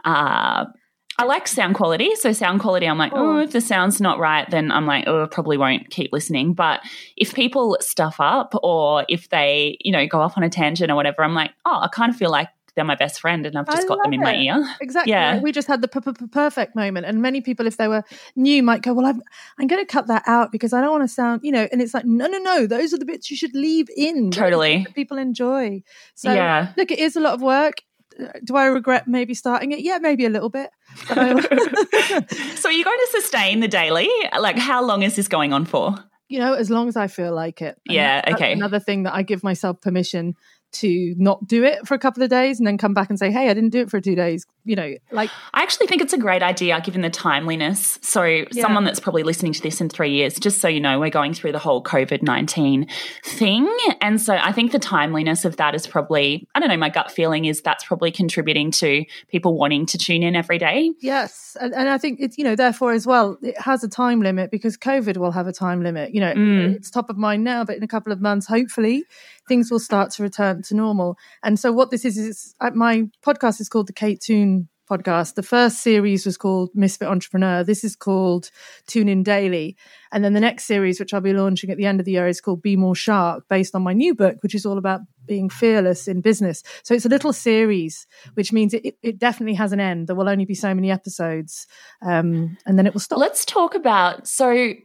uh, 0.05 0.65
I 1.17 1.26
like 1.26 1.47
sound 1.47 1.76
quality. 1.76 2.15
So 2.15 2.32
sound 2.32 2.62
quality, 2.62 2.88
I'm 2.88 2.97
like, 2.97 3.12
oh, 3.13 3.38
oh, 3.38 3.39
if 3.39 3.52
the 3.52 3.62
sound's 3.62 4.02
not 4.02 4.19
right, 4.19 4.50
then 4.50 4.71
I'm 4.71 4.86
like, 4.86 5.06
oh, 5.08 5.24
I 5.24 5.28
probably 5.28 5.58
won't 5.58 5.89
keep 5.89 6.12
listening. 6.12 6.54
But 6.54 6.82
if 7.17 7.34
people 7.36 7.78
stuff 7.80 8.15
up 8.19 8.54
or 8.63 9.06
if 9.08 9.30
they, 9.30 9.78
you 9.82 9.91
know, 9.91 10.08
go 10.08 10.19
off 10.21 10.38
on 10.38 10.43
a 10.43 10.50
tangent 10.50 10.91
or 10.91 10.95
whatever, 10.95 11.24
I'm 11.24 11.34
like, 11.34 11.52
oh, 11.65 11.80
I 11.82 11.89
kind 11.89 12.10
of 12.10 12.15
feel 12.15 12.32
like 12.32 12.50
they're 12.76 12.86
my 12.86 12.95
best 12.95 13.19
friend 13.19 13.45
and 13.45 13.58
I've 13.58 13.65
just 13.65 13.84
I 13.84 13.88
got 13.88 14.02
them 14.04 14.13
in 14.13 14.21
it. 14.21 14.24
my 14.24 14.36
ear. 14.36 14.76
Exactly. 14.82 15.12
Yeah. 15.12 15.39
We 15.41 15.52
just 15.52 15.67
had 15.67 15.82
the 15.82 15.88
perfect 15.88 16.76
moment. 16.76 17.06
And 17.06 17.21
many 17.21 17.41
people, 17.41 17.67
if 17.67 17.78
they 17.78 17.88
were 17.88 18.04
new, 18.36 18.63
might 18.63 18.82
go, 18.82 18.93
well, 18.93 19.06
I'm, 19.06 19.21
I'm 19.60 19.67
going 19.67 19.86
to 19.86 19.91
cut 19.91 20.08
that 20.08 20.24
out 20.26 20.52
because 20.52 20.74
I 20.74 20.82
don't 20.82 20.91
want 20.91 21.04
to 21.04 21.13
sound, 21.13 21.41
you 21.43 21.52
know, 21.52 21.67
and 21.71 21.82
it's 21.82 21.93
like, 21.93 22.06
no, 22.06 22.28
no, 22.28 22.38
no, 22.38 22.67
those 22.67 22.93
are 22.93 22.97
the 22.97 23.06
bits 23.06 23.30
you 23.30 23.38
should 23.38 23.54
leave 23.54 23.89
in. 23.95 24.32
Totally. 24.32 24.88
people 24.95 25.17
enjoy. 25.17 25.84
So 26.15 26.34
yeah. 26.34 26.71
look, 26.78 26.91
it 26.91 27.00
is 27.00 27.15
a 27.15 27.19
lot 27.19 27.34
of 27.34 27.41
work 27.41 27.76
do 28.43 28.55
I 28.55 28.65
regret 28.65 29.07
maybe 29.07 29.34
starting 29.34 29.71
it? 29.71 29.79
Yeah, 29.79 29.99
maybe 29.99 30.25
a 30.25 30.29
little 30.29 30.49
bit. 30.49 30.69
so 31.07 31.15
are 31.15 32.71
you 32.71 32.84
going 32.84 32.99
to 32.99 33.07
sustain 33.12 33.60
the 33.60 33.67
daily? 33.67 34.10
Like, 34.38 34.57
how 34.57 34.84
long 34.84 35.03
is 35.03 35.15
this 35.15 35.27
going 35.27 35.53
on 35.53 35.65
for? 35.65 35.95
You 36.27 36.39
know, 36.39 36.53
as 36.53 36.69
long 36.69 36.88
as 36.88 36.95
I 36.95 37.07
feel 37.07 37.34
like 37.34 37.62
it. 37.62 37.77
And 37.88 37.95
yeah, 37.95 38.21
okay. 38.34 38.53
Another 38.53 38.79
thing 38.79 39.03
that 39.03 39.13
I 39.13 39.23
give 39.23 39.43
myself 39.43 39.81
permission 39.81 40.36
to 40.73 41.15
not 41.17 41.47
do 41.47 41.63
it 41.63 41.88
for 41.88 41.93
a 41.93 41.99
couple 41.99 42.23
of 42.23 42.29
days 42.29 42.60
and 42.60 42.67
then 42.67 42.77
come 42.77 42.93
back 42.93 43.10
and 43.10 43.19
say, 43.19 43.31
hey, 43.31 43.49
I 43.49 43.53
didn't 43.53 43.69
do 43.69 43.81
it 43.81 43.89
for 43.89 43.99
two 43.99 44.15
days. 44.15 44.45
You 44.63 44.75
know, 44.75 44.95
like. 45.12 45.29
I 45.53 45.63
actually 45.63 45.88
think 45.88 46.01
it's 46.01 46.13
a 46.13 46.17
great 46.17 46.43
idea 46.43 46.79
given 46.81 47.01
the 47.01 47.10
timeliness. 47.10 47.97
So, 48.01 48.23
yeah. 48.23 48.45
someone 48.62 48.84
that's 48.84 48.99
probably 48.99 49.23
listening 49.23 49.53
to 49.53 49.62
this 49.62 49.81
in 49.81 49.89
three 49.89 50.12
years, 50.12 50.36
just 50.36 50.60
so 50.60 50.67
you 50.67 50.79
know, 50.79 50.99
we're 50.99 51.10
going 51.10 51.34
through 51.34 51.51
the 51.53 51.60
whole 51.60 51.84
COVID 51.84 52.21
19 52.21 52.88
thing. 53.25 53.77
And 54.01 54.21
so, 54.21 54.36
I 54.36 54.51
think 54.51 54.71
the 54.71 54.79
timeliness 54.79 55.45
of 55.45 55.57
that 55.57 55.73
is 55.73 55.88
probably, 55.88 56.47
I 56.53 56.60
don't 56.60 56.69
know, 56.69 56.77
my 56.77 56.89
gut 56.89 57.12
feeling 57.12 57.45
is 57.45 57.62
that's 57.62 57.84
probably 57.84 58.12
contributing 58.12 58.71
to 58.71 59.03
people 59.29 59.57
wanting 59.57 59.88
to 59.88 59.97
tune 59.97 60.21
in 60.21 60.36
every 60.36 60.60
day. 60.60 60.91
Yes. 60.99 61.57
And, 61.60 61.73
and 61.73 61.89
I 61.89 61.97
think 61.97 62.19
it's, 62.19 62.38
you 62.38 62.43
know, 62.43 62.55
therefore 62.55 62.91
as 62.93 63.07
well, 63.07 63.38
it 63.41 63.60
has 63.60 63.84
a 63.84 63.89
time 63.89 64.21
limit 64.21 64.51
because 64.51 64.77
COVID 64.77 65.17
will 65.17 65.31
have 65.31 65.47
a 65.47 65.53
time 65.53 65.84
limit. 65.84 66.13
You 66.13 66.21
know, 66.21 66.34
mm. 66.34 66.75
it's 66.75 66.91
top 66.91 67.10
of 67.10 67.17
mind 67.17 67.43
now, 67.43 67.63
but 67.63 67.77
in 67.77 67.84
a 67.84 67.88
couple 67.88 68.12
of 68.12 68.21
months, 68.21 68.45
hopefully, 68.45 69.05
things 69.52 69.70
will 69.70 69.80
start 69.80 70.12
to 70.12 70.24
return 70.24 70.62
to 70.62 70.74
normal. 70.74 71.18
And 71.44 71.60
so 71.60 71.74
what 71.74 71.92
this 71.92 72.06
is 72.06 72.18
is 72.18 72.56
uh, 72.62 72.72
my 72.74 73.10
podcast 73.22 73.60
is 73.60 73.68
called 73.68 73.88
the 73.88 73.92
Kate 73.92 74.22
Toon 74.22 74.70
podcast. 74.90 75.36
The 75.36 75.44
first 75.44 75.80
series 75.80 76.26
was 76.26 76.38
called 76.38 76.70
Misfit 76.74 77.10
Entrepreneur. 77.10 77.62
This 77.62 77.84
is 77.84 77.98
called 77.98 78.50
Tune 78.88 79.10
In 79.10 79.24
Daily. 79.24 79.76
And 80.14 80.24
then 80.24 80.32
the 80.32 80.40
next 80.40 80.68
series, 80.68 81.02
which 81.02 81.14
I'll 81.14 81.20
be 81.20 81.34
launching 81.34 81.70
at 81.70 81.76
the 81.76 81.86
end 81.86 82.00
of 82.00 82.06
the 82.06 82.14
year, 82.14 82.30
is 82.30 82.40
called 82.40 82.62
Be 82.62 82.78
More 82.78 82.96
Shark, 82.96 83.44
based 83.50 83.76
on 83.76 83.82
my 83.82 83.92
new 83.92 84.16
book, 84.16 84.38
which 84.42 84.56
is 84.56 84.66
all 84.66 84.78
about 84.78 85.02
being 85.26 85.50
fearless 85.50 86.08
in 86.08 86.22
business. 86.22 86.64
So 86.84 86.94
it's 86.94 87.06
a 87.06 87.10
little 87.10 87.34
series, 87.34 88.08
which 88.36 88.54
means 88.54 88.74
it, 88.74 88.96
it 89.04 89.20
definitely 89.20 89.56
has 89.56 89.74
an 89.74 89.82
end. 89.82 90.08
There 90.08 90.16
will 90.16 90.30
only 90.30 90.46
be 90.46 90.56
so 90.56 90.74
many 90.74 90.92
episodes, 90.92 91.68
um, 92.02 92.58
and 92.66 92.78
then 92.78 92.88
it 92.88 92.94
will 92.94 93.02
stop. 93.02 93.20
Let's 93.20 93.44
talk 93.44 93.76
about 93.76 94.30
so. 94.30 94.76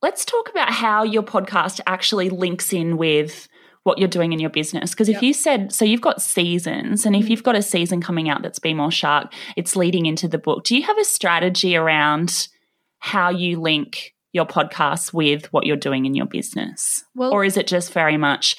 Let's 0.00 0.24
talk 0.24 0.48
about 0.50 0.70
how 0.70 1.04
your 1.04 1.22
podcast 1.22 1.80
actually 1.86 2.28
links 2.28 2.72
in 2.72 2.96
with 2.96 3.48
what 3.84 3.98
you're 3.98 4.08
doing 4.08 4.32
in 4.32 4.38
your 4.38 4.50
business. 4.50 4.90
Because 4.90 5.08
if 5.08 5.14
yep. 5.14 5.22
you 5.22 5.32
said, 5.32 5.72
so 5.72 5.84
you've 5.84 6.00
got 6.00 6.22
seasons, 6.22 7.04
and 7.04 7.16
if 7.16 7.22
mm-hmm. 7.22 7.30
you've 7.30 7.42
got 7.42 7.56
a 7.56 7.62
season 7.62 8.00
coming 8.00 8.28
out 8.28 8.42
that's 8.42 8.58
Be 8.58 8.74
More 8.74 8.90
Shark, 8.90 9.32
it's 9.56 9.76
leading 9.76 10.06
into 10.06 10.28
the 10.28 10.38
book. 10.38 10.64
Do 10.64 10.76
you 10.76 10.82
have 10.82 10.98
a 10.98 11.04
strategy 11.04 11.76
around 11.76 12.48
how 12.98 13.30
you 13.30 13.60
link 13.60 14.14
your 14.32 14.46
podcast 14.46 15.12
with 15.12 15.52
what 15.52 15.66
you're 15.66 15.76
doing 15.76 16.06
in 16.06 16.14
your 16.14 16.26
business? 16.26 17.04
Well, 17.14 17.32
or 17.32 17.44
is 17.44 17.56
it 17.56 17.66
just 17.66 17.92
very 17.92 18.16
much, 18.16 18.56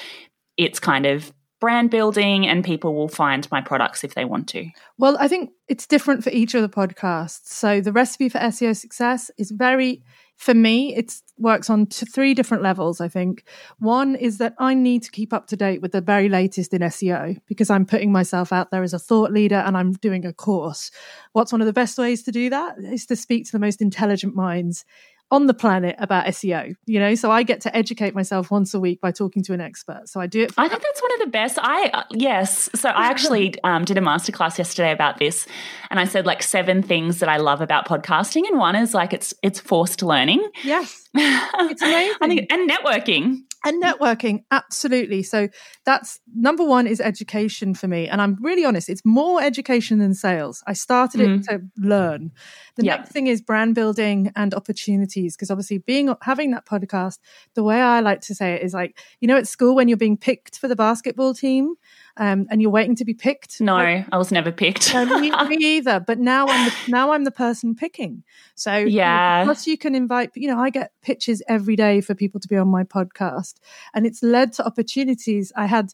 it's 0.57 0.79
kind 0.79 1.05
of 1.05 1.33
brand 1.59 1.89
building 1.89 2.45
and 2.45 2.61
people 2.61 2.93
will 2.93 3.07
find 3.07 3.49
my 3.49 3.61
products 3.61 4.03
if 4.03 4.15
they 4.15 4.25
want 4.25 4.49
to? 4.49 4.69
Well, 4.97 5.15
I 5.17 5.29
think 5.29 5.51
it's 5.69 5.87
different 5.87 6.21
for 6.23 6.29
each 6.29 6.53
of 6.53 6.61
the 6.61 6.67
podcasts. 6.67 7.47
So 7.47 7.79
the 7.79 7.93
recipe 7.93 8.27
for 8.27 8.37
SEO 8.39 8.75
success 8.75 9.31
is 9.37 9.49
very 9.51 10.03
for 10.37 10.53
me, 10.53 10.93
it's 10.95 11.22
works 11.37 11.69
on 11.69 11.87
t- 11.87 12.05
three 12.05 12.33
different 12.33 12.63
levels, 12.63 13.01
I 13.01 13.07
think. 13.07 13.43
One 13.79 14.15
is 14.15 14.37
that 14.37 14.53
I 14.59 14.73
need 14.73 15.03
to 15.03 15.11
keep 15.11 15.33
up 15.33 15.47
to 15.47 15.55
date 15.55 15.81
with 15.81 15.91
the 15.91 16.01
very 16.01 16.29
latest 16.29 16.73
in 16.73 16.81
SEO 16.81 17.39
because 17.47 17.69
I'm 17.69 17.85
putting 17.85 18.11
myself 18.11 18.53
out 18.53 18.71
there 18.71 18.83
as 18.83 18.93
a 18.93 18.99
thought 18.99 19.31
leader 19.31 19.55
and 19.55 19.75
I'm 19.75 19.93
doing 19.93 20.25
a 20.25 20.33
course. 20.33 20.91
What's 21.33 21.51
one 21.51 21.61
of 21.61 21.67
the 21.67 21.73
best 21.73 21.97
ways 21.97 22.23
to 22.23 22.31
do 22.31 22.49
that? 22.49 22.77
Is 22.79 23.05
to 23.07 23.15
speak 23.15 23.45
to 23.45 23.51
the 23.51 23.59
most 23.59 23.81
intelligent 23.81 24.35
minds 24.35 24.85
on 25.33 25.47
the 25.47 25.53
planet 25.53 25.95
about 25.97 26.27
SEO, 26.27 26.75
you 26.85 26.99
know? 26.99 27.15
So 27.15 27.31
I 27.31 27.41
get 27.41 27.59
to 27.61 27.75
educate 27.75 28.13
myself 28.13 28.51
once 28.51 28.75
a 28.75 28.79
week 28.79 29.01
by 29.01 29.11
talking 29.11 29.41
to 29.45 29.53
an 29.53 29.61
expert. 29.61 30.07
So 30.07 30.21
I 30.21 30.27
do 30.27 30.43
it. 30.43 30.53
I 30.59 30.69
think 30.69 30.83
that's 30.83 31.01
one 31.01 31.11
of 31.15 31.19
the 31.21 31.27
best. 31.31 31.57
I, 31.59 31.87
uh, 31.87 32.03
yes. 32.11 32.69
So 32.75 32.89
I 32.89 33.07
actually 33.07 33.55
um, 33.63 33.83
did 33.83 33.97
a 33.97 34.01
masterclass 34.01 34.59
yesterday 34.59 34.91
about 34.91 35.17
this 35.17 35.47
and 35.89 35.99
I 35.99 36.05
said 36.05 36.27
like 36.27 36.43
seven 36.43 36.83
things 36.83 37.19
that 37.19 37.29
I 37.29 37.37
love 37.37 37.61
about 37.61 37.87
podcasting. 37.87 38.47
And 38.47 38.59
one 38.59 38.75
is 38.75 38.93
like 38.93 39.11
it's, 39.11 39.33
it's 39.41 39.59
forced 39.59 40.03
learning. 40.03 40.47
Yes. 40.63 41.09
It's 41.63 41.81
amazing. 41.81 42.17
think, 42.27 42.51
and 42.51 42.69
networking 42.69 43.43
and 43.63 43.81
networking 43.81 44.43
absolutely. 44.51 45.23
So 45.23 45.49
that's 45.85 46.19
number 46.35 46.63
one 46.63 46.87
is 46.87 46.99
education 46.99 47.73
for 47.73 47.87
me. 47.87 48.07
And 48.07 48.21
i'm 48.21 48.37
really 48.41 48.65
honest 48.65 48.89
it's 48.89 49.03
more 49.05 49.41
education 49.41 49.99
than 49.99 50.13
sales. 50.13 50.63
I 50.67 50.73
started 50.73 51.21
mm. 51.21 51.39
it 51.39 51.43
to 51.49 51.61
learn. 51.77 52.31
The 52.75 52.83
next 52.83 53.11
thing 53.11 53.27
is 53.27 53.41
brand 53.41 53.75
building 53.75 54.31
and 54.35 54.53
opportunities 54.53 55.35
because 55.35 55.51
obviously 55.51 55.77
being 55.77 56.13
having 56.21 56.51
that 56.51 56.65
podcast 56.65 57.19
the 57.53 57.63
way 57.63 57.81
i 57.81 57.99
like 57.99 58.21
to 58.21 58.35
say 58.35 58.53
it 58.53 58.63
is 58.63 58.73
like 58.73 58.97
you 59.19 59.27
know 59.27 59.37
at 59.37 59.47
school 59.47 59.75
when 59.75 59.87
you're 59.87 59.97
being 59.97 60.17
picked 60.17 60.57
for 60.57 60.67
the 60.67 60.75
basketball 60.75 61.33
team 61.33 61.75
um, 62.17 62.45
and 62.49 62.61
you're 62.61 62.71
waiting 62.71 62.95
to 62.97 63.05
be 63.05 63.13
picked. 63.13 63.59
No, 63.59 63.75
like, 63.75 64.05
I 64.11 64.17
was 64.17 64.31
never 64.31 64.51
picked. 64.51 64.93
no, 64.93 65.19
me, 65.19 65.31
me, 65.47 65.57
either. 65.77 65.99
But 65.99 66.19
now 66.19 66.47
I'm 66.47 66.65
the, 66.65 66.91
now 66.91 67.11
I'm 67.11 67.23
the 67.23 67.31
person 67.31 67.75
picking. 67.75 68.23
So 68.55 68.75
yeah, 68.75 69.43
plus 69.43 69.65
you 69.65 69.77
can 69.77 69.95
invite. 69.95 70.31
You 70.35 70.47
know, 70.47 70.59
I 70.59 70.69
get 70.69 70.91
pitches 71.01 71.41
every 71.47 71.75
day 71.75 72.01
for 72.01 72.13
people 72.13 72.39
to 72.39 72.47
be 72.47 72.57
on 72.57 72.67
my 72.67 72.83
podcast, 72.83 73.55
and 73.93 74.05
it's 74.05 74.21
led 74.21 74.53
to 74.53 74.65
opportunities. 74.65 75.51
I 75.55 75.65
had 75.65 75.91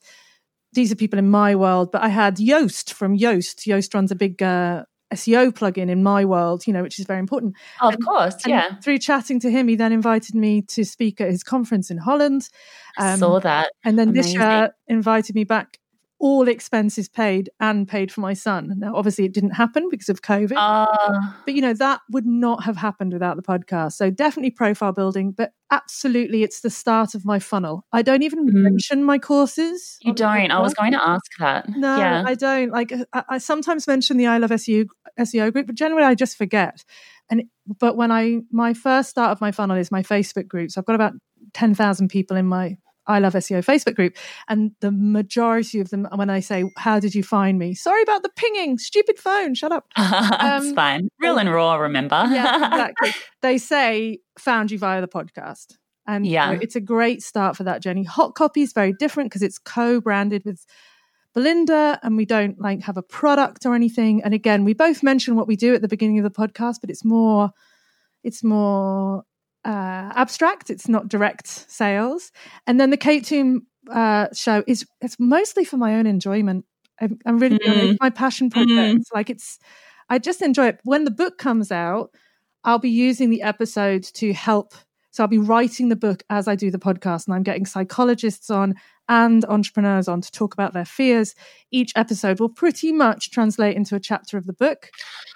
these 0.74 0.92
are 0.92 0.96
people 0.96 1.20
in 1.20 1.30
my 1.30 1.56
world, 1.56 1.92
but 1.92 2.02
I 2.02 2.10
had 2.10 2.38
Yoast 2.38 2.92
from 2.92 3.18
Yoast. 3.18 3.68
Yoast 3.68 3.94
runs 3.94 4.12
a 4.12 4.16
big 4.16 4.44
uh, 4.44 4.84
SEO 5.14 5.52
plugin 5.52 5.90
in 5.90 6.04
my 6.04 6.26
world, 6.26 6.68
you 6.68 6.74
know, 6.74 6.84
which 6.84 7.00
is 7.00 7.06
very 7.06 7.20
important. 7.20 7.56
Oh, 7.82 7.88
of 7.88 7.96
and, 7.96 8.06
course, 8.06 8.36
yeah. 8.46 8.76
Through 8.84 9.00
chatting 9.00 9.40
to 9.40 9.50
him, 9.50 9.68
he 9.68 9.76
then 9.76 9.92
invited 9.92 10.36
me 10.36 10.62
to 10.64 10.84
speak 10.84 11.20
at 11.22 11.30
his 11.30 11.44
conference 11.44 11.90
in 11.90 11.98
Holland. 11.98 12.50
Um, 12.98 13.20
saw 13.20 13.40
that. 13.40 13.72
And 13.84 13.98
then 13.98 14.10
Amazing. 14.10 14.34
this 14.34 14.40
year 14.40 14.76
invited 14.88 15.36
me 15.36 15.44
back 15.44 15.80
all 16.20 16.50
expenses 16.50 17.08
paid 17.08 17.50
and 17.62 17.88
paid 17.88 18.12
for 18.12 18.20
my 18.20 18.34
son. 18.34 18.74
Now, 18.78 18.94
obviously, 18.96 19.24
it 19.26 19.34
didn't 19.34 19.52
happen 19.52 19.88
because 19.90 20.10
of 20.10 20.22
COVID, 20.22 20.54
uh, 20.56 21.32
but 21.46 21.54
you 21.54 21.62
know 21.62 21.74
that 21.74 22.02
would 22.12 22.26
not 22.26 22.64
have 22.64 22.76
happened 22.76 23.14
without 23.14 23.38
the 23.38 23.42
podcast. 23.42 23.94
So 23.94 24.10
definitely 24.10 24.52
profile 24.52 24.92
building, 24.92 25.32
but 25.32 25.54
absolutely, 25.72 26.44
it's 26.44 26.60
the 26.60 26.70
start 26.70 27.16
of 27.16 27.26
my 27.26 27.40
funnel. 27.40 27.86
I 27.94 28.02
don't 28.02 28.24
even 28.24 28.48
mm. 28.48 28.54
mention 28.54 29.04
my 29.04 29.18
courses. 29.18 29.98
You 30.02 30.14
don't. 30.14 30.52
I 30.52 30.60
was 30.60 30.74
going 30.74 30.92
to 30.92 31.02
ask 31.02 31.26
that. 31.40 31.70
No, 31.70 31.98
yeah. 31.98 32.24
I 32.26 32.36
don't. 32.36 32.72
Like 32.72 32.92
I, 33.14 33.24
I, 33.30 33.38
sometimes 33.38 33.88
mention 33.88 34.18
the 34.18 34.28
I 34.28 34.38
Love 34.38 34.52
SEO 34.52 34.88
SEO 35.20 35.54
group, 35.54 35.68
but 35.68 35.76
generally 35.76 36.06
I 36.06 36.16
just 36.16 36.38
forget. 36.38 36.84
And 37.30 37.44
but 37.80 37.96
when 37.96 38.12
I 38.12 38.42
my 38.52 38.74
first 38.74 39.10
start 39.10 39.32
of 39.32 39.40
my 39.40 39.52
funnel 39.52 39.78
is 39.78 39.90
my 39.90 40.04
Facebook 40.04 40.48
group. 40.48 40.72
So 40.72 40.82
I've 40.82 40.86
got 40.86 40.96
about 40.96 41.14
ten 41.54 41.74
thousand 41.74 42.10
people 42.10 42.36
in 42.36 42.46
my 42.46 42.78
I 43.10 43.20
Love 43.20 43.34
SEO 43.34 43.66
Facebook 43.66 43.96
group. 43.96 44.16
And 44.48 44.72
the 44.80 44.92
majority 44.92 45.80
of 45.80 45.90
them, 45.90 46.08
when 46.14 46.30
I 46.30 46.40
say, 46.40 46.64
How 46.78 47.00
did 47.00 47.16
you 47.16 47.24
find 47.24 47.58
me? 47.58 47.74
Sorry 47.74 48.04
about 48.04 48.24
the 48.24 48.30
pinging, 48.36 48.78
stupid 48.78 49.18
phone, 49.18 49.56
shut 49.56 49.72
up. 49.72 49.88
That's 49.98 50.68
um, 50.68 50.76
fine. 50.76 51.10
Real 51.20 51.38
and 51.38 51.52
raw, 51.52 51.76
remember? 51.76 52.16
yeah, 52.30 52.68
exactly. 52.68 53.12
They 53.42 53.58
say, 53.58 54.20
Found 54.38 54.72
you 54.72 54.78
via 54.78 55.02
the 55.02 55.08
podcast. 55.08 55.76
And 56.08 56.26
yeah. 56.26 56.52
You 56.52 56.56
know, 56.56 56.62
it's 56.62 56.76
a 56.76 56.82
great 56.82 57.22
start 57.22 57.58
for 57.58 57.64
that 57.64 57.82
journey. 57.82 58.04
Hot 58.04 58.36
copy 58.36 58.62
is 58.62 58.74
very 58.74 58.94
different 58.94 59.30
because 59.30 59.42
it's 59.42 59.58
co 59.58 60.00
branded 60.00 60.44
with 60.46 60.66
Belinda 61.34 62.00
and 62.04 62.16
we 62.16 62.26
don't 62.26 62.60
like 62.60 62.82
have 62.84 62.98
a 62.98 63.04
product 63.04 63.66
or 63.66 63.76
anything. 63.76 64.24
And 64.24 64.34
again, 64.34 64.64
we 64.64 64.74
both 64.74 65.04
mention 65.04 65.36
what 65.36 65.48
we 65.48 65.56
do 65.56 65.74
at 65.74 65.82
the 65.82 65.88
beginning 65.88 66.20
of 66.20 66.24
the 66.24 66.32
podcast, 66.32 66.78
but 66.82 66.90
it's 66.90 67.06
more, 67.06 67.52
it's 68.24 68.44
more 68.44 69.24
uh, 69.70 70.12
abstract. 70.16 70.72
It's 70.72 70.88
not 70.88 71.08
direct 71.08 71.48
sales. 71.48 72.32
And 72.66 72.80
then 72.80 72.90
the 72.90 72.98
Kate 72.98 73.24
Toon 73.24 73.68
uh, 73.92 74.28
show 74.34 74.64
is 74.66 74.84
it's 75.00 75.18
mostly 75.20 75.64
for 75.64 75.78
my 75.78 75.96
own 75.96 76.08
enjoyment. 76.08 76.66
I'm, 77.00 77.20
I'm 77.26 77.38
really 77.38 77.60
mm-hmm. 77.60 77.96
my 78.02 78.10
passion 78.10 78.50
project. 78.50 78.72
Mm-hmm. 78.72 79.16
Like 79.16 79.30
it's, 79.30 79.60
I 80.10 80.18
just 80.18 80.42
enjoy 80.42 80.70
it. 80.70 80.80
When 80.84 81.04
the 81.04 81.12
book 81.12 81.38
comes 81.38 81.72
out, 81.72 82.10
I'll 82.64 82.80
be 82.80 82.90
using 82.90 83.30
the 83.30 83.44
episode 83.44 84.04
to 84.16 84.34
help. 84.34 84.74
So 85.12 85.24
I'll 85.24 85.28
be 85.28 85.38
writing 85.38 85.90
the 85.90 85.96
book 85.96 86.24
as 86.30 86.48
I 86.48 86.56
do 86.56 86.72
the 86.72 86.80
podcast, 86.80 87.28
and 87.28 87.36
I'm 87.36 87.44
getting 87.44 87.66
psychologists 87.66 88.50
on 88.50 88.76
and 89.08 89.44
entrepreneurs 89.46 90.08
on 90.08 90.22
to 90.22 90.32
talk 90.32 90.54
about 90.54 90.74
their 90.74 90.86
fears. 90.86 91.36
Each 91.72 91.92
episode 91.96 92.40
will 92.40 92.50
pretty 92.50 92.92
much 92.92 93.32
translate 93.32 93.76
into 93.76 93.96
a 93.96 94.00
chapter 94.00 94.38
of 94.38 94.46
the 94.46 94.54
book. 94.54 94.90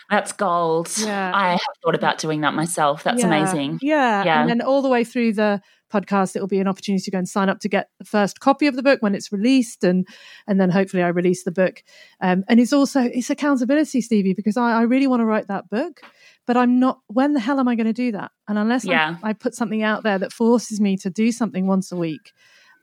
That's 0.09 0.31
gold. 0.31 0.91
Yeah. 0.97 1.31
I 1.33 1.51
have 1.51 1.61
thought 1.83 1.95
about 1.95 2.17
doing 2.17 2.41
that 2.41 2.53
myself. 2.53 3.03
That's 3.03 3.21
yeah. 3.21 3.27
amazing. 3.27 3.79
Yeah. 3.81 4.23
yeah. 4.23 4.41
And 4.41 4.49
then 4.49 4.61
all 4.61 4.81
the 4.81 4.89
way 4.89 5.03
through 5.03 5.33
the 5.33 5.61
podcast, 5.91 6.35
it 6.35 6.39
will 6.39 6.47
be 6.47 6.59
an 6.59 6.67
opportunity 6.67 7.03
to 7.03 7.11
go 7.11 7.17
and 7.17 7.29
sign 7.29 7.49
up 7.49 7.59
to 7.59 7.69
get 7.69 7.89
the 7.99 8.05
first 8.05 8.39
copy 8.39 8.67
of 8.67 8.75
the 8.75 8.83
book 8.83 9.01
when 9.01 9.15
it's 9.15 9.31
released. 9.31 9.83
And 9.83 10.07
and 10.47 10.59
then 10.59 10.69
hopefully 10.69 11.03
I 11.03 11.09
release 11.09 11.43
the 11.43 11.51
book. 11.51 11.83
Um, 12.21 12.43
and 12.47 12.59
it's 12.59 12.73
also 12.73 13.01
it's 13.01 13.29
accountability, 13.29 14.01
Stevie, 14.01 14.33
because 14.33 14.57
I, 14.57 14.79
I 14.79 14.81
really 14.83 15.07
want 15.07 15.21
to 15.21 15.25
write 15.25 15.47
that 15.47 15.69
book. 15.69 16.01
But 16.45 16.57
I'm 16.57 16.79
not 16.79 16.99
when 17.07 17.33
the 17.33 17.39
hell 17.39 17.59
am 17.59 17.67
I 17.67 17.75
going 17.75 17.87
to 17.87 17.93
do 17.93 18.11
that? 18.13 18.31
And 18.47 18.57
unless 18.57 18.83
yeah. 18.83 19.17
I, 19.23 19.29
I 19.29 19.33
put 19.33 19.55
something 19.55 19.83
out 19.83 20.03
there 20.03 20.19
that 20.19 20.33
forces 20.33 20.81
me 20.81 20.97
to 20.97 21.09
do 21.09 21.31
something 21.31 21.67
once 21.67 21.91
a 21.91 21.95
week, 21.95 22.33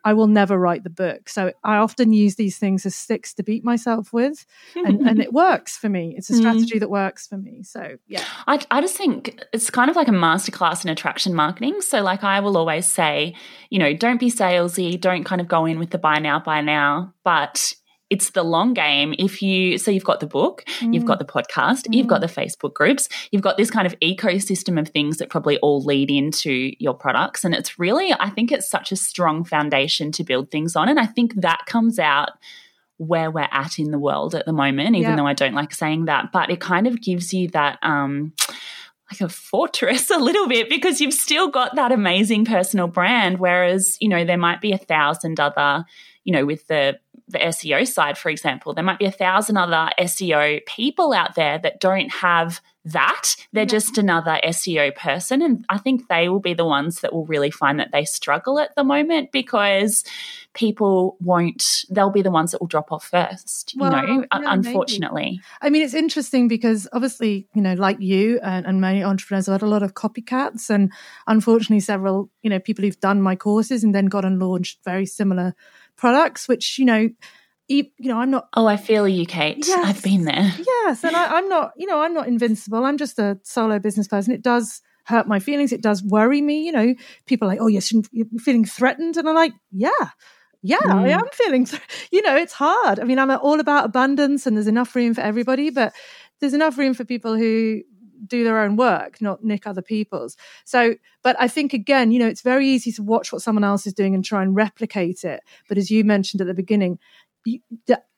I 0.04 0.12
will 0.14 0.26
never 0.26 0.58
write 0.58 0.84
the 0.84 0.90
book. 0.90 1.28
So 1.28 1.52
I 1.64 1.76
often 1.76 2.12
use 2.12 2.36
these 2.36 2.58
things 2.58 2.86
as 2.86 2.94
sticks 2.94 3.34
to 3.34 3.42
beat 3.42 3.64
myself 3.64 4.12
with. 4.12 4.46
And, 4.74 5.06
and 5.06 5.20
it 5.20 5.32
works 5.32 5.76
for 5.76 5.88
me. 5.88 6.14
It's 6.16 6.30
a 6.30 6.34
mm. 6.34 6.38
strategy 6.38 6.76
mm. 6.76 6.80
that 6.80 6.90
works 6.90 7.26
for 7.26 7.36
me. 7.36 7.62
So, 7.62 7.96
yeah. 8.06 8.24
I, 8.46 8.60
I 8.70 8.80
just 8.80 8.96
think 8.96 9.42
it's 9.52 9.70
kind 9.70 9.90
of 9.90 9.96
like 9.96 10.08
a 10.08 10.12
masterclass 10.12 10.84
in 10.84 10.90
attraction 10.90 11.34
marketing. 11.34 11.80
So, 11.80 12.02
like, 12.02 12.24
I 12.24 12.40
will 12.40 12.56
always 12.56 12.86
say, 12.86 13.34
you 13.68 13.78
know, 13.78 13.94
don't 13.94 14.20
be 14.20 14.30
salesy, 14.30 15.00
don't 15.00 15.24
kind 15.24 15.40
of 15.40 15.48
go 15.48 15.66
in 15.66 15.78
with 15.78 15.90
the 15.90 15.98
buy 15.98 16.18
now, 16.18 16.40
buy 16.40 16.60
now, 16.60 17.14
but 17.24 17.74
it's 18.10 18.30
the 18.30 18.42
long 18.42 18.74
game. 18.74 19.14
If 19.18 19.40
you, 19.40 19.78
so 19.78 19.90
you've 19.90 20.04
got 20.04 20.20
the 20.20 20.26
book, 20.26 20.64
mm. 20.80 20.92
you've 20.92 21.04
got 21.04 21.18
mm. 21.18 21.26
the 21.26 21.32
podcast, 21.32 21.86
mm. 21.86 21.94
you've 21.94 22.08
got 22.08 22.20
mm. 22.20 22.28
the 22.28 22.40
Facebook 22.40 22.74
groups, 22.74 23.08
you've 23.30 23.42
got 23.42 23.56
this 23.56 23.70
kind 23.70 23.86
of 23.86 23.98
ecosystem 24.00 24.78
of 24.78 24.88
things 24.88 25.18
that 25.18 25.30
probably 25.30 25.58
all 25.58 25.82
lead 25.82 26.10
into 26.10 26.72
your 26.78 26.94
products. 26.94 27.44
And 27.44 27.54
it's 27.54 27.78
really, 27.78 28.12
I 28.12 28.28
think 28.28 28.50
it's 28.50 28.68
such 28.68 28.92
a 28.92 28.96
strong 28.96 29.44
foundation 29.44 30.10
to 30.12 30.24
build 30.24 30.50
things 30.50 30.74
on. 30.76 30.88
And 30.88 30.98
I 30.98 31.06
think 31.06 31.34
that 31.36 31.64
comes 31.66 31.98
out 31.98 32.30
where 32.96 33.30
we're 33.30 33.48
at 33.50 33.78
in 33.78 33.92
the 33.92 33.98
world 33.98 34.34
at 34.34 34.44
the 34.44 34.52
moment, 34.52 34.96
even 34.96 35.10
yeah. 35.12 35.16
though 35.16 35.26
I 35.26 35.32
don't 35.32 35.54
like 35.54 35.72
saying 35.72 36.04
that, 36.04 36.32
but 36.32 36.50
it 36.50 36.60
kind 36.60 36.86
of 36.86 37.00
gives 37.00 37.32
you 37.32 37.48
that, 37.48 37.78
um, 37.82 38.34
like 39.10 39.20
a 39.20 39.28
fortress 39.28 40.10
a 40.14 40.18
little 40.18 40.48
bit 40.48 40.68
because 40.68 41.00
you've 41.00 41.14
still 41.14 41.48
got 41.48 41.76
that 41.76 41.92
amazing 41.92 42.44
personal 42.44 42.88
brand. 42.88 43.38
Whereas, 43.38 43.96
you 44.00 44.08
know, 44.08 44.24
there 44.24 44.36
might 44.36 44.60
be 44.60 44.72
a 44.72 44.78
thousand 44.78 45.40
other, 45.40 45.84
you 46.24 46.32
know, 46.32 46.44
with 46.44 46.66
the 46.66 46.98
the 47.30 47.38
SEO 47.38 47.86
side, 47.86 48.18
for 48.18 48.30
example, 48.30 48.74
there 48.74 48.84
might 48.84 48.98
be 48.98 49.06
a 49.06 49.12
thousand 49.12 49.56
other 49.56 49.90
SEO 49.98 50.64
people 50.66 51.12
out 51.12 51.34
there 51.34 51.58
that 51.58 51.80
don't 51.80 52.10
have 52.10 52.60
that. 52.84 53.36
They're 53.52 53.64
yeah. 53.64 53.68
just 53.68 53.98
another 53.98 54.38
SEO 54.44 54.94
person. 54.94 55.42
And 55.42 55.64
I 55.68 55.78
think 55.78 56.08
they 56.08 56.28
will 56.28 56.40
be 56.40 56.54
the 56.54 56.64
ones 56.64 57.00
that 57.00 57.12
will 57.12 57.26
really 57.26 57.50
find 57.50 57.78
that 57.78 57.92
they 57.92 58.04
struggle 58.04 58.58
at 58.58 58.74
the 58.74 58.84
moment 58.84 59.32
because 59.32 60.02
people 60.54 61.16
won't, 61.20 61.84
they'll 61.90 62.10
be 62.10 62.22
the 62.22 62.30
ones 62.30 62.52
that 62.52 62.60
will 62.60 62.68
drop 62.68 62.90
off 62.90 63.04
first, 63.04 63.74
well, 63.76 63.90
you 64.06 64.06
know, 64.06 64.26
yeah, 64.32 64.40
unfortunately. 64.46 65.22
Maybe. 65.22 65.40
I 65.60 65.70
mean, 65.70 65.82
it's 65.82 65.94
interesting 65.94 66.48
because 66.48 66.88
obviously, 66.92 67.46
you 67.54 67.60
know, 67.60 67.74
like 67.74 68.00
you 68.00 68.40
and, 68.42 68.66
and 68.66 68.80
many 68.80 69.04
entrepreneurs 69.04 69.46
have 69.46 69.60
had 69.60 69.62
a 69.62 69.70
lot 69.70 69.82
of 69.82 69.94
copycats. 69.94 70.70
And 70.70 70.90
unfortunately, 71.26 71.80
several, 71.80 72.30
you 72.42 72.50
know, 72.50 72.58
people 72.58 72.84
who've 72.84 73.00
done 73.00 73.20
my 73.20 73.36
courses 73.36 73.84
and 73.84 73.94
then 73.94 74.06
got 74.06 74.24
and 74.24 74.38
launched 74.38 74.78
very 74.84 75.06
similar 75.06 75.54
products, 76.00 76.48
which, 76.48 76.78
you 76.78 76.84
know, 76.84 77.08
you 77.68 77.84
know, 78.00 78.18
I'm 78.18 78.30
not. 78.30 78.48
Oh, 78.54 78.66
I 78.66 78.76
feel 78.76 79.06
you, 79.06 79.26
Kate. 79.26 79.64
Yes, 79.64 79.88
I've 79.88 80.02
been 80.02 80.24
there. 80.24 80.52
Yes. 80.58 81.04
And 81.04 81.14
I, 81.14 81.36
I'm 81.36 81.48
not, 81.48 81.70
you 81.76 81.86
know, 81.86 82.00
I'm 82.00 82.12
not 82.12 82.26
invincible. 82.26 82.84
I'm 82.84 82.98
just 82.98 83.18
a 83.20 83.38
solo 83.44 83.78
business 83.78 84.08
person. 84.08 84.32
It 84.32 84.42
does 84.42 84.82
hurt 85.04 85.28
my 85.28 85.38
feelings. 85.38 85.72
It 85.72 85.82
does 85.82 86.02
worry 86.02 86.42
me. 86.42 86.64
You 86.64 86.72
know, 86.72 86.94
people 87.26 87.46
are 87.46 87.52
like, 87.52 87.60
oh, 87.60 87.68
yes, 87.68 87.92
you're 87.92 88.26
feeling 88.40 88.64
threatened. 88.64 89.16
And 89.16 89.28
I'm 89.28 89.36
like, 89.36 89.52
yeah, 89.70 89.90
yeah, 90.62 90.78
mm. 90.78 90.92
I 90.92 91.08
am 91.10 91.28
feeling, 91.32 91.66
you 92.10 92.22
know, 92.22 92.36
it's 92.36 92.54
hard. 92.54 92.98
I 92.98 93.04
mean, 93.04 93.18
I'm 93.18 93.30
all 93.30 93.60
about 93.60 93.84
abundance 93.84 94.46
and 94.46 94.56
there's 94.56 94.66
enough 94.66 94.94
room 94.96 95.14
for 95.14 95.20
everybody, 95.20 95.70
but 95.70 95.92
there's 96.40 96.54
enough 96.54 96.76
room 96.76 96.94
for 96.94 97.04
people 97.04 97.36
who 97.36 97.82
do 98.26 98.44
their 98.44 98.60
own 98.60 98.76
work, 98.76 99.20
not 99.20 99.44
nick 99.44 99.66
other 99.66 99.82
people's. 99.82 100.36
So, 100.64 100.94
but 101.22 101.36
I 101.38 101.48
think 101.48 101.72
again, 101.72 102.12
you 102.12 102.18
know, 102.18 102.28
it's 102.28 102.42
very 102.42 102.68
easy 102.68 102.92
to 102.92 103.02
watch 103.02 103.32
what 103.32 103.42
someone 103.42 103.64
else 103.64 103.86
is 103.86 103.94
doing 103.94 104.14
and 104.14 104.24
try 104.24 104.42
and 104.42 104.54
replicate 104.54 105.24
it. 105.24 105.42
But 105.68 105.78
as 105.78 105.90
you 105.90 106.04
mentioned 106.04 106.40
at 106.40 106.46
the 106.46 106.54
beginning, 106.54 106.98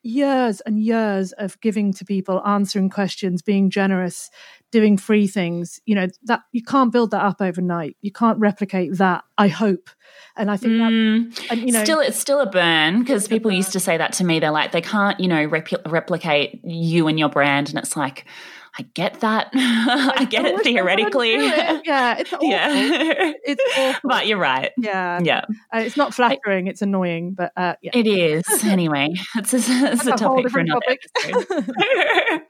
years 0.03 0.61
and 0.63 0.81
years 0.81 1.33
of 1.33 1.61
giving 1.61 1.93
to 1.93 2.05
people, 2.05 2.45
answering 2.45 2.91
questions, 2.91 3.41
being 3.41 3.71
generous, 3.71 4.31
doing 4.73 4.97
free 4.97 5.29
things, 5.29 5.81
you 5.87 5.95
know, 5.95 6.09
that 6.25 6.43
you 6.51 6.63
can't 6.63 6.93
build 6.93 7.13
that 7.13 7.23
up 7.23 7.41
overnight. 7.41 7.97
You 8.01 8.11
can't 8.11 8.39
replicate 8.39 8.97
that, 8.99 9.23
I 9.39 9.49
hope. 9.49 9.91
And 10.37 10.51
I 10.51 10.57
think 10.57 10.73
mm, 10.73 11.37
that, 11.37 11.51
and, 11.53 11.61
you 11.61 11.73
know, 11.73 11.85
still, 11.85 12.01
it's 12.01 12.19
still 12.19 12.41
a 12.41 12.51
burn 12.51 13.01
because 13.01 13.29
people 13.29 13.53
used 13.53 13.73
to 13.73 13.81
say 13.81 13.97
that 13.97 14.13
to 14.15 14.25
me. 14.25 14.41
They're 14.41 14.51
like, 14.51 14.73
they 14.73 14.81
can't, 14.81 15.21
you 15.21 15.29
know, 15.29 15.45
rep- 15.45 15.87
replicate 15.87 16.61
you 16.65 17.07
and 17.07 17.19
your 17.19 17.29
brand. 17.29 17.69
And 17.69 17.79
it's 17.79 17.97
like, 17.97 18.25
I 18.79 18.83
get 18.95 19.21
that. 19.21 19.51
I 19.55 20.25
get 20.25 20.47
it 20.47 20.63
theoretically. 20.63 21.35
It. 21.35 21.83
Yeah, 21.85 22.17
it's 22.19 22.33
awful. 22.33 22.49
Yeah. 22.49 23.33
it's 23.45 23.63
awful. 23.79 24.09
But 24.09 24.27
you're 24.27 24.39
right. 24.39 24.71
Yeah. 24.79 25.21
Yeah. 25.23 25.45
Uh, 25.75 25.79
it's 25.79 25.97
not 25.97 26.15
flattering. 26.15 26.69
I, 26.69 26.71
it's 26.71 26.81
annoying, 26.81 27.35
but 27.35 27.53
uh, 27.57 27.75
yeah. 27.83 27.91
It 27.95 28.07
is. 28.07 28.45
Anyway, 28.73 29.13
it's 29.37 29.53
a, 29.53 29.57
it's 29.59 30.07
a, 30.07 30.15
a 30.15 30.17
topic 30.17 30.51
for 30.51 30.61
another 30.61 30.81
topic. 30.81 31.01
episode. 31.27 32.41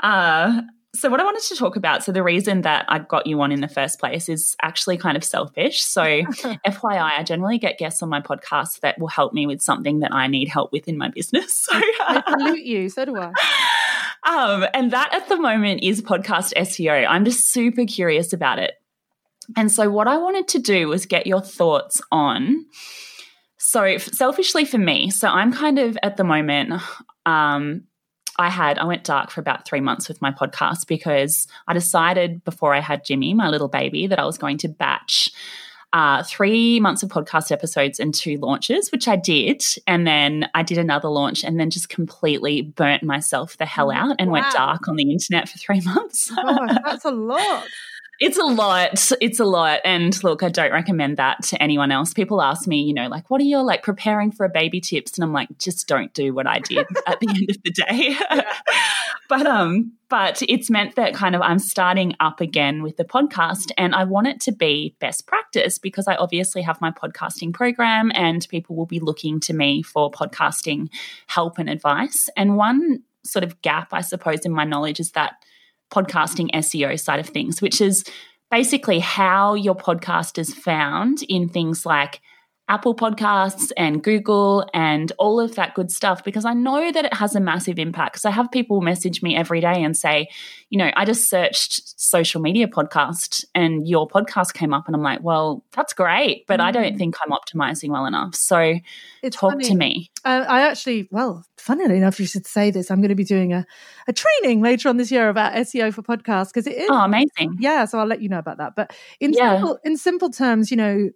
uh, 0.00 0.60
so, 0.94 1.10
what 1.10 1.20
I 1.20 1.24
wanted 1.24 1.42
to 1.42 1.56
talk 1.56 1.76
about, 1.76 2.04
so 2.04 2.12
the 2.12 2.22
reason 2.22 2.62
that 2.62 2.86
I 2.88 3.00
got 3.00 3.26
you 3.26 3.40
on 3.40 3.52
in 3.52 3.60
the 3.60 3.68
first 3.68 3.98
place 3.98 4.28
is 4.28 4.54
actually 4.62 4.96
kind 4.96 5.16
of 5.16 5.24
selfish. 5.24 5.82
So, 5.82 6.02
FYI, 6.02 7.18
I 7.18 7.22
generally 7.22 7.58
get 7.58 7.78
guests 7.78 8.02
on 8.02 8.08
my 8.08 8.20
podcast 8.20 8.80
that 8.80 8.98
will 8.98 9.08
help 9.08 9.32
me 9.32 9.46
with 9.46 9.60
something 9.60 10.00
that 10.00 10.12
I 10.12 10.26
need 10.28 10.48
help 10.48 10.72
with 10.72 10.88
in 10.88 10.96
my 10.96 11.08
business. 11.08 11.66
So, 11.66 11.72
I 11.74 12.22
salute 12.38 12.64
you. 12.64 12.88
So 12.88 13.04
do 13.04 13.16
I. 13.16 13.32
Um, 14.26 14.66
and 14.74 14.90
that 14.90 15.14
at 15.14 15.28
the 15.28 15.36
moment 15.36 15.82
is 15.82 16.02
podcast 16.02 16.52
SEO. 16.54 17.06
I'm 17.08 17.24
just 17.24 17.50
super 17.50 17.84
curious 17.84 18.32
about 18.32 18.58
it. 18.58 18.74
And 19.56 19.70
so, 19.70 19.88
what 19.88 20.08
I 20.08 20.18
wanted 20.18 20.48
to 20.48 20.58
do 20.58 20.88
was 20.88 21.06
get 21.06 21.26
your 21.26 21.40
thoughts 21.40 22.00
on. 22.10 22.66
So, 23.58 23.98
selfishly 23.98 24.64
for 24.64 24.78
me, 24.78 25.10
so 25.10 25.28
I'm 25.28 25.52
kind 25.52 25.78
of 25.78 25.96
at 26.02 26.16
the 26.16 26.24
moment, 26.24 26.82
um, 27.24 27.84
I 28.38 28.50
had, 28.50 28.78
I 28.78 28.84
went 28.84 29.04
dark 29.04 29.30
for 29.30 29.40
about 29.40 29.64
three 29.64 29.80
months 29.80 30.08
with 30.08 30.20
my 30.20 30.30
podcast 30.30 30.86
because 30.86 31.46
I 31.66 31.72
decided 31.72 32.44
before 32.44 32.74
I 32.74 32.80
had 32.80 33.04
Jimmy, 33.04 33.32
my 33.32 33.48
little 33.48 33.68
baby, 33.68 34.08
that 34.08 34.18
I 34.18 34.26
was 34.26 34.38
going 34.38 34.58
to 34.58 34.68
batch 34.68 35.30
uh, 35.96 36.22
three 36.22 36.78
months 36.78 37.02
of 37.02 37.08
podcast 37.08 37.50
episodes 37.50 37.98
and 37.98 38.14
two 38.14 38.36
launches, 38.36 38.92
which 38.92 39.08
I 39.08 39.16
did. 39.16 39.64
And 39.86 40.06
then 40.06 40.46
I 40.54 40.62
did 40.62 40.76
another 40.76 41.08
launch 41.08 41.42
and 41.42 41.58
then 41.58 41.70
just 41.70 41.88
completely 41.88 42.60
burnt 42.60 43.02
myself 43.02 43.56
the 43.56 43.64
hell 43.64 43.90
out 43.90 44.16
and 44.18 44.30
wow. 44.30 44.42
went 44.42 44.52
dark 44.52 44.88
on 44.88 44.96
the 44.96 45.10
internet 45.10 45.48
for 45.48 45.56
three 45.56 45.80
months. 45.86 46.30
oh, 46.36 46.66
that's 46.84 47.06
a 47.06 47.10
lot. 47.10 47.64
It's 48.18 48.38
a 48.38 48.44
lot. 48.44 49.12
It's 49.20 49.40
a 49.40 49.44
lot. 49.44 49.80
And 49.84 50.22
look, 50.24 50.42
I 50.42 50.48
don't 50.48 50.72
recommend 50.72 51.18
that 51.18 51.42
to 51.44 51.62
anyone 51.62 51.92
else. 51.92 52.14
People 52.14 52.40
ask 52.40 52.66
me, 52.66 52.82
you 52.82 52.94
know, 52.94 53.08
like, 53.08 53.30
what 53.30 53.40
are 53.40 53.44
your 53.44 53.62
like 53.62 53.82
preparing 53.82 54.32
for 54.32 54.46
a 54.46 54.48
baby 54.48 54.80
tips? 54.80 55.16
And 55.16 55.24
I'm 55.24 55.32
like, 55.32 55.48
just 55.58 55.86
don't 55.86 56.12
do 56.14 56.32
what 56.32 56.46
I 56.46 56.60
did 56.60 56.86
at 57.06 57.20
the 57.20 57.28
end 57.28 57.50
of 57.50 57.56
the 57.62 57.70
day. 57.70 58.16
but 59.28 59.46
um, 59.46 59.92
but 60.08 60.42
it's 60.48 60.70
meant 60.70 60.96
that 60.96 61.14
kind 61.14 61.34
of 61.34 61.42
I'm 61.42 61.58
starting 61.58 62.14
up 62.20 62.40
again 62.40 62.82
with 62.82 62.96
the 62.96 63.04
podcast 63.04 63.70
and 63.76 63.94
I 63.94 64.04
want 64.04 64.28
it 64.28 64.40
to 64.42 64.52
be 64.52 64.96
best 64.98 65.26
practice 65.26 65.78
because 65.78 66.08
I 66.08 66.14
obviously 66.16 66.62
have 66.62 66.80
my 66.80 66.90
podcasting 66.90 67.52
program 67.52 68.12
and 68.14 68.46
people 68.48 68.76
will 68.76 68.86
be 68.86 69.00
looking 69.00 69.40
to 69.40 69.52
me 69.52 69.82
for 69.82 70.10
podcasting 70.10 70.88
help 71.26 71.58
and 71.58 71.68
advice. 71.68 72.30
And 72.36 72.56
one 72.56 73.02
sort 73.24 73.44
of 73.44 73.60
gap, 73.60 73.92
I 73.92 74.00
suppose, 74.00 74.40
in 74.40 74.52
my 74.52 74.64
knowledge 74.64 75.00
is 75.00 75.12
that 75.12 75.34
podcasting 75.90 76.50
SEO 76.52 76.98
side 76.98 77.20
of 77.20 77.28
things, 77.28 77.62
which 77.62 77.80
is 77.80 78.04
basically 78.50 78.98
how 78.98 79.54
your 79.54 79.74
podcast 79.74 80.38
is 80.38 80.54
found 80.54 81.22
in 81.28 81.48
things 81.48 81.84
like 81.84 82.20
Apple 82.68 82.96
Podcasts 82.96 83.70
and 83.76 84.02
Google 84.02 84.68
and 84.74 85.12
all 85.18 85.38
of 85.38 85.54
that 85.54 85.74
good 85.74 85.90
stuff 85.92 86.24
because 86.24 86.44
I 86.44 86.52
know 86.52 86.90
that 86.90 87.04
it 87.04 87.14
has 87.14 87.36
a 87.36 87.40
massive 87.40 87.78
impact. 87.78 88.14
Because 88.14 88.24
I 88.24 88.32
have 88.32 88.50
people 88.50 88.80
message 88.80 89.22
me 89.22 89.36
every 89.36 89.60
day 89.60 89.84
and 89.84 89.96
say, 89.96 90.28
you 90.68 90.78
know, 90.78 90.90
I 90.96 91.04
just 91.04 91.30
searched 91.30 91.98
social 92.00 92.40
media 92.40 92.66
podcast 92.66 93.44
and 93.54 93.86
your 93.86 94.08
podcast 94.08 94.52
came 94.54 94.74
up, 94.74 94.86
and 94.86 94.96
I'm 94.96 95.02
like, 95.02 95.22
well, 95.22 95.64
that's 95.72 95.92
great, 95.92 96.46
but 96.48 96.58
mm. 96.58 96.64
I 96.64 96.72
don't 96.72 96.94
mm. 96.94 96.98
think 96.98 97.16
I'm 97.24 97.30
optimizing 97.30 97.90
well 97.90 98.04
enough. 98.04 98.34
So 98.34 98.74
it's 99.22 99.36
talk 99.36 99.52
funny. 99.52 99.64
to 99.66 99.74
me. 99.76 100.10
Uh, 100.24 100.44
I 100.48 100.62
actually, 100.62 101.08
well, 101.12 101.44
funnily 101.56 101.96
enough, 101.96 102.18
you 102.18 102.26
should 102.26 102.46
say 102.46 102.72
this. 102.72 102.90
I'm 102.90 103.00
going 103.00 103.10
to 103.10 103.14
be 103.14 103.24
doing 103.24 103.52
a, 103.52 103.64
a 104.08 104.12
training 104.12 104.60
later 104.60 104.88
on 104.88 104.96
this 104.96 105.12
year 105.12 105.28
about 105.28 105.54
SEO 105.54 105.94
for 105.94 106.02
podcasts 106.02 106.48
because 106.48 106.66
it 106.66 106.76
is. 106.76 106.88
Oh, 106.90 107.04
amazing. 107.04 107.58
Yeah. 107.60 107.84
So 107.84 108.00
I'll 108.00 108.06
let 108.06 108.22
you 108.22 108.28
know 108.28 108.38
about 108.38 108.58
that. 108.58 108.74
But 108.74 108.92
in, 109.20 109.32
yeah. 109.32 109.54
simple, 109.54 109.78
in 109.84 109.96
simple 109.96 110.30
terms, 110.30 110.72
you 110.72 110.76
know, 110.76 111.10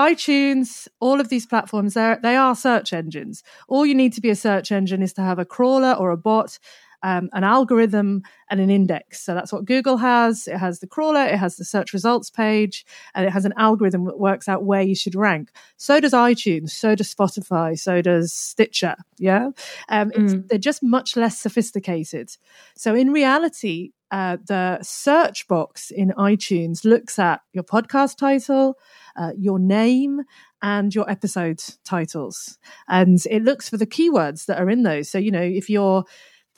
iTunes, 0.00 0.88
all 0.98 1.20
of 1.20 1.28
these 1.28 1.44
platforms, 1.44 1.92
they 1.92 2.36
are 2.36 2.56
search 2.56 2.94
engines. 2.94 3.42
All 3.68 3.84
you 3.84 3.94
need 3.94 4.14
to 4.14 4.22
be 4.22 4.30
a 4.30 4.34
search 4.34 4.72
engine 4.72 5.02
is 5.02 5.12
to 5.12 5.22
have 5.22 5.38
a 5.38 5.44
crawler 5.44 5.92
or 5.92 6.10
a 6.10 6.16
bot, 6.16 6.58
um, 7.02 7.28
an 7.34 7.44
algorithm, 7.44 8.22
and 8.50 8.60
an 8.60 8.70
index. 8.70 9.20
So 9.20 9.34
that's 9.34 9.52
what 9.52 9.66
Google 9.66 9.98
has. 9.98 10.48
It 10.48 10.56
has 10.56 10.80
the 10.80 10.86
crawler, 10.86 11.24
it 11.26 11.38
has 11.38 11.56
the 11.56 11.66
search 11.66 11.92
results 11.92 12.30
page, 12.30 12.86
and 13.14 13.26
it 13.26 13.30
has 13.30 13.44
an 13.44 13.52
algorithm 13.58 14.06
that 14.06 14.18
works 14.18 14.48
out 14.48 14.64
where 14.64 14.82
you 14.82 14.94
should 14.94 15.14
rank. 15.14 15.50
So 15.76 16.00
does 16.00 16.12
iTunes, 16.12 16.70
so 16.70 16.94
does 16.94 17.14
Spotify, 17.14 17.78
so 17.78 18.00
does 18.00 18.32
Stitcher. 18.32 18.96
Yeah. 19.18 19.50
Um, 19.90 20.10
mm. 20.12 20.48
They're 20.48 20.58
just 20.58 20.82
much 20.82 21.14
less 21.14 21.38
sophisticated. 21.38 22.36
So 22.74 22.94
in 22.94 23.12
reality, 23.12 23.92
uh, 24.10 24.38
the 24.46 24.78
search 24.82 25.46
box 25.48 25.90
in 25.90 26.10
iTunes 26.18 26.84
looks 26.84 27.18
at 27.18 27.40
your 27.52 27.64
podcast 27.64 28.16
title, 28.16 28.76
uh, 29.16 29.32
your 29.38 29.58
name, 29.58 30.22
and 30.62 30.94
your 30.94 31.08
episode 31.10 31.62
titles. 31.84 32.58
And 32.88 33.18
it 33.30 33.42
looks 33.42 33.68
for 33.68 33.76
the 33.76 33.86
keywords 33.86 34.46
that 34.46 34.60
are 34.60 34.68
in 34.68 34.82
those. 34.82 35.08
So, 35.08 35.18
you 35.18 35.30
know, 35.30 35.40
if 35.42 35.70
you're 35.70 36.04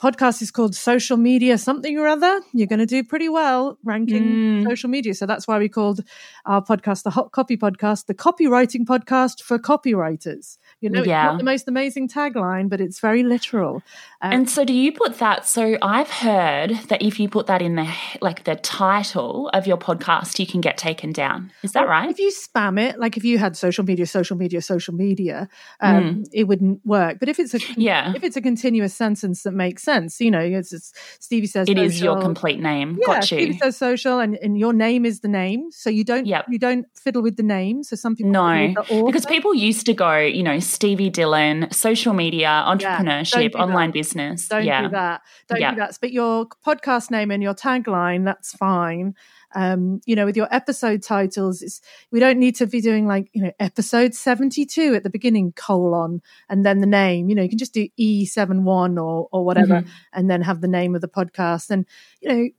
podcast 0.03 0.41
is 0.41 0.51
called 0.51 0.75
social 0.75 1.15
media 1.15 1.57
something 1.57 1.97
or 1.97 2.07
other, 2.07 2.41
you're 2.51 2.67
going 2.67 2.79
to 2.79 2.85
do 2.85 3.05
pretty 3.05 3.29
well 3.29 3.77
ranking 3.85 4.23
mm. 4.23 4.67
social 4.67 4.89
media. 4.89 5.13
So 5.13 5.25
that's 5.25 5.47
why 5.47 5.57
we 5.57 5.69
called 5.69 6.01
our 6.45 6.61
podcast 6.61 7.03
the 7.03 7.09
Hot 7.11 7.31
Copy 7.31 7.55
Podcast, 7.55 8.07
the 8.07 8.13
copywriting 8.13 8.85
podcast 8.85 9.41
for 9.41 9.57
copywriters. 9.57 10.57
You 10.81 10.89
know, 10.89 11.03
yeah. 11.03 11.23
it's 11.23 11.31
not 11.31 11.37
the 11.37 11.45
most 11.45 11.67
amazing 11.69 12.09
tagline, 12.09 12.67
but 12.67 12.81
it's 12.81 12.99
very 12.99 13.23
literal. 13.23 13.81
Um, 14.21 14.33
and 14.33 14.49
so, 14.49 14.65
do 14.65 14.73
you 14.73 14.91
put 14.91 15.19
that? 15.19 15.47
So, 15.47 15.77
I've 15.81 16.09
heard 16.09 16.71
that 16.89 17.01
if 17.01 17.21
you 17.21 17.29
put 17.29 17.47
that 17.47 17.61
in 17.61 17.75
the 17.75 17.89
like 18.19 18.43
the 18.43 18.57
title 18.57 19.49
of 19.53 19.65
your 19.65 19.77
podcast, 19.77 20.39
you 20.39 20.45
can 20.45 20.59
get 20.59 20.77
taken 20.77 21.13
down. 21.13 21.53
Is 21.63 21.71
that 21.71 21.87
right? 21.87 22.09
If 22.09 22.19
you 22.19 22.29
spam 22.29 22.77
it, 22.77 22.99
like 22.99 23.15
if 23.15 23.23
you 23.23 23.37
had 23.37 23.55
social 23.55 23.85
media, 23.85 24.05
social 24.05 24.35
media, 24.35 24.61
social 24.61 24.93
media, 24.93 25.47
um, 25.79 26.03
mm. 26.03 26.27
it 26.33 26.43
wouldn't 26.43 26.85
work. 26.85 27.19
But 27.19 27.29
if 27.29 27.39
it's 27.39 27.53
a 27.53 27.59
yeah, 27.77 28.11
if 28.13 28.23
it's 28.23 28.35
a 28.35 28.41
continuous 28.41 28.93
sentence 28.93 29.43
that 29.43 29.53
makes 29.53 29.83
sense, 29.83 29.92
you 30.19 30.31
know, 30.31 30.39
it's 30.39 30.69
just, 30.69 30.95
Stevie 31.19 31.47
says 31.47 31.67
it 31.67 31.77
social, 31.77 31.83
is 31.83 32.01
your 32.01 32.21
complete 32.21 32.59
name. 32.59 32.97
Yeah, 32.99 33.07
Got 33.07 33.31
you. 33.31 33.37
Stevie 33.37 33.57
says 33.57 33.77
social, 33.77 34.19
and, 34.19 34.35
and 34.35 34.57
your 34.57 34.73
name 34.73 35.05
is 35.05 35.21
the 35.21 35.27
name, 35.27 35.71
so 35.71 35.89
you 35.89 36.03
don't 36.03 36.25
yep. 36.25 36.45
you 36.49 36.59
don't 36.59 36.85
fiddle 36.95 37.21
with 37.21 37.37
the 37.37 37.43
name. 37.43 37.83
So 37.83 37.95
some 37.95 38.15
people 38.15 38.31
no, 38.31 38.73
because 39.05 39.25
people 39.25 39.53
used 39.53 39.85
to 39.85 39.93
go, 39.93 40.17
you 40.19 40.43
know 40.43 40.59
Stevie 40.59 41.09
Dillon, 41.09 41.71
social 41.71 42.13
media, 42.13 42.63
entrepreneurship, 42.67 43.53
yeah, 43.53 43.61
online 43.61 43.89
that. 43.89 43.93
business. 43.93 44.47
Don't 44.47 44.65
yeah. 44.65 44.81
do 44.83 44.89
that. 44.89 45.21
Don't 45.47 45.61
yeah. 45.61 45.71
do 45.71 45.77
that. 45.77 45.97
But 45.99 46.11
your 46.11 46.47
podcast 46.65 47.11
name 47.11 47.31
and 47.31 47.41
your 47.41 47.53
tagline, 47.53 48.25
that's 48.25 48.53
fine. 48.53 49.15
Um, 49.55 50.01
you 50.05 50.15
know, 50.15 50.25
with 50.25 50.37
your 50.37 50.47
episode 50.51 51.03
titles, 51.03 51.61
it's, 51.61 51.81
we 52.11 52.19
don't 52.19 52.39
need 52.39 52.55
to 52.57 52.67
be 52.67 52.81
doing 52.81 53.07
like, 53.07 53.29
you 53.33 53.43
know, 53.43 53.51
episode 53.59 54.13
72 54.13 54.95
at 54.95 55.03
the 55.03 55.09
beginning, 55.09 55.53
colon, 55.53 56.21
and 56.49 56.65
then 56.65 56.79
the 56.79 56.87
name. 56.87 57.29
You 57.29 57.35
know, 57.35 57.43
you 57.43 57.49
can 57.49 57.57
just 57.57 57.73
do 57.73 57.87
E71 57.99 59.01
or, 59.01 59.29
or 59.31 59.45
whatever, 59.45 59.81
mm-hmm. 59.81 59.89
and 60.13 60.29
then 60.29 60.41
have 60.41 60.61
the 60.61 60.67
name 60.67 60.95
of 60.95 61.01
the 61.01 61.07
podcast. 61.07 61.69
And, 61.69 61.85
you 62.21 62.29
know, 62.29 62.49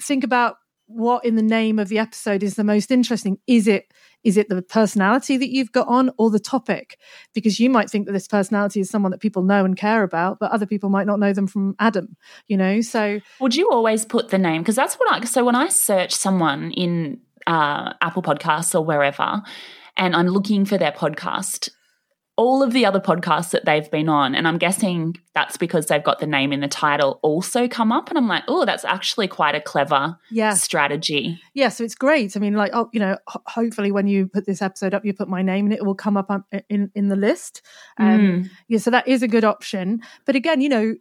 think 0.00 0.24
about 0.24 0.56
what 0.88 1.24
in 1.24 1.36
the 1.36 1.42
name 1.42 1.78
of 1.78 1.88
the 1.88 1.98
episode 1.98 2.42
is 2.42 2.54
the 2.54 2.64
most 2.64 2.90
interesting. 2.90 3.38
Is 3.46 3.68
it 3.68 3.92
is 4.24 4.36
it 4.36 4.48
the 4.48 4.62
personality 4.62 5.36
that 5.36 5.50
you've 5.50 5.70
got 5.70 5.86
on 5.86 6.10
or 6.18 6.30
the 6.30 6.40
topic? 6.40 6.98
Because 7.34 7.60
you 7.60 7.70
might 7.70 7.88
think 7.88 8.06
that 8.06 8.12
this 8.12 8.26
personality 8.26 8.80
is 8.80 8.90
someone 8.90 9.12
that 9.12 9.20
people 9.20 9.42
know 9.42 9.64
and 9.64 9.76
care 9.76 10.02
about, 10.02 10.38
but 10.40 10.50
other 10.50 10.66
people 10.66 10.90
might 10.90 11.06
not 11.06 11.20
know 11.20 11.32
them 11.32 11.46
from 11.46 11.76
Adam, 11.78 12.16
you 12.48 12.56
know? 12.56 12.80
So 12.80 13.20
would 13.38 13.54
you 13.54 13.70
always 13.70 14.04
put 14.04 14.30
the 14.30 14.38
name? 14.38 14.62
Because 14.62 14.74
that's 14.74 14.96
what 14.96 15.12
I, 15.12 15.24
so 15.24 15.44
when 15.44 15.54
I 15.54 15.68
search 15.68 16.12
someone 16.12 16.72
in 16.72 17.20
uh, 17.46 17.92
Apple 18.00 18.22
Podcasts 18.22 18.74
or 18.74 18.84
wherever, 18.84 19.40
and 19.96 20.16
I'm 20.16 20.26
looking 20.26 20.64
for 20.64 20.78
their 20.78 20.92
podcast, 20.92 21.70
all 22.38 22.62
of 22.62 22.72
the 22.72 22.86
other 22.86 23.00
podcasts 23.00 23.50
that 23.50 23.64
they've 23.64 23.90
been 23.90 24.08
on, 24.08 24.36
and 24.36 24.46
I'm 24.46 24.58
guessing 24.58 25.16
that's 25.34 25.56
because 25.56 25.86
they've 25.86 26.02
got 26.02 26.20
the 26.20 26.26
name 26.26 26.52
in 26.52 26.60
the 26.60 26.68
title, 26.68 27.18
also 27.22 27.66
come 27.66 27.90
up. 27.90 28.08
And 28.08 28.16
I'm 28.16 28.28
like, 28.28 28.44
oh, 28.46 28.64
that's 28.64 28.84
actually 28.84 29.26
quite 29.26 29.56
a 29.56 29.60
clever 29.60 30.16
yeah. 30.30 30.54
strategy. 30.54 31.40
Yeah, 31.54 31.68
so 31.68 31.82
it's 31.82 31.96
great. 31.96 32.36
I 32.36 32.40
mean, 32.40 32.54
like, 32.54 32.70
oh, 32.72 32.90
you 32.92 33.00
know, 33.00 33.18
ho- 33.26 33.42
hopefully 33.46 33.90
when 33.90 34.06
you 34.06 34.28
put 34.28 34.46
this 34.46 34.62
episode 34.62 34.94
up, 34.94 35.04
you 35.04 35.12
put 35.12 35.28
my 35.28 35.42
name 35.42 35.66
and 35.66 35.74
it, 35.74 35.84
will 35.84 35.96
come 35.96 36.16
up 36.16 36.30
in 36.70 36.92
in 36.94 37.08
the 37.08 37.16
list. 37.16 37.60
Um, 37.98 38.20
mm. 38.20 38.50
Yeah, 38.68 38.78
so 38.78 38.90
that 38.92 39.08
is 39.08 39.24
a 39.24 39.28
good 39.28 39.44
option. 39.44 40.00
But 40.24 40.36
again, 40.36 40.60
you 40.60 40.68
know, 40.68 40.94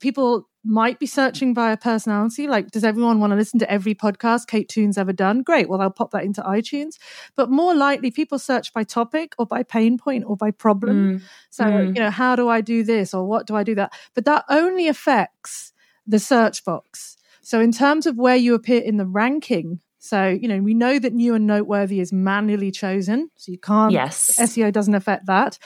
people 0.00 0.48
might 0.64 0.98
be 0.98 1.06
searching 1.06 1.52
by 1.52 1.72
a 1.72 1.76
personality. 1.76 2.46
Like, 2.48 2.70
does 2.70 2.84
everyone 2.84 3.20
want 3.20 3.32
to 3.32 3.36
listen 3.36 3.58
to 3.60 3.70
every 3.70 3.94
podcast 3.94 4.46
Kate 4.46 4.68
Toon's 4.68 4.96
ever 4.96 5.12
done? 5.12 5.42
Great. 5.42 5.68
Well, 5.68 5.80
I'll 5.80 5.90
pop 5.90 6.10
that 6.12 6.24
into 6.24 6.40
iTunes. 6.42 6.96
But 7.36 7.50
more 7.50 7.74
likely, 7.74 8.10
people 8.10 8.38
search 8.38 8.72
by 8.72 8.84
topic 8.84 9.34
or 9.38 9.46
by 9.46 9.62
pain 9.62 9.98
point 9.98 10.24
or 10.26 10.36
by 10.36 10.50
problem. 10.50 11.18
Mm. 11.18 11.22
So, 11.50 11.64
mm. 11.64 11.86
you 11.88 12.02
know, 12.02 12.10
how 12.10 12.34
do 12.34 12.48
I 12.48 12.62
do 12.62 12.82
this 12.82 13.12
or 13.12 13.26
what 13.26 13.46
do 13.46 13.54
I 13.54 13.62
do 13.62 13.74
that? 13.74 13.92
But 14.14 14.24
that 14.24 14.44
only 14.48 14.88
affects 14.88 15.72
the 16.06 16.18
search 16.18 16.64
box. 16.64 17.16
So, 17.42 17.60
in 17.60 17.72
terms 17.72 18.06
of 18.06 18.16
where 18.16 18.36
you 18.36 18.54
appear 18.54 18.80
in 18.80 18.96
the 18.96 19.06
ranking, 19.06 19.80
so 19.98 20.28
you 20.28 20.48
know 20.48 20.60
we 20.60 20.74
know 20.74 20.98
that 20.98 21.14
new 21.14 21.34
and 21.34 21.46
noteworthy 21.46 22.00
is 22.00 22.12
manually 22.12 22.70
chosen, 22.70 23.30
so 23.36 23.52
you 23.52 23.58
can't. 23.58 23.92
Yes, 23.92 24.30
SEO 24.38 24.72
doesn't 24.72 24.94
affect 24.94 25.26
that. 25.26 25.58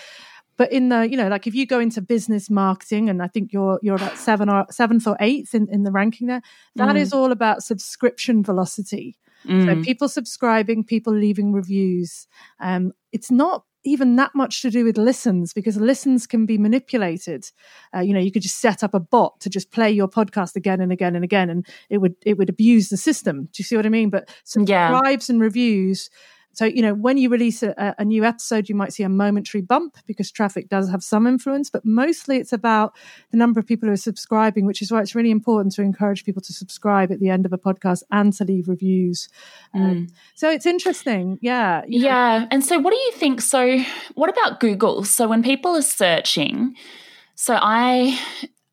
But 0.58 0.72
in 0.72 0.90
the, 0.90 1.08
you 1.08 1.16
know, 1.16 1.28
like 1.28 1.46
if 1.46 1.54
you 1.54 1.66
go 1.66 1.78
into 1.78 2.02
business 2.02 2.50
marketing, 2.50 3.08
and 3.08 3.22
I 3.22 3.28
think 3.28 3.52
you're 3.52 3.78
you're 3.80 3.96
about 3.96 4.18
seven 4.18 4.50
or 4.50 4.66
seventh 4.70 5.06
or 5.06 5.16
eighth 5.20 5.54
in, 5.54 5.68
in 5.70 5.84
the 5.84 5.92
ranking 5.92 6.26
there, 6.26 6.42
that 6.74 6.96
mm. 6.96 6.98
is 6.98 7.14
all 7.14 7.32
about 7.32 7.62
subscription 7.62 8.42
velocity. 8.42 9.16
Mm. 9.46 9.64
So 9.64 9.82
people 9.82 10.08
subscribing, 10.08 10.84
people 10.84 11.14
leaving 11.14 11.52
reviews. 11.52 12.26
Um, 12.60 12.92
it's 13.12 13.30
not 13.30 13.64
even 13.84 14.16
that 14.16 14.34
much 14.34 14.60
to 14.62 14.70
do 14.70 14.84
with 14.84 14.98
listens 14.98 15.52
because 15.52 15.76
listens 15.76 16.26
can 16.26 16.44
be 16.44 16.58
manipulated. 16.58 17.48
Uh, 17.94 18.00
you 18.00 18.12
know, 18.12 18.20
you 18.20 18.32
could 18.32 18.42
just 18.42 18.60
set 18.60 18.82
up 18.82 18.94
a 18.94 19.00
bot 19.00 19.38
to 19.40 19.48
just 19.48 19.70
play 19.70 19.90
your 19.90 20.08
podcast 20.08 20.56
again 20.56 20.80
and 20.80 20.90
again 20.90 21.14
and 21.14 21.24
again, 21.24 21.48
and 21.48 21.66
it 21.88 21.98
would 21.98 22.16
it 22.26 22.36
would 22.36 22.48
abuse 22.48 22.88
the 22.88 22.96
system. 22.96 23.44
Do 23.44 23.58
you 23.58 23.64
see 23.64 23.76
what 23.76 23.86
I 23.86 23.90
mean? 23.90 24.10
But 24.10 24.28
subscribes 24.44 25.28
yeah. 25.28 25.32
and 25.32 25.40
reviews 25.40 26.10
so, 26.58 26.64
you 26.64 26.82
know, 26.82 26.92
when 26.92 27.18
you 27.18 27.28
release 27.28 27.62
a, 27.62 27.94
a, 28.00 28.04
new 28.04 28.24
episode, 28.24 28.68
you 28.68 28.74
might 28.74 28.92
see 28.92 29.04
a 29.04 29.08
momentary 29.08 29.60
bump 29.60 29.96
because 30.06 30.32
traffic 30.32 30.68
does 30.68 30.90
have 30.90 31.04
some 31.04 31.24
influence, 31.24 31.70
but 31.70 31.84
mostly 31.84 32.38
it's 32.38 32.52
about 32.52 32.96
the 33.30 33.36
number 33.36 33.60
of 33.60 33.66
people 33.68 33.86
who 33.86 33.92
are 33.92 33.96
subscribing, 33.96 34.66
which 34.66 34.82
is 34.82 34.90
why 34.90 35.00
it's 35.00 35.14
really 35.14 35.30
important 35.30 35.72
to 35.76 35.82
encourage 35.82 36.24
people 36.24 36.42
to 36.42 36.52
subscribe 36.52 37.12
at 37.12 37.20
the 37.20 37.28
end 37.28 37.46
of 37.46 37.52
a 37.52 37.58
podcast 37.58 38.02
and 38.10 38.32
to 38.32 38.44
leave 38.44 38.68
reviews. 38.68 39.28
Um, 39.72 39.80
mm. 39.82 40.10
So 40.34 40.50
it's 40.50 40.66
interesting. 40.66 41.38
Yeah. 41.40 41.82
Yeah. 41.86 42.48
And 42.50 42.64
so, 42.64 42.80
what 42.80 42.90
do 42.92 42.98
you 42.98 43.12
think? 43.12 43.40
So, 43.40 43.78
what 44.16 44.28
about 44.28 44.58
Google? 44.58 45.04
So, 45.04 45.28
when 45.28 45.44
people 45.44 45.76
are 45.76 45.82
searching, 45.82 46.74
so 47.36 47.56
I 47.56 48.18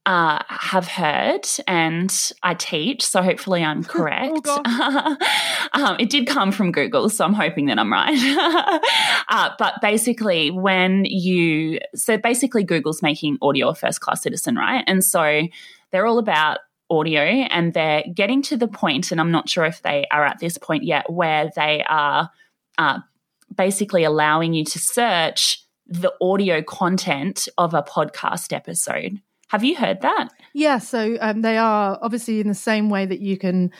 uh, 0.05 0.43
have 0.47 0.87
heard 0.87 1.47
and 1.67 2.31
I 2.43 2.53
teach, 2.53 3.03
so 3.03 3.21
hopefully 3.21 3.63
I'm 3.63 3.79
oh, 3.89 3.89
correct. 3.89 4.41
oh 4.45 5.17
um, 5.73 5.97
it 5.99 6.09
did 6.09 6.27
come 6.27 6.51
from 6.51 6.71
Google, 6.71 7.09
so 7.09 7.25
I'm 7.25 7.33
hoping 7.33 7.65
that 7.67 7.79
I'm 7.79 7.91
right. 7.91 8.15
uh, 9.29 9.49
but 9.57 9.81
basically, 9.81 10.51
when 10.51 11.05
you, 11.05 11.79
so 11.95 12.17
basically, 12.17 12.63
Google's 12.63 13.01
making 13.01 13.37
audio 13.41 13.69
a 13.69 13.75
first 13.75 14.01
class 14.01 14.21
citizen, 14.21 14.55
right? 14.55 14.83
And 14.87 15.03
so 15.03 15.43
they're 15.91 16.05
all 16.05 16.19
about 16.19 16.59
audio 16.89 17.21
and 17.21 17.73
they're 17.73 18.03
getting 18.13 18.41
to 18.43 18.57
the 18.57 18.67
point, 18.67 19.11
and 19.11 19.19
I'm 19.19 19.31
not 19.31 19.49
sure 19.49 19.65
if 19.65 19.81
they 19.81 20.05
are 20.11 20.25
at 20.25 20.39
this 20.39 20.57
point 20.57 20.83
yet, 20.83 21.11
where 21.11 21.49
they 21.55 21.83
are 21.87 22.29
uh, 22.77 22.99
basically 23.55 24.03
allowing 24.03 24.53
you 24.53 24.65
to 24.65 24.79
search 24.79 25.63
the 25.87 26.13
audio 26.21 26.61
content 26.61 27.47
of 27.57 27.73
a 27.73 27.83
podcast 27.83 28.53
episode. 28.53 29.19
Have 29.47 29.63
you 29.63 29.75
heard 29.75 30.01
that? 30.01 30.29
Yeah, 30.53 30.79
so 30.79 31.17
um, 31.21 31.41
they 31.41 31.57
are 31.57 31.99
obviously 32.01 32.39
in 32.39 32.47
the 32.47 32.53
same 32.53 32.89
way 32.89 33.05
that 33.05 33.19
you 33.19 33.37
can, 33.37 33.71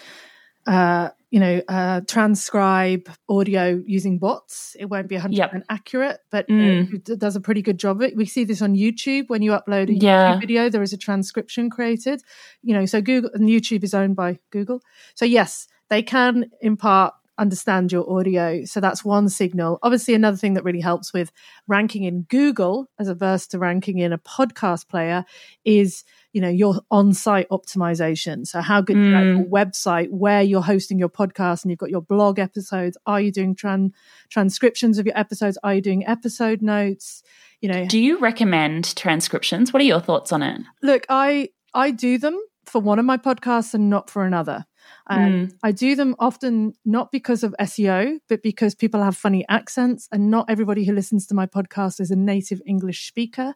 uh, 0.68 1.09
you 1.32 1.39
know, 1.39 1.61
uh, 1.68 2.01
transcribe 2.01 3.09
audio 3.28 3.82
using 3.86 4.20
bots. 4.20 4.76
It 4.80 4.86
won't 4.86 5.07
be 5.07 5.18
100% 5.18 5.36
yep. 5.36 5.53
accurate, 5.70 6.20
but 6.30 6.47
mm. 6.47 6.93
it 6.93 7.20
does 7.20 7.36
a 7.36 7.41
pretty 7.41 7.61
good 7.61 7.80
job 7.80 7.97
of 7.97 8.03
it. 8.03 8.16
We 8.16 8.26
see 8.26 8.43
this 8.43 8.61
on 8.61 8.76
YouTube. 8.76 9.28
When 9.28 9.41
you 9.41 9.51
upload 9.51 9.89
a 9.89 9.93
yeah. 9.93 10.39
Video, 10.39 10.70
there 10.70 10.84
is 10.84 10.93
a 10.93 10.97
transcription 10.97 11.70
created. 11.70 12.22
You 12.61 12.76
know, 12.76 12.86
so 12.86 13.01
Google 13.01 13.32
and 13.34 13.49
YouTube 13.49 13.84
is 13.84 13.93
owned 13.93 14.16
by 14.16 14.39
Google. 14.51 14.82
So, 15.16 15.26
yes, 15.26 15.68
they 15.89 16.03
can 16.03 16.51
impart 16.61 17.16
understand 17.38 17.92
your 17.92 18.10
audio. 18.10 18.66
So 18.66 18.80
that's 18.80 19.04
one 19.04 19.30
signal. 19.30 19.80
Obviously, 19.84 20.14
another 20.14 20.38
thing 20.38 20.54
that 20.54 20.64
really 20.64 20.82
helps 20.82 21.14
with 21.14 21.32
ranking 21.68 22.04
in 22.04 22.24
Google 22.24 22.90
as 23.00 23.08
opposed 23.08 23.52
to 23.52 23.60
ranking 23.60 24.00
in 24.00 24.14
a 24.14 24.18
podcast 24.18 24.88
player 24.88 25.26
is 25.64 26.04
you 26.34 26.42
know 26.42 26.50
your 26.50 26.82
on-site 26.92 27.50
optimization. 27.50 28.46
So 28.46 28.62
how 28.62 28.82
good 28.82 28.98
mm. 28.98 29.38
your 29.38 29.46
website 29.46 30.10
where 30.10 30.42
you're 30.42 30.62
hosting 30.62 31.00
your 31.00 31.10
podcast 31.10 31.64
and 31.64 31.72
you've 31.72 31.80
got 31.80 31.90
your 31.90 32.02
blog 32.02 32.40
episodes. 32.40 32.98
Are 33.06 33.22
you 33.22 33.32
doing 33.32 33.56
tran- 33.56 33.92
transcriptions 34.30 34.98
of 34.98 35.06
your 35.06 35.18
episodes? 35.18 35.58
Are 35.64 35.76
you 35.76 35.82
doing 35.82 36.06
episode 36.08 36.62
notes? 36.62 37.24
You 37.62 37.70
know 37.70 37.86
do 37.86 38.00
you 38.00 38.20
recommend 38.20 38.96
transcriptions? 38.96 39.74
What 39.74 39.82
are 39.82 39.86
your 39.86 40.02
thoughts 40.02 40.32
on 40.32 40.42
it? 40.42 40.62
Look 40.82 41.06
i 41.10 41.50
i 41.74 41.92
do 41.92 42.18
them 42.18 42.40
for 42.76 42.82
one 42.82 43.00
of 43.00 43.06
my 43.06 43.16
podcasts 43.16 43.74
and 43.74 43.90
not 43.90 44.10
for 44.10 44.26
another 44.26 44.66
um, 45.08 45.20
mm. 45.20 45.54
I 45.64 45.72
do 45.72 45.96
them 45.96 46.16
often 46.20 46.74
not 46.84 47.12
because 47.12 47.44
of 47.44 47.56
SEO, 47.60 48.20
but 48.28 48.42
because 48.42 48.76
people 48.76 49.04
have 49.04 49.16
funny 49.16 49.46
accents, 49.50 50.08
and 50.12 50.32
not 50.32 50.50
everybody 50.50 50.86
who 50.86 50.94
listens 50.94 51.28
to 51.28 51.36
my 51.36 51.46
podcast 51.46 52.00
is 52.00 52.12
a 52.12 52.16
native 52.16 52.62
English 52.66 53.08
speaker. 53.08 53.54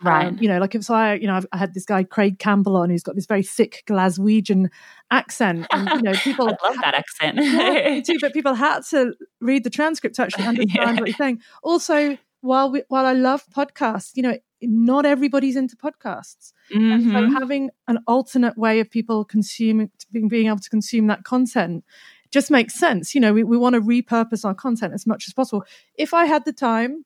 Right. 0.00 0.28
Um, 0.28 0.38
you 0.40 0.48
know, 0.48 0.58
like 0.58 0.76
if 0.76 0.84
so 0.84 0.94
I, 0.94 1.14
you 1.14 1.26
know, 1.26 1.34
I've, 1.34 1.46
I 1.52 1.56
had 1.56 1.74
this 1.74 1.84
guy 1.84 2.04
Craig 2.04 2.38
Campbell 2.38 2.76
on 2.76 2.90
who's 2.90 3.02
got 3.02 3.16
this 3.16 3.26
very 3.26 3.42
thick 3.42 3.82
Glaswegian 3.88 4.68
accent, 5.10 5.66
and 5.72 5.88
you 5.90 6.02
know, 6.02 6.12
people 6.22 6.48
I 6.48 6.66
love 6.66 6.76
that 6.82 6.94
accent 6.94 7.38
yeah, 7.40 8.00
too. 8.00 8.18
But 8.20 8.32
people 8.32 8.54
had 8.54 8.84
to 8.90 9.14
read 9.40 9.64
the 9.64 9.70
transcript 9.70 10.16
to 10.16 10.22
actually 10.22 10.44
understand 10.46 10.96
yeah. 10.96 11.00
what 11.00 11.08
he's 11.08 11.16
saying. 11.16 11.40
Also, 11.62 12.18
while 12.40 12.70
we, 12.70 12.82
while 12.88 13.06
I 13.06 13.12
love 13.12 13.44
podcasts, 13.54 14.12
you 14.14 14.22
know, 14.22 14.38
not 14.60 15.06
everybody's 15.06 15.56
into 15.56 15.76
podcasts. 15.76 16.52
Mm-hmm. 16.74 17.12
so 17.12 17.38
having 17.38 17.70
an 17.86 17.98
alternate 18.06 18.58
way 18.58 18.80
of 18.80 18.90
people 18.90 19.24
consuming, 19.24 19.90
being, 20.12 20.28
being 20.28 20.46
able 20.48 20.58
to 20.58 20.70
consume 20.70 21.06
that 21.06 21.24
content 21.24 21.84
just 22.30 22.50
makes 22.50 22.74
sense. 22.74 23.14
You 23.14 23.20
know, 23.20 23.32
we, 23.32 23.42
we 23.42 23.56
want 23.56 23.74
to 23.74 23.80
repurpose 23.80 24.44
our 24.44 24.54
content 24.54 24.92
as 24.92 25.06
much 25.06 25.26
as 25.28 25.34
possible. 25.34 25.64
If 25.94 26.12
I 26.12 26.26
had 26.26 26.44
the 26.44 26.52
time, 26.52 27.04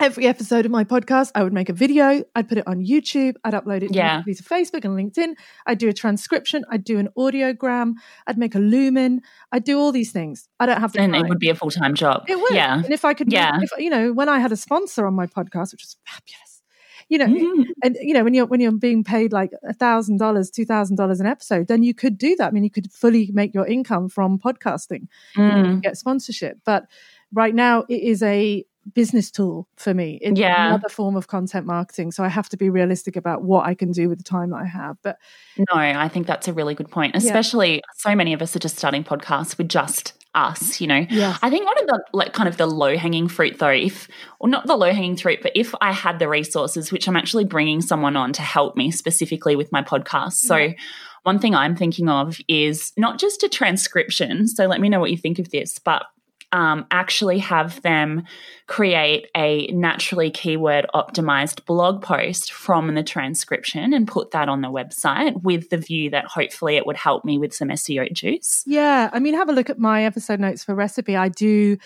every 0.00 0.26
episode 0.26 0.64
of 0.66 0.70
my 0.70 0.84
podcast, 0.84 1.32
I 1.34 1.42
would 1.42 1.52
make 1.52 1.68
a 1.68 1.72
video, 1.72 2.24
I'd 2.34 2.48
put 2.48 2.58
it 2.58 2.66
on 2.66 2.84
YouTube, 2.84 3.34
I'd 3.44 3.54
upload 3.54 3.82
it 3.82 3.94
yeah. 3.94 4.22
to 4.26 4.42
Facebook 4.42 4.84
and 4.84 4.96
LinkedIn, 4.96 5.34
I'd 5.66 5.78
do 5.78 5.88
a 5.88 5.92
transcription, 5.92 6.64
I'd 6.70 6.84
do 6.84 6.98
an 6.98 7.08
audiogram, 7.16 7.94
I'd 8.26 8.38
make 8.38 8.54
a 8.54 8.58
lumen, 8.58 9.22
I'd 9.52 9.64
do 9.64 9.78
all 9.78 9.92
these 9.92 10.12
things. 10.12 10.48
I 10.60 10.66
don't 10.66 10.80
have 10.80 10.92
to. 10.92 11.00
And 11.00 11.12
time. 11.12 11.24
it 11.24 11.28
would 11.28 11.38
be 11.38 11.48
a 11.48 11.54
full 11.54 11.70
time 11.70 11.94
job. 11.94 12.24
It 12.28 12.38
would. 12.38 12.54
Yeah. 12.54 12.82
And 12.82 12.92
if 12.92 13.04
I 13.04 13.14
could, 13.14 13.32
yeah. 13.32 13.58
If, 13.60 13.70
you 13.78 13.90
know, 13.90 14.12
when 14.12 14.28
I 14.28 14.38
had 14.38 14.52
a 14.52 14.56
sponsor 14.56 15.06
on 15.06 15.14
my 15.14 15.26
podcast, 15.26 15.72
which 15.72 15.82
was 15.82 15.96
fabulous, 16.06 16.62
you 17.08 17.18
know, 17.18 17.26
mm-hmm. 17.26 17.62
and 17.82 17.96
you 18.00 18.14
know, 18.14 18.24
when 18.24 18.34
you're 18.34 18.46
when 18.46 18.60
you're 18.60 18.72
being 18.72 19.04
paid 19.04 19.32
like 19.32 19.52
a 19.68 19.72
thousand 19.72 20.18
dollars, 20.18 20.50
two 20.50 20.64
thousand 20.64 20.96
dollars 20.96 21.20
an 21.20 21.26
episode, 21.26 21.68
then 21.68 21.82
you 21.82 21.94
could 21.94 22.18
do 22.18 22.34
that. 22.36 22.48
I 22.48 22.50
mean, 22.50 22.64
you 22.64 22.70
could 22.70 22.90
fully 22.92 23.30
make 23.32 23.54
your 23.54 23.66
income 23.66 24.08
from 24.08 24.38
podcasting, 24.38 25.06
mm. 25.36 25.56
you 25.56 25.62
know, 25.62 25.76
get 25.76 25.96
sponsorship. 25.96 26.58
But 26.64 26.86
right 27.32 27.54
now, 27.54 27.84
it 27.88 28.02
is 28.02 28.22
a 28.22 28.64
business 28.94 29.30
tool 29.30 29.68
for 29.76 29.92
me. 29.92 30.18
It's 30.22 30.38
yeah. 30.38 30.68
another 30.68 30.88
form 30.88 31.16
of 31.16 31.26
content 31.28 31.66
marketing. 31.66 32.12
So 32.12 32.24
I 32.24 32.28
have 32.28 32.48
to 32.50 32.56
be 32.56 32.70
realistic 32.70 33.16
about 33.16 33.42
what 33.42 33.66
I 33.66 33.74
can 33.74 33.92
do 33.92 34.08
with 34.08 34.18
the 34.18 34.24
time 34.24 34.50
that 34.50 34.56
I 34.56 34.66
have. 34.66 34.96
But 35.02 35.18
no, 35.56 35.66
I 35.74 36.08
think 36.08 36.26
that's 36.26 36.48
a 36.48 36.52
really 36.52 36.74
good 36.74 36.90
point. 36.90 37.16
Especially 37.16 37.76
yeah. 37.76 37.80
so 37.96 38.14
many 38.14 38.32
of 38.32 38.42
us 38.42 38.54
are 38.54 38.60
just 38.60 38.78
starting 38.78 39.04
podcasts 39.04 39.58
with 39.58 39.68
just 39.68 40.14
us, 40.34 40.80
you 40.80 40.86
know. 40.86 41.06
Yes. 41.08 41.38
I 41.42 41.50
think 41.50 41.66
one 41.66 41.78
of 41.80 41.86
the 41.86 42.04
like 42.12 42.32
kind 42.32 42.48
of 42.48 42.58
the 42.58 42.66
low 42.66 42.96
hanging 42.96 43.26
fruit 43.26 43.58
though, 43.58 43.68
if 43.68 44.06
or 44.38 44.48
not 44.48 44.66
the 44.66 44.76
low 44.76 44.92
hanging 44.92 45.16
fruit, 45.16 45.40
but 45.42 45.52
if 45.54 45.74
I 45.80 45.92
had 45.92 46.18
the 46.18 46.28
resources, 46.28 46.92
which 46.92 47.08
I'm 47.08 47.16
actually 47.16 47.44
bringing 47.44 47.80
someone 47.80 48.16
on 48.16 48.32
to 48.34 48.42
help 48.42 48.76
me 48.76 48.90
specifically 48.90 49.56
with 49.56 49.72
my 49.72 49.82
podcast. 49.82 50.34
So 50.34 50.56
yeah. 50.56 50.72
one 51.22 51.38
thing 51.38 51.54
I'm 51.54 51.74
thinking 51.74 52.08
of 52.08 52.38
is 52.48 52.92
not 52.96 53.18
just 53.18 53.42
a 53.42 53.48
transcription. 53.48 54.46
So 54.46 54.66
let 54.66 54.80
me 54.80 54.88
know 54.88 55.00
what 55.00 55.10
you 55.10 55.16
think 55.16 55.38
of 55.38 55.48
this, 55.50 55.78
but 55.78 56.04
um, 56.52 56.86
actually 56.90 57.38
have 57.38 57.80
them 57.82 58.24
create 58.66 59.28
a 59.36 59.66
naturally 59.68 60.30
keyword 60.30 60.86
optimized 60.94 61.64
blog 61.66 62.02
post 62.02 62.52
from 62.52 62.94
the 62.94 63.02
transcription 63.02 63.92
and 63.92 64.08
put 64.08 64.30
that 64.30 64.48
on 64.48 64.60
the 64.60 64.68
website 64.68 65.42
with 65.42 65.70
the 65.70 65.76
view 65.76 66.10
that 66.10 66.24
hopefully 66.26 66.76
it 66.76 66.86
would 66.86 66.96
help 66.96 67.24
me 67.24 67.38
with 67.38 67.54
some 67.54 67.68
SEO 67.68 68.12
juice. 68.12 68.62
Yeah, 68.66 69.10
I 69.12 69.18
mean, 69.18 69.34
have 69.34 69.48
a 69.48 69.52
look 69.52 69.70
at 69.70 69.78
my 69.78 70.04
episode 70.04 70.40
notes 70.40 70.64
for 70.64 70.74
recipe. 70.74 71.16
I 71.16 71.28
do. 71.28 71.76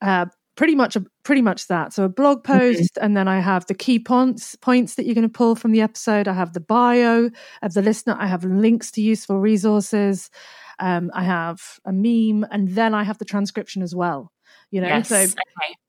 Uh, 0.00 0.26
pretty 0.56 0.74
much 0.74 0.94
a, 0.96 1.04
pretty 1.24 1.42
much 1.42 1.66
that 1.66 1.92
so 1.92 2.04
a 2.04 2.08
blog 2.08 2.42
mm-hmm. 2.44 2.58
post 2.58 2.94
mm-hmm. 2.94 3.04
and 3.04 3.16
then 3.16 3.26
i 3.26 3.40
have 3.40 3.66
the 3.66 3.74
key 3.74 3.98
points 3.98 4.54
points 4.56 4.94
that 4.94 5.04
you're 5.04 5.14
going 5.14 5.22
to 5.22 5.28
pull 5.28 5.56
from 5.56 5.72
the 5.72 5.80
episode 5.80 6.28
i 6.28 6.32
have 6.32 6.52
the 6.52 6.60
bio 6.60 7.28
of 7.62 7.74
the 7.74 7.82
listener 7.82 8.16
i 8.20 8.26
have 8.26 8.44
links 8.44 8.90
to 8.90 9.00
useful 9.00 9.40
resources 9.40 10.30
um, 10.78 11.10
I 11.14 11.24
have 11.24 11.60
a 11.84 11.92
meme, 11.92 12.46
and 12.50 12.68
then 12.68 12.94
I 12.94 13.02
have 13.04 13.18
the 13.18 13.24
transcription 13.24 13.82
as 13.82 13.94
well. 13.94 14.32
You 14.70 14.80
know, 14.80 14.88
yes. 14.88 15.08
so 15.08 15.16
okay. 15.16 15.34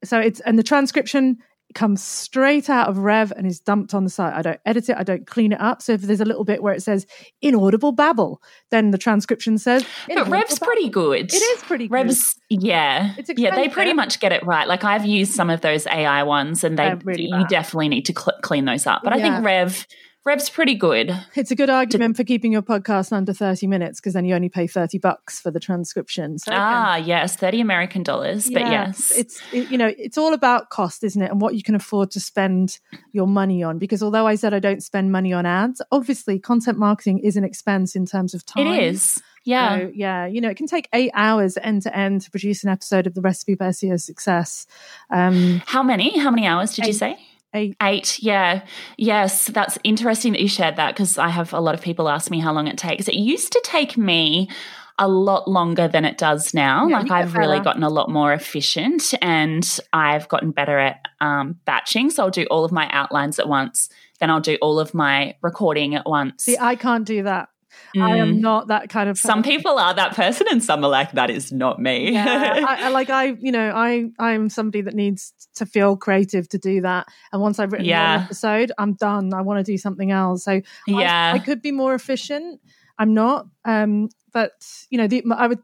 so 0.04 0.20
it's 0.20 0.40
and 0.42 0.60
the 0.60 0.64
transcription 0.64 1.38
comes 1.74 2.02
straight 2.02 2.70
out 2.70 2.88
of 2.88 3.00
Rev 3.00 3.34
and 3.36 3.46
is 3.46 3.60
dumped 3.60 3.94
on 3.94 4.04
the 4.04 4.10
site. 4.10 4.34
I 4.34 4.42
don't 4.42 4.60
edit 4.66 4.90
it, 4.90 4.98
I 4.98 5.04
don't 5.04 5.28
clean 5.28 5.52
it 5.52 5.60
up. 5.60 5.82
So 5.82 5.94
if 5.94 6.02
there's 6.02 6.22
a 6.22 6.26
little 6.26 6.46
bit 6.46 6.64
where 6.64 6.74
it 6.74 6.82
says 6.82 7.06
inaudible 7.42 7.92
babble, 7.92 8.42
then 8.72 8.92
the 8.92 8.98
transcription 8.98 9.58
says. 9.58 9.86
But 10.08 10.28
Rev's 10.28 10.60
babble. 10.60 10.72
pretty 10.72 10.90
good. 10.90 11.34
It 11.34 11.36
is 11.36 11.64
pretty 11.64 11.88
Rev's, 11.88 12.36
good. 12.50 12.64
yeah. 12.64 13.16
yeah, 13.36 13.56
they 13.56 13.70
pretty 13.70 13.94
much 13.94 14.20
get 14.20 14.32
it 14.32 14.46
right. 14.46 14.68
Like 14.68 14.84
I've 14.84 15.06
used 15.06 15.34
some 15.34 15.50
of 15.50 15.62
those 15.62 15.86
AI 15.88 16.24
ones 16.24 16.64
and 16.64 16.80
they 16.80 16.96
really 17.04 17.26
you 17.26 17.48
definitely 17.48 17.90
need 17.90 18.06
to 18.06 18.14
cl- 18.14 18.40
clean 18.42 18.66
those 18.66 18.88
up. 18.88 19.02
But 19.04 19.16
yeah. 19.16 19.28
I 19.28 19.30
think 19.30 19.46
Rev 19.46 19.88
Rev's 20.26 20.50
pretty 20.50 20.74
good. 20.74 21.16
It's 21.36 21.52
a 21.52 21.56
good 21.56 21.70
argument 21.70 22.18
for 22.18 22.24
keeping 22.24 22.52
your 22.52 22.64
podcast 22.64 23.14
under 23.14 23.32
30 23.32 23.68
minutes 23.68 24.00
because 24.00 24.14
then 24.14 24.26
you 24.26 24.34
only 24.34 24.50
pay 24.50 24.66
30 24.66 24.98
bucks 24.98 25.40
for 25.40 25.52
the 25.52 25.60
transcription. 25.60 26.40
So 26.40 26.52
ah, 26.52 26.96
yes, 26.96 27.36
30 27.36 27.62
American 27.62 28.02
dollars. 28.02 28.50
Yeah, 28.50 28.60
but 28.60 28.72
yes. 28.72 29.12
It's, 29.12 29.40
it, 29.54 29.70
you 29.70 29.78
know, 29.78 29.94
it's 29.96 30.18
all 30.18 30.34
about 30.34 30.72
cost, 30.72 31.04
isn't 31.04 31.22
it? 31.22 31.30
And 31.30 31.40
what 31.40 31.54
you 31.54 31.62
can 31.62 31.76
afford 31.76 32.10
to 32.12 32.20
spend 32.20 32.80
your 33.12 33.28
money 33.28 33.62
on. 33.62 33.78
Because 33.78 34.02
although 34.02 34.26
I 34.26 34.34
said 34.34 34.52
I 34.56 34.60
don't 34.60 34.82
spend 34.82 35.12
money 35.12 35.32
on 35.32 35.46
ads, 35.46 35.80
obviously 35.92 36.40
content 36.40 36.80
marketing 36.80 37.20
is 37.20 37.38
an 37.38 37.44
expense 37.44 37.96
in 37.96 38.08
terms 38.08 38.34
of 38.34 38.44
time. 38.48 38.66
It 38.66 38.82
is. 38.82 39.22
Yeah. 39.44 39.78
So, 39.78 39.92
yeah. 39.94 40.26
You 40.26 40.42
know, 40.42 40.50
it 40.50 40.58
can 40.58 40.66
take 40.66 40.90
eight 40.92 41.12
hours 41.14 41.56
end 41.62 41.84
to 41.84 41.96
end 41.96 42.22
to 42.22 42.32
produce 42.32 42.64
an 42.64 42.72
episode 42.72 43.06
of 43.06 43.14
the 43.14 43.22
Recipe 43.22 43.54
for 43.54 43.66
SEO 43.66 44.02
Success. 44.02 44.66
Um, 45.12 45.62
How 45.68 45.84
many? 45.84 46.18
How 46.18 46.32
many 46.32 46.48
hours 46.48 46.74
did 46.74 46.86
eight. 46.86 46.88
you 46.88 46.94
say? 46.94 47.20
Eight. 47.56 47.78
Eight, 47.82 48.20
yeah. 48.22 48.66
Yes, 48.98 49.48
that's 49.48 49.78
interesting 49.84 50.34
that 50.34 50.42
you 50.42 50.48
shared 50.50 50.76
that 50.76 50.94
because 50.94 51.18
I 51.18 51.30
have 51.30 51.54
a 51.54 51.60
lot 51.60 51.74
of 51.74 51.82
people 51.82 52.10
ask 52.10 52.30
me 52.30 52.40
how 52.40 52.52
long 52.52 52.68
it 52.68 52.78
takes. 52.78 53.08
It 53.08 53.16
used 53.16 53.54
to 53.54 53.62
take 53.64 53.98
me 53.98 54.50
a 54.98 55.08
lot 55.08 55.48
longer 55.48 55.88
than 55.88 56.06
it 56.06 56.18
does 56.18 56.54
now. 56.54 56.88
Yeah, 56.88 57.00
like 57.00 57.12
I've 57.12 57.36
really 57.36 57.60
gotten 57.60 57.84
a 57.84 57.90
lot 57.90 58.10
more 58.10 58.34
efficient 58.34 59.14
and 59.22 59.80
I've 59.92 60.28
gotten 60.28 60.52
better 60.52 60.78
at 60.80 61.06
um, 61.22 61.60
batching. 61.66 62.10
So 62.10 62.24
I'll 62.24 62.30
do 62.30 62.46
all 62.46 62.66
of 62.66 62.72
my 62.72 62.90
outlines 62.92 63.40
at 63.40 63.48
once, 63.48 63.90
then 64.20 64.30
I'll 64.30 64.42
do 64.42 64.58
all 64.62 64.80
of 64.80 64.94
my 64.94 65.36
recording 65.42 65.96
at 65.96 66.06
once. 66.06 66.44
See, 66.44 66.58
I 66.60 66.76
can't 66.76 67.06
do 67.06 67.24
that. 67.24 67.50
Mm. 67.96 68.02
I 68.02 68.18
am 68.18 68.36
mm. 68.36 68.40
not 68.40 68.68
that 68.68 68.90
kind 68.90 69.10
of. 69.10 69.16
Person. 69.16 69.30
Some 69.30 69.44
people 69.44 69.78
are 69.78 69.94
that 69.94 70.16
person, 70.16 70.48
and 70.50 70.64
some 70.64 70.84
are 70.84 70.90
like, 70.90 71.12
"That 71.14 71.30
is 71.30 71.52
not 71.52 71.80
me." 71.80 72.12
yeah, 72.14 72.66
I, 72.68 72.90
like 72.90 73.10
I, 73.10 73.26
you 73.40 73.52
know, 73.52 73.72
I, 73.72 74.10
I'm 74.20 74.50
somebody 74.50 74.82
that 74.82 74.94
needs 74.94 75.34
to 75.56 75.66
feel 75.66 75.96
creative 75.98 76.48
to 76.50 76.58
do 76.58 76.82
that. 76.82 77.08
And 77.32 77.42
once 77.42 77.60
I've 77.60 77.72
written 77.72 77.88
yeah. 77.88 78.18
one 78.18 78.26
episode, 78.26 78.72
I'm 78.78 78.94
done. 78.94 79.34
I 79.34 79.42
want 79.42 79.66
to 79.66 79.72
do 79.72 79.78
something 79.78 80.12
else. 80.12 80.44
So 80.44 80.62
yeah, 80.88 81.34
I, 81.34 81.38
I 81.38 81.40
could 81.40 81.62
be 81.62 81.72
more 81.72 81.94
efficient. 81.94 82.62
I'm 82.98 83.14
not, 83.14 83.48
um, 83.66 84.10
but 84.32 84.52
you 84.90 84.98
know, 84.98 85.08
the, 85.08 85.24
I 85.36 85.48
would, 85.48 85.60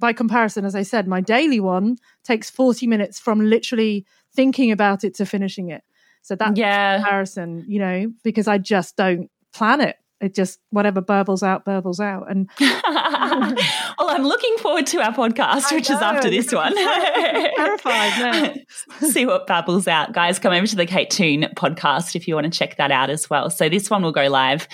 by 0.00 0.12
comparison, 0.12 0.64
as 0.64 0.74
I 0.74 0.82
said, 0.82 1.06
my 1.06 1.20
daily 1.20 1.60
one 1.60 1.96
takes 2.24 2.48
40 2.50 2.86
minutes 2.86 3.18
from 3.18 3.40
literally 3.40 4.06
thinking 4.34 4.70
about 4.70 5.04
it 5.04 5.14
to 5.14 5.26
finishing 5.26 5.70
it. 5.70 5.82
So 6.22 6.34
that's 6.34 6.58
yeah. 6.58 6.96
comparison, 6.96 7.64
you 7.68 7.78
know, 7.78 8.12
because 8.24 8.48
I 8.48 8.58
just 8.58 8.96
don't 8.96 9.30
plan 9.52 9.80
it 9.80 9.96
it 10.20 10.34
just 10.34 10.58
whatever 10.70 11.02
burbles 11.02 11.42
out 11.42 11.64
burbles 11.64 12.00
out 12.00 12.30
and 12.30 12.48
well 12.60 14.10
i'm 14.10 14.24
looking 14.24 14.56
forward 14.58 14.86
to 14.86 14.98
our 14.98 15.12
podcast 15.12 15.72
which 15.72 15.90
is 15.90 15.96
after 16.00 16.30
this 16.30 16.52
one 16.52 16.74
terrified 16.74 18.64
no. 19.00 19.08
see 19.08 19.26
what 19.26 19.46
babbles 19.46 19.86
out 19.86 20.12
guys 20.12 20.38
come 20.38 20.52
over 20.52 20.66
to 20.66 20.76
the 20.76 20.86
kate 20.86 21.10
toon 21.10 21.42
podcast 21.54 22.16
if 22.16 22.26
you 22.26 22.34
want 22.34 22.50
to 22.50 22.58
check 22.58 22.76
that 22.76 22.90
out 22.90 23.10
as 23.10 23.28
well 23.28 23.50
so 23.50 23.68
this 23.68 23.90
one 23.90 24.02
will 24.02 24.12
go 24.12 24.26
live 24.28 24.66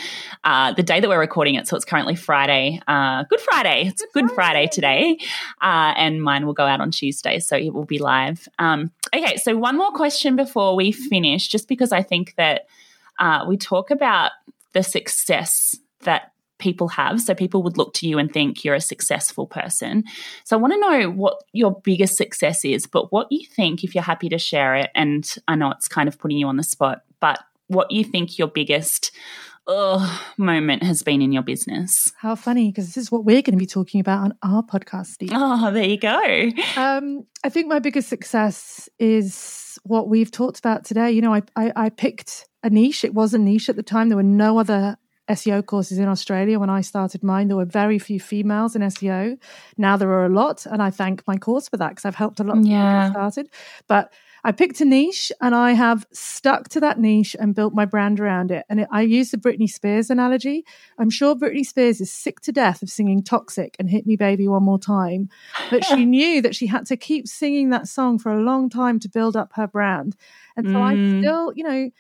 uh, 0.45 0.73
the 0.75 0.83
day 0.83 1.01
that 1.01 1.09
we're 1.09 1.19
recording 1.19 1.55
it 1.55 1.67
so 1.67 1.77
it's 1.77 1.85
currently 1.85 2.15
friday 2.15 2.81
uh, 2.87 3.25
good 3.25 3.41
friday 3.41 3.85
it's 3.87 4.03
good, 4.13 4.27
good 4.27 4.35
friday. 4.35 4.67
friday. 4.67 4.69
today 4.69 5.19
uh, 5.61 5.93
and 5.97 6.23
mine 6.23 6.47
will 6.47 6.55
go 6.55 6.67
out 6.67 6.81
on 6.81 6.91
tuesday 6.91 7.39
so 7.41 7.57
it 7.57 7.73
will 7.73 7.85
be 7.85 7.99
live 7.99 8.49
um, 8.59 8.91
okay 9.15 9.37
so 9.37 9.57
one 9.57 9.77
more 9.77 9.91
question 9.93 10.37
before 10.37 10.77
we 10.77 10.93
finish 10.93 11.49
just 11.49 11.67
because 11.67 11.91
i 11.91 12.03
think 12.03 12.35
that 12.37 12.67
uh, 13.19 13.45
we 13.47 13.57
talk 13.57 13.91
about 13.91 14.31
the 14.73 14.83
success 14.83 15.77
that 16.01 16.33
people 16.59 16.89
have. 16.89 17.21
So 17.21 17.35
people 17.35 17.63
would 17.65 17.77
look 17.77 17.93
to 17.95 18.09
you 18.09 18.19
and 18.19 18.33
think 18.33 18.65
you're 18.65 18.75
a 18.75 18.81
successful 18.81 19.47
person. 19.47 20.05
So 20.45 20.57
I 20.57 20.61
want 20.61 20.73
to 20.75 20.81
know 20.81 21.11
what 21.11 21.43
your 21.53 21.81
biggest 21.83 22.17
success 22.17 22.65
is, 22.65 22.87
but 22.87 23.13
what 23.13 23.27
you 23.31 23.45
think, 23.47 23.83
if 23.83 23.95
you're 23.95 24.05
happy 24.05 24.29
to 24.29 24.39
share 24.39 24.77
it, 24.77 24.91
and 24.95 25.29
I 25.49 25.57
know 25.57 25.73
it's 25.73 25.89
kind 25.89 26.09
of 26.09 26.19
putting 26.19 26.39
you 26.39 26.47
on 26.47 26.57
the 26.57 26.63
spot, 26.63 27.03
but 27.21 27.41
what 27.67 27.91
you 27.91 28.05
think 28.05 28.39
your 28.39 28.49
biggest 28.49 29.11
oh, 29.67 30.23
moment 30.37 30.83
has 30.83 31.03
been 31.03 31.23
in 31.23 31.33
your 31.33 31.43
business. 31.43 32.13
How 32.19 32.35
funny, 32.35 32.71
because 32.71 32.87
this 32.87 32.97
is 32.97 33.13
what 33.13 33.25
we're 33.25 33.43
going 33.43 33.53
to 33.53 33.59
be 33.59 33.67
talking 33.67 34.01
about 34.01 34.19
on 34.19 34.35
our 34.43 34.63
podcast, 34.63 35.07
Steve. 35.07 35.31
Oh, 35.33 35.71
there 35.71 35.85
you 35.85 35.99
go. 35.99 36.51
Um, 36.77 37.25
I 37.45 37.49
think 37.49 37.69
my 37.69 37.79
biggest 37.79 38.09
success 38.09 38.89
is 38.99 39.79
what 39.85 40.09
we've 40.09 40.31
talked 40.31 40.59
about 40.59 40.85
today. 40.85 41.11
You 41.13 41.23
know, 41.23 41.35
I, 41.35 41.43
I, 41.57 41.73
I 41.77 41.91
picked 41.91 42.49
a 42.63 42.71
niche. 42.71 43.05
It 43.05 43.15
was 43.15 43.35
a 43.35 43.39
niche 43.39 43.69
at 43.69 43.77
the 43.77 43.83
time. 43.83 44.09
There 44.09 44.17
were 44.17 44.23
no 44.23 44.59
other 44.59 44.97
SEO 45.31 45.65
courses 45.65 45.99
in 45.99 46.09
Australia 46.09 46.59
when 46.59 46.71
I 46.71 46.81
started 46.81 47.23
mine. 47.23 47.49
There 47.49 47.57
were 47.57 47.65
very 47.65 47.99
few 47.99 48.21
females 48.21 48.75
in 48.75 48.83
SEO. 48.83 49.39
Now 49.79 49.97
there 49.97 50.11
are 50.11 50.27
a 50.27 50.29
lot, 50.29 50.67
and 50.67 50.83
I 50.83 50.91
thank 50.91 51.27
my 51.27 51.37
course 51.37 51.69
for 51.69 51.77
that 51.77 51.91
because 51.91 52.05
I've 52.05 52.15
helped 52.15 52.41
a 52.41 52.45
lot 52.45 52.59
of 52.59 52.67
yeah. 52.67 53.09
people 53.09 53.21
started. 53.21 53.51
But 53.87 54.13
I 54.45 54.53
picked 54.53 54.81
a 54.81 54.85
niche 54.85 55.31
and 55.41 55.55
I 55.55 55.73
have 55.73 56.07
stuck 56.13 56.69
to 56.71 56.81
that 56.81 56.99
niche 56.99 57.37
and 57.39 57.55
built 57.55 57.75
my 57.75 57.85
brand 57.85 58.19
around 58.19 58.51
it. 58.51 58.65
And 58.69 58.81
it, 58.81 58.89
I 58.91 59.03
use 59.03 59.31
the 59.31 59.37
Britney 59.37 59.69
Spears 59.71 60.11
analogy. 60.11 60.65
I'm 60.99 61.11
sure 61.11 61.37
Britney 61.37 61.65
Spears 61.65 62.01
is 62.01 62.13
sick 62.13 62.41
to 62.41 62.53
death 62.53 62.83
of 62.83 62.91
singing 62.91 63.23
Toxic 63.23 63.77
and 63.79 63.89
Hit 63.89 64.07
Me 64.07 64.17
Baby 64.17 64.49
One 64.49 64.65
More 64.65 64.81
Time. 64.81 65.29
But 65.71 65.85
she 65.85 66.05
knew 66.05 66.43
that 66.43 66.57
she 66.57 66.67
had 66.67 66.87
to 66.87 66.97
keep 66.97 67.29
singing 67.29 67.71
that 67.71 67.87
song 67.87 68.19
for 68.19 68.33
a 68.33 68.43
long 68.43 68.69
time 68.69 68.99
to 69.01 69.09
build 69.09 69.37
up 69.37 69.53
her 69.55 69.69
brand. 69.69 70.17
And 70.57 70.67
so 70.67 70.75
mm. 70.75 70.83
I 70.83 71.21
still, 71.21 71.53
you 71.55 71.65
know, 71.65 71.91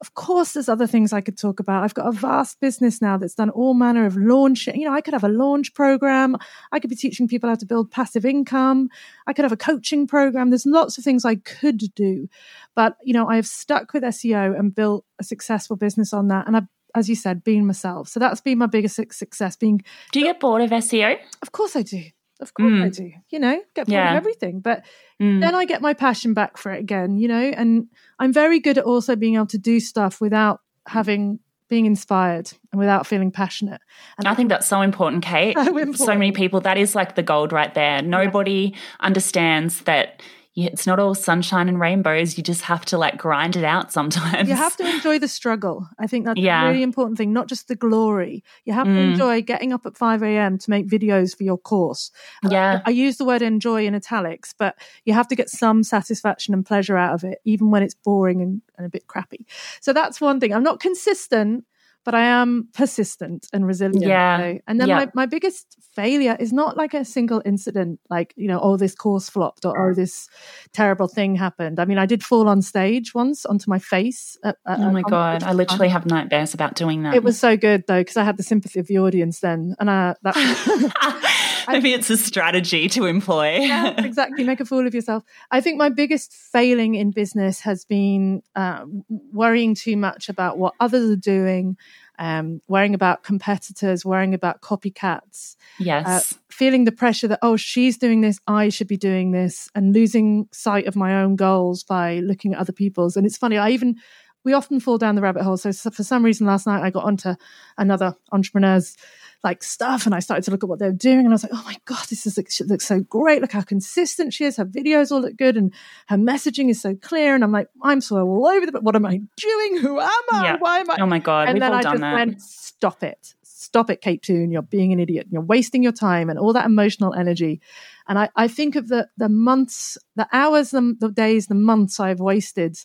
of 0.00 0.14
course, 0.14 0.52
there's 0.52 0.68
other 0.68 0.86
things 0.86 1.12
I 1.12 1.20
could 1.20 1.36
talk 1.36 1.60
about. 1.60 1.84
I've 1.84 1.94
got 1.94 2.06
a 2.06 2.12
vast 2.12 2.58
business 2.58 3.02
now 3.02 3.18
that's 3.18 3.34
done 3.34 3.50
all 3.50 3.74
manner 3.74 4.06
of 4.06 4.16
launch 4.16 4.66
You 4.66 4.86
know, 4.86 4.94
I 4.94 5.02
could 5.02 5.12
have 5.12 5.24
a 5.24 5.28
launch 5.28 5.74
program. 5.74 6.36
I 6.72 6.80
could 6.80 6.88
be 6.88 6.96
teaching 6.96 7.28
people 7.28 7.50
how 7.50 7.56
to 7.56 7.66
build 7.66 7.90
passive 7.90 8.24
income. 8.24 8.88
I 9.26 9.34
could 9.34 9.44
have 9.44 9.52
a 9.52 9.58
coaching 9.58 10.06
program. 10.06 10.48
There's 10.48 10.64
lots 10.64 10.96
of 10.96 11.04
things 11.04 11.26
I 11.26 11.36
could 11.36 11.82
do. 11.94 12.28
But, 12.74 12.96
you 13.04 13.12
know, 13.12 13.28
I 13.28 13.36
have 13.36 13.46
stuck 13.46 13.92
with 13.92 14.02
SEO 14.02 14.58
and 14.58 14.74
built 14.74 15.04
a 15.18 15.24
successful 15.24 15.76
business 15.76 16.12
on 16.14 16.28
that. 16.28 16.46
And 16.46 16.56
i've 16.56 16.66
as 16.94 17.08
you 17.08 17.14
said, 17.14 17.44
being 17.44 17.66
myself. 17.66 18.08
So 18.08 18.18
that's 18.18 18.40
been 18.40 18.58
my 18.58 18.66
biggest 18.66 18.96
success. 18.96 19.54
Being. 19.54 19.80
Do 20.10 20.18
you 20.18 20.26
get 20.26 20.40
bored 20.40 20.60
of 20.62 20.70
SEO? 20.70 21.18
Of 21.40 21.52
course 21.52 21.76
I 21.76 21.82
do. 21.82 22.02
Of 22.40 22.54
course 22.54 22.72
mm. 22.72 22.84
I 22.84 22.88
do. 22.88 23.12
You 23.28 23.38
know, 23.38 23.60
get 23.74 23.86
bored 23.86 23.94
yeah. 23.94 24.10
of 24.10 24.16
everything. 24.16 24.60
But 24.60 24.84
mm. 25.20 25.40
then 25.40 25.54
I 25.54 25.64
get 25.64 25.82
my 25.82 25.94
passion 25.94 26.34
back 26.34 26.56
for 26.56 26.72
it 26.72 26.80
again, 26.80 27.18
you 27.18 27.28
know, 27.28 27.40
and 27.40 27.88
I'm 28.18 28.32
very 28.32 28.60
good 28.60 28.78
at 28.78 28.84
also 28.84 29.16
being 29.16 29.34
able 29.34 29.46
to 29.46 29.58
do 29.58 29.80
stuff 29.80 30.20
without 30.20 30.60
having 30.86 31.38
being 31.68 31.86
inspired 31.86 32.50
and 32.72 32.78
without 32.80 33.06
feeling 33.06 33.30
passionate. 33.30 33.80
And 34.18 34.26
I 34.26 34.34
think 34.34 34.48
that's 34.48 34.66
so 34.66 34.82
important, 34.82 35.24
Kate. 35.24 35.56
So, 35.60 35.68
important. 35.68 35.98
so 35.98 36.14
many 36.14 36.32
people, 36.32 36.60
that 36.62 36.76
is 36.76 36.94
like 36.94 37.14
the 37.14 37.22
gold 37.22 37.52
right 37.52 37.72
there. 37.72 38.02
Nobody 38.02 38.72
yeah. 38.72 38.78
understands 38.98 39.82
that 39.82 40.20
it's 40.66 40.86
not 40.86 40.98
all 40.98 41.14
sunshine 41.14 41.68
and 41.68 41.80
rainbows. 41.80 42.36
You 42.36 42.42
just 42.42 42.62
have 42.62 42.84
to 42.86 42.98
like 42.98 43.16
grind 43.16 43.56
it 43.56 43.64
out 43.64 43.92
sometimes. 43.92 44.48
You 44.48 44.54
have 44.54 44.76
to 44.76 44.88
enjoy 44.94 45.18
the 45.18 45.28
struggle. 45.28 45.88
I 45.98 46.06
think 46.06 46.24
that's 46.24 46.40
yeah. 46.40 46.64
a 46.64 46.68
really 46.68 46.82
important 46.82 47.18
thing, 47.18 47.32
not 47.32 47.48
just 47.48 47.68
the 47.68 47.76
glory. 47.76 48.42
You 48.64 48.72
have 48.72 48.86
mm. 48.86 48.94
to 48.94 49.00
enjoy 49.00 49.42
getting 49.42 49.72
up 49.72 49.86
at 49.86 49.96
5 49.96 50.22
a.m. 50.22 50.58
to 50.58 50.70
make 50.70 50.86
videos 50.86 51.36
for 51.36 51.44
your 51.44 51.58
course. 51.58 52.10
Yeah. 52.42 52.82
I, 52.84 52.90
I 52.90 52.92
use 52.92 53.16
the 53.16 53.24
word 53.24 53.42
enjoy 53.42 53.86
in 53.86 53.94
italics, 53.94 54.54
but 54.58 54.76
you 55.04 55.12
have 55.12 55.28
to 55.28 55.36
get 55.36 55.50
some 55.50 55.82
satisfaction 55.82 56.54
and 56.54 56.64
pleasure 56.64 56.96
out 56.96 57.14
of 57.14 57.24
it, 57.24 57.38
even 57.44 57.70
when 57.70 57.82
it's 57.82 57.94
boring 57.94 58.40
and, 58.42 58.62
and 58.76 58.86
a 58.86 58.90
bit 58.90 59.06
crappy. 59.06 59.46
So 59.80 59.92
that's 59.92 60.20
one 60.20 60.40
thing. 60.40 60.52
I'm 60.52 60.62
not 60.62 60.80
consistent 60.80 61.64
but 62.04 62.14
I 62.14 62.24
am 62.24 62.68
persistent 62.72 63.46
and 63.52 63.66
resilient. 63.66 64.06
Yeah. 64.06 64.54
And 64.66 64.80
then 64.80 64.88
yeah. 64.88 64.96
my, 64.96 65.08
my 65.14 65.26
biggest 65.26 65.76
failure 65.94 66.36
is 66.40 66.52
not 66.52 66.76
like 66.76 66.94
a 66.94 67.04
single 67.04 67.42
incident, 67.44 68.00
like, 68.08 68.32
you 68.36 68.48
know, 68.48 68.60
oh, 68.60 68.76
this 68.76 68.94
course 68.94 69.28
flopped 69.28 69.64
or 69.64 69.90
oh, 69.90 69.94
this 69.94 70.28
terrible 70.72 71.08
thing 71.08 71.34
happened. 71.34 71.78
I 71.78 71.84
mean, 71.84 71.98
I 71.98 72.06
did 72.06 72.24
fall 72.24 72.48
on 72.48 72.62
stage 72.62 73.14
once 73.14 73.44
onto 73.44 73.68
my 73.68 73.78
face. 73.78 74.38
At, 74.44 74.56
at, 74.66 74.80
oh 74.80 74.90
my 74.90 75.02
God. 75.02 75.42
I 75.42 75.52
literally 75.52 75.88
have 75.88 76.06
nightmares 76.06 76.54
about 76.54 76.74
doing 76.74 77.02
that. 77.02 77.14
It 77.14 77.22
was 77.22 77.38
so 77.38 77.56
good 77.56 77.84
though, 77.86 78.00
because 78.00 78.16
I 78.16 78.24
had 78.24 78.36
the 78.36 78.42
sympathy 78.42 78.80
of 78.80 78.86
the 78.86 78.98
audience 78.98 79.40
then. 79.40 79.74
And 79.78 79.90
I, 79.90 80.14
that. 80.22 81.30
Maybe 81.68 81.92
it's 81.92 82.10
a 82.10 82.16
strategy 82.16 82.88
to 82.90 83.06
employ. 83.06 83.58
yeah, 83.60 84.00
exactly. 84.04 84.44
Make 84.44 84.60
a 84.60 84.64
fool 84.64 84.86
of 84.86 84.94
yourself. 84.94 85.24
I 85.50 85.60
think 85.60 85.78
my 85.78 85.88
biggest 85.88 86.32
failing 86.32 86.94
in 86.94 87.10
business 87.10 87.60
has 87.60 87.84
been 87.84 88.42
uh, 88.54 88.84
worrying 89.32 89.74
too 89.74 89.96
much 89.96 90.28
about 90.28 90.58
what 90.58 90.74
others 90.80 91.10
are 91.10 91.16
doing 91.16 91.76
um, 92.20 92.60
worrying 92.68 92.94
about 92.94 93.22
competitors, 93.22 94.04
worrying 94.04 94.34
about 94.34 94.60
copycats. 94.60 95.56
Yes. 95.78 96.06
Uh, 96.06 96.36
feeling 96.50 96.84
the 96.84 96.92
pressure 96.92 97.26
that, 97.26 97.38
oh, 97.40 97.56
she's 97.56 97.96
doing 97.96 98.20
this, 98.20 98.38
I 98.46 98.68
should 98.68 98.88
be 98.88 98.98
doing 98.98 99.32
this, 99.32 99.70
and 99.74 99.94
losing 99.94 100.46
sight 100.52 100.86
of 100.86 100.94
my 100.94 101.22
own 101.22 101.34
goals 101.34 101.82
by 101.82 102.18
looking 102.18 102.52
at 102.52 102.60
other 102.60 102.74
people's. 102.74 103.16
And 103.16 103.26
it's 103.26 103.38
funny, 103.38 103.56
I 103.56 103.70
even, 103.70 103.96
we 104.44 104.52
often 104.52 104.80
fall 104.80 104.98
down 104.98 105.14
the 105.14 105.22
rabbit 105.22 105.42
hole. 105.42 105.56
So, 105.56 105.70
so 105.70 105.90
for 105.90 106.04
some 106.04 106.22
reason 106.22 106.46
last 106.46 106.66
night, 106.66 106.82
I 106.82 106.90
got 106.90 107.04
onto 107.04 107.34
another 107.78 108.14
entrepreneur's 108.32 108.98
like 109.42 109.62
stuff 109.62 110.04
and 110.06 110.14
I 110.14 110.18
started 110.18 110.44
to 110.44 110.50
look 110.50 110.62
at 110.62 110.68
what 110.68 110.78
they 110.78 110.86
were 110.86 110.92
doing 110.92 111.20
and 111.20 111.28
I 111.28 111.32
was 111.32 111.42
like, 111.42 111.52
oh 111.54 111.62
my 111.64 111.76
God, 111.86 112.04
this 112.10 112.26
is 112.26 112.38
she 112.50 112.64
looks 112.64 112.86
so 112.86 113.00
great. 113.00 113.40
Look 113.40 113.52
how 113.52 113.62
consistent 113.62 114.34
she 114.34 114.44
is. 114.44 114.56
Her 114.56 114.66
videos 114.66 115.10
all 115.10 115.22
look 115.22 115.36
good 115.36 115.56
and 115.56 115.72
her 116.08 116.16
messaging 116.16 116.68
is 116.68 116.80
so 116.80 116.94
clear. 116.94 117.34
And 117.34 117.42
I'm 117.42 117.52
like, 117.52 117.68
I'm 117.82 118.00
so 118.00 118.18
all 118.18 118.46
over 118.46 118.66
the 118.66 118.72
but 118.72 118.82
what 118.82 118.96
am 118.96 119.06
I 119.06 119.20
doing? 119.36 119.78
Who 119.78 119.98
am 119.98 120.08
I? 120.32 120.44
Yeah. 120.44 120.56
Why 120.58 120.80
am 120.80 120.90
I? 120.90 120.96
Oh 121.00 121.06
my 121.06 121.18
God. 121.18 121.48
And 121.48 121.54
We've 121.54 121.60
then 121.60 121.72
all 121.72 121.78
I 121.78 121.82
done 121.82 121.92
just 121.94 122.00
that. 122.02 122.14
went, 122.14 122.42
stop 122.42 123.02
it. 123.02 123.34
Stop 123.42 123.90
it, 123.90 124.00
Kate 124.00 124.22
Toon. 124.22 124.50
You're 124.50 124.62
being 124.62 124.92
an 124.92 125.00
idiot. 125.00 125.28
You're 125.30 125.42
wasting 125.42 125.82
your 125.82 125.92
time 125.92 126.28
and 126.28 126.38
all 126.38 126.52
that 126.54 126.66
emotional 126.66 127.14
energy. 127.14 127.60
And 128.08 128.18
I, 128.18 128.28
I 128.34 128.48
think 128.48 128.74
of 128.74 128.88
the 128.88 129.08
the 129.16 129.28
months, 129.28 129.96
the 130.16 130.26
hours, 130.32 130.70
the, 130.70 130.96
the 130.98 131.10
days, 131.10 131.46
the 131.46 131.54
months 131.54 132.00
I've 132.00 132.20
wasted, 132.20 132.76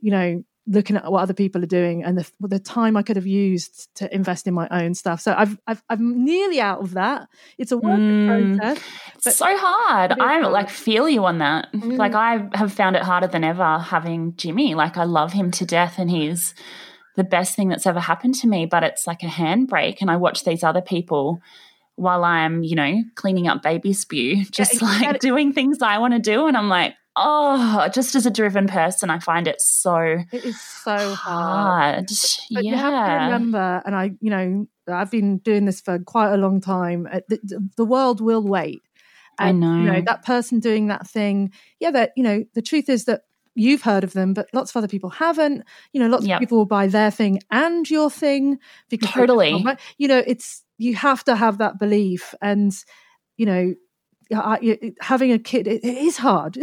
you 0.00 0.10
know, 0.10 0.42
looking 0.66 0.96
at 0.96 1.10
what 1.10 1.22
other 1.22 1.34
people 1.34 1.62
are 1.62 1.66
doing 1.66 2.02
and 2.02 2.18
the, 2.18 2.30
the 2.40 2.58
time 2.58 2.96
I 2.96 3.02
could 3.02 3.16
have 3.16 3.26
used 3.26 3.94
to 3.96 4.12
invest 4.12 4.46
in 4.46 4.54
my 4.54 4.66
own 4.70 4.94
stuff. 4.94 5.20
So 5.20 5.32
I've, 5.36 5.56
I've 5.66 5.82
I'm 5.88 6.24
nearly 6.24 6.60
out 6.60 6.80
of 6.80 6.94
that. 6.94 7.28
It's 7.56 7.70
a 7.70 7.78
work 7.78 7.98
mm, 7.98 8.58
process. 8.58 8.84
It's 9.14 9.36
so 9.36 9.56
hard. 9.56 10.12
I 10.12 10.40
hard. 10.40 10.52
like 10.52 10.68
feel 10.68 11.08
you 11.08 11.24
on 11.24 11.38
that. 11.38 11.72
Mm. 11.72 11.96
Like 11.96 12.14
I 12.14 12.48
have 12.54 12.72
found 12.72 12.96
it 12.96 13.02
harder 13.02 13.28
than 13.28 13.44
ever 13.44 13.78
having 13.78 14.34
Jimmy. 14.36 14.74
Like 14.74 14.96
I 14.96 15.04
love 15.04 15.32
him 15.32 15.50
to 15.52 15.64
death 15.64 15.98
and 15.98 16.10
he's 16.10 16.54
the 17.14 17.24
best 17.24 17.54
thing 17.54 17.68
that's 17.68 17.86
ever 17.86 18.00
happened 18.00 18.34
to 18.36 18.48
me, 18.48 18.66
but 18.66 18.82
it's 18.82 19.06
like 19.06 19.22
a 19.22 19.26
handbrake 19.26 19.98
and 20.00 20.10
I 20.10 20.16
watch 20.16 20.44
these 20.44 20.62
other 20.62 20.82
people 20.82 21.40
while 21.94 22.24
I'm, 22.24 22.62
you 22.62 22.74
know, 22.74 23.02
cleaning 23.14 23.48
up 23.48 23.62
baby 23.62 23.92
spew, 23.92 24.44
just 24.44 24.82
yeah, 24.82 24.88
like 24.88 25.20
doing 25.20 25.52
things 25.52 25.80
I 25.80 25.98
want 25.98 26.12
to 26.12 26.20
do 26.20 26.46
and 26.46 26.56
I'm 26.56 26.68
like, 26.68 26.94
oh, 27.16 27.88
just 27.92 28.14
as 28.14 28.26
a 28.26 28.30
driven 28.30 28.66
person, 28.66 29.10
I 29.10 29.18
find 29.18 29.48
it 29.48 29.60
so 29.60 29.96
it 30.32 30.44
is 30.44 30.60
so 30.60 31.14
hard. 31.14 31.14
hard. 31.14 32.06
But 32.06 32.64
yeah. 32.64 32.70
you 32.70 32.76
have 32.76 33.06
to 33.06 33.24
remember, 33.24 33.82
and 33.84 33.96
I, 33.96 34.12
you 34.20 34.30
know, 34.30 34.66
I've 34.88 35.10
been 35.10 35.38
doing 35.38 35.64
this 35.64 35.80
for 35.80 35.98
quite 35.98 36.32
a 36.32 36.36
long 36.36 36.60
time. 36.60 37.08
Uh, 37.10 37.20
the, 37.28 37.68
the 37.76 37.84
world 37.84 38.20
will 38.20 38.42
wait. 38.42 38.82
And, 39.38 39.64
I 39.64 39.68
know. 39.68 39.82
You 39.82 39.92
know 39.92 40.02
that 40.06 40.24
person 40.24 40.60
doing 40.60 40.86
that 40.88 41.06
thing. 41.06 41.52
Yeah, 41.80 41.90
that 41.90 42.12
you 42.16 42.22
know. 42.22 42.44
The 42.54 42.62
truth 42.62 42.88
is 42.88 43.04
that 43.06 43.22
you've 43.54 43.82
heard 43.82 44.04
of 44.04 44.12
them, 44.12 44.32
but 44.34 44.48
lots 44.52 44.70
of 44.70 44.76
other 44.76 44.88
people 44.88 45.10
haven't. 45.10 45.64
You 45.92 46.00
know, 46.00 46.08
lots 46.08 46.26
yep. 46.26 46.36
of 46.36 46.40
people 46.40 46.58
will 46.58 46.66
buy 46.66 46.86
their 46.86 47.10
thing 47.10 47.40
and 47.50 47.88
your 47.90 48.10
thing 48.10 48.58
because 48.88 49.10
totally. 49.10 49.64
You 49.98 50.08
know, 50.08 50.22
it's 50.26 50.62
you 50.78 50.94
have 50.94 51.24
to 51.24 51.36
have 51.36 51.58
that 51.58 51.78
belief, 51.78 52.34
and 52.40 52.72
you 53.36 53.46
know, 53.46 53.74
having 54.30 55.32
a 55.32 55.38
kid 55.38 55.66
it, 55.66 55.84
it 55.84 55.98
is 55.98 56.16
hard. 56.16 56.58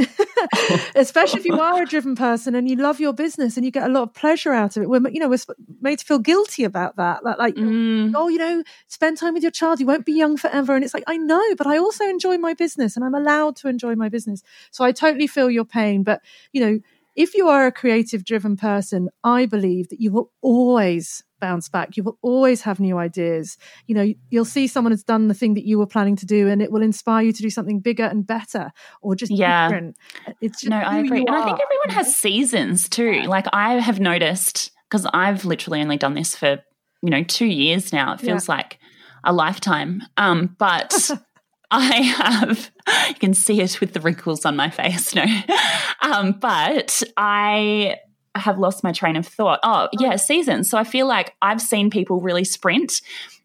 Especially 0.96 1.40
if 1.40 1.46
you 1.46 1.60
are 1.60 1.82
a 1.82 1.86
driven 1.86 2.16
person 2.16 2.56
and 2.56 2.70
you 2.70 2.76
love 2.76 3.00
your 3.00 3.14
business 3.14 3.56
and 3.56 3.66
you 3.66 3.72
get 3.72 3.90
a 3.90 3.92
lot 3.92 4.04
of 4.04 4.14
pleasure 4.14 4.52
out 4.52 4.76
of 4.76 4.84
it. 4.84 4.90
We're 4.90 5.08
you 5.10 5.20
know 5.20 5.30
we're 5.30 5.40
made 5.82 6.00
to 6.00 6.06
feel 6.06 6.20
guilty 6.20 6.64
about 6.64 6.98
that. 6.98 7.24
Like, 7.24 7.38
like 7.38 7.56
mm. 7.56 8.12
oh 8.16 8.28
you 8.28 8.38
know 8.38 8.64
spend 8.88 9.18
time 9.18 9.34
with 9.34 9.44
your 9.44 9.52
child. 9.52 9.80
You 9.80 9.86
won't 9.86 10.06
be 10.06 10.14
young 10.14 10.38
forever. 10.38 10.76
And 10.76 10.84
it's 10.84 10.94
like 10.94 11.06
i 11.08 11.18
know 11.18 11.44
but 11.58 11.68
i 11.68 11.78
also 11.78 12.06
enjoy 12.06 12.38
my 12.38 12.54
business 12.54 12.96
and 12.96 13.06
i'm 13.06 13.16
allowed 13.16 13.56
to 13.58 13.68
enjoy 13.68 13.96
my 13.96 14.10
business. 14.10 14.44
So 14.72 14.84
i 14.84 14.92
totally 14.92 15.28
feel 15.28 15.50
your 15.50 15.66
pain. 15.66 16.04
But 16.04 16.22
you 16.52 16.62
know 16.62 16.80
if 17.16 17.36
you 17.36 17.48
are 17.48 17.68
a 17.68 17.72
creative 17.72 18.26
driven 18.26 18.58
person 18.58 19.08
i 19.24 19.46
believe 19.46 19.90
that 19.90 20.02
you 20.02 20.12
will 20.12 20.32
always 20.42 21.24
bounce 21.44 21.68
back. 21.68 21.98
You 21.98 22.04
will 22.04 22.18
always 22.22 22.62
have 22.62 22.80
new 22.80 22.98
ideas. 22.98 23.58
You 23.86 23.96
know, 23.96 24.14
you'll 24.30 24.46
see 24.46 24.66
someone 24.66 24.94
has 24.94 25.04
done 25.04 25.28
the 25.28 25.34
thing 25.34 25.56
that 25.56 25.66
you 25.66 25.78
were 25.78 25.86
planning 25.86 26.16
to 26.16 26.26
do, 26.26 26.48
and 26.48 26.62
it 26.62 26.72
will 26.72 26.82
inspire 26.82 27.26
you 27.26 27.34
to 27.34 27.42
do 27.42 27.50
something 27.50 27.82
bigger 27.82 28.06
and 28.06 28.26
better, 28.26 28.72
or 29.02 29.14
just 29.14 29.30
yeah. 29.34 29.68
different. 29.68 29.98
It's 30.40 30.64
no, 30.64 30.78
I 30.78 31.00
agree, 31.00 31.26
and. 31.28 31.30
I 31.30 31.44
think 31.44 31.60
everyone 31.62 31.90
has 31.90 32.16
seasons 32.16 32.88
too. 32.88 33.24
Like 33.24 33.48
I 33.52 33.74
have 33.74 34.00
noticed 34.00 34.72
because 34.90 35.06
I've 35.14 35.44
literally 35.44 35.82
only 35.82 35.98
done 35.98 36.14
this 36.14 36.34
for 36.34 36.64
you 37.02 37.10
know 37.10 37.24
two 37.24 37.48
years 37.48 37.92
now. 37.92 38.14
It 38.14 38.22
feels 38.22 38.48
yeah. 38.48 38.56
like 38.56 38.80
a 39.26 39.34
lifetime. 39.34 40.02
Um, 40.16 40.56
but. 40.58 41.12
I 41.76 42.04
have, 42.04 42.72
you 43.08 43.16
can 43.16 43.34
see 43.34 43.60
it 43.60 43.80
with 43.82 43.94
the 43.94 44.00
wrinkles 44.00 44.46
on 44.46 44.56
my 44.56 44.70
face. 44.70 45.16
No, 45.16 45.26
um, 46.04 46.34
but 46.34 47.02
I 47.18 47.96
have 48.36 48.58
lost 48.58 48.84
my 48.84 48.92
train 48.92 49.16
of 49.16 49.28
thought. 49.28 49.60
Oh, 49.64 49.90
yeah, 50.00 50.14
oh. 50.14 50.18
seasons. 50.18 50.70
So 50.70 50.78
I 50.78 50.84
feel 50.84 51.08
like 51.08 51.36
I've 51.42 51.62
seen 51.62 51.90
people 51.90 52.20
really 52.20 52.44
sprint 52.44 53.02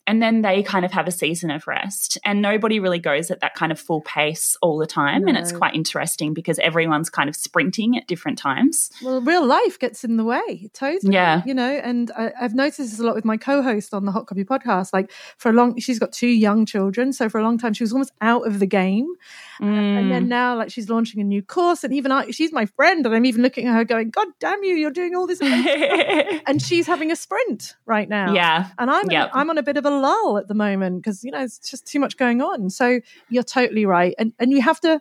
and 0.08 0.22
then 0.22 0.40
they 0.40 0.62
kind 0.62 0.86
of 0.86 0.92
have 0.92 1.06
a 1.06 1.10
season 1.10 1.50
of 1.50 1.66
rest. 1.66 2.16
And 2.24 2.40
nobody 2.40 2.80
really 2.80 2.98
goes 2.98 3.30
at 3.30 3.40
that 3.40 3.54
kind 3.54 3.70
of 3.70 3.78
full 3.78 4.00
pace 4.00 4.56
all 4.62 4.78
the 4.78 4.86
time. 4.86 5.22
No. 5.22 5.28
and 5.28 5.36
it's 5.36 5.52
quite 5.52 5.74
interesting 5.74 6.32
because 6.32 6.58
everyone's 6.60 7.10
kind 7.10 7.28
of 7.28 7.36
sprinting 7.36 7.96
at 7.98 8.06
different 8.06 8.38
times. 8.38 8.90
Well 9.02 9.20
real 9.20 9.44
life 9.44 9.78
gets 9.78 10.04
in 10.04 10.16
the 10.16 10.24
way 10.24 10.70
totally 10.72 11.12
yeah. 11.12 11.42
you 11.44 11.52
know 11.52 11.68
and 11.68 12.10
I, 12.12 12.32
have 12.40 12.54
noticed 12.54 12.78
this 12.78 12.98
a 12.98 13.04
lot 13.04 13.14
with 13.14 13.26
my 13.26 13.36
co-host 13.36 13.92
on 13.92 14.06
the 14.06 14.12
hot 14.12 14.26
copy 14.26 14.44
podcast. 14.44 14.94
Like 14.94 15.12
for 15.36 15.50
a 15.50 15.52
long 15.52 15.78
she's 15.78 15.98
got 15.98 16.12
two 16.12 16.26
young 16.28 16.64
children. 16.64 17.12
So 17.12 17.28
for 17.28 17.38
a 17.38 17.42
long 17.42 17.58
time 17.58 17.74
she 17.74 17.84
was 17.84 17.92
almost 17.92 18.12
out 18.22 18.46
of 18.46 18.60
the 18.60 18.66
game. 18.66 19.12
Mm. 19.60 19.98
and 19.98 20.10
then 20.12 20.24
mm. 20.26 20.28
now 20.28 20.56
like 20.56 20.70
she's 20.70 20.88
launching 20.88 21.20
a 21.20 21.24
new 21.24 21.42
course. 21.42 21.84
And 21.84 21.92
even 21.92 22.12
I, 22.12 22.30
she's 22.30 22.52
my 22.52 22.64
friend. 22.64 23.04
And 23.04 23.14
i'm 23.14 23.26
even 23.26 23.42
looking 23.42 23.66
at 23.66 23.74
her 23.74 23.84
going 23.84 24.08
god 24.08 24.28
damn 24.40 24.64
you 24.64 24.74
you're 24.74 24.90
doing 24.90 25.14
all 25.14 25.26
this 25.26 25.40
and 26.46 26.62
she's 26.62 26.86
having 26.86 27.12
a 27.12 27.16
sprint 27.16 27.76
right 27.84 28.08
now. 28.08 28.32
Yeah. 28.32 28.68
And 28.78 28.90
i'm 28.90 29.10
yep. 29.10 29.30
i'm 29.34 29.50
on 29.50 29.58
a 29.58 29.62
bit 29.62 29.76
of 29.76 29.84
a 29.84 29.97
lull 29.98 30.38
at 30.38 30.48
the 30.48 30.54
moment 30.54 31.02
because 31.02 31.24
you 31.24 31.30
know 31.30 31.42
it's 31.42 31.58
just 31.58 31.86
too 31.86 32.00
much 32.00 32.16
going 32.16 32.40
on. 32.40 32.70
So 32.70 33.00
you're 33.28 33.42
totally 33.42 33.86
right, 33.86 34.14
and 34.18 34.32
and 34.38 34.52
you 34.52 34.62
have 34.62 34.80
to 34.80 35.00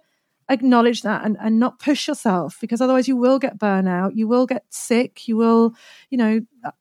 acknowledge 0.49 1.01
that 1.01 1.25
and, 1.25 1.37
and 1.41 1.59
not 1.59 1.79
push 1.79 2.07
yourself 2.07 2.57
because 2.61 2.79
otherwise 2.79 3.07
you 3.07 3.17
will 3.17 3.37
get 3.37 3.57
burnout 3.57 4.15
you 4.15 4.27
will 4.27 4.45
get 4.45 4.63
sick 4.69 5.27
you 5.27 5.35
will 5.35 5.75
you 6.09 6.17
know 6.17 6.39
uh, 6.63 6.71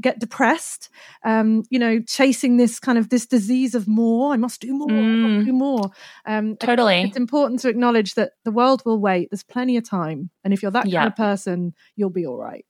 get 0.00 0.18
depressed 0.18 0.88
um 1.24 1.62
you 1.70 1.78
know 1.78 2.00
chasing 2.00 2.56
this 2.56 2.80
kind 2.80 2.98
of 2.98 3.08
this 3.10 3.26
disease 3.26 3.74
of 3.74 3.86
more. 3.86 4.32
I 4.32 4.36
must 4.36 4.60
do 4.60 4.74
more 4.74 4.88
mm. 4.88 5.36
must 5.36 5.46
do 5.46 5.52
more. 5.52 5.90
Um 6.26 6.56
totally. 6.56 7.02
it's 7.02 7.16
important 7.16 7.60
to 7.60 7.68
acknowledge 7.68 8.14
that 8.14 8.32
the 8.44 8.50
world 8.50 8.82
will 8.84 8.98
wait. 8.98 9.30
There's 9.30 9.44
plenty 9.44 9.76
of 9.76 9.88
time. 9.88 10.30
And 10.42 10.52
if 10.52 10.62
you're 10.62 10.72
that 10.72 10.88
yeah. 10.88 11.00
kind 11.00 11.08
of 11.08 11.16
person 11.16 11.74
you'll 11.94 12.10
be 12.10 12.26
all 12.26 12.36
right 12.36 12.66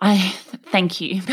I 0.00 0.18
thank 0.66 1.00
you. 1.00 1.22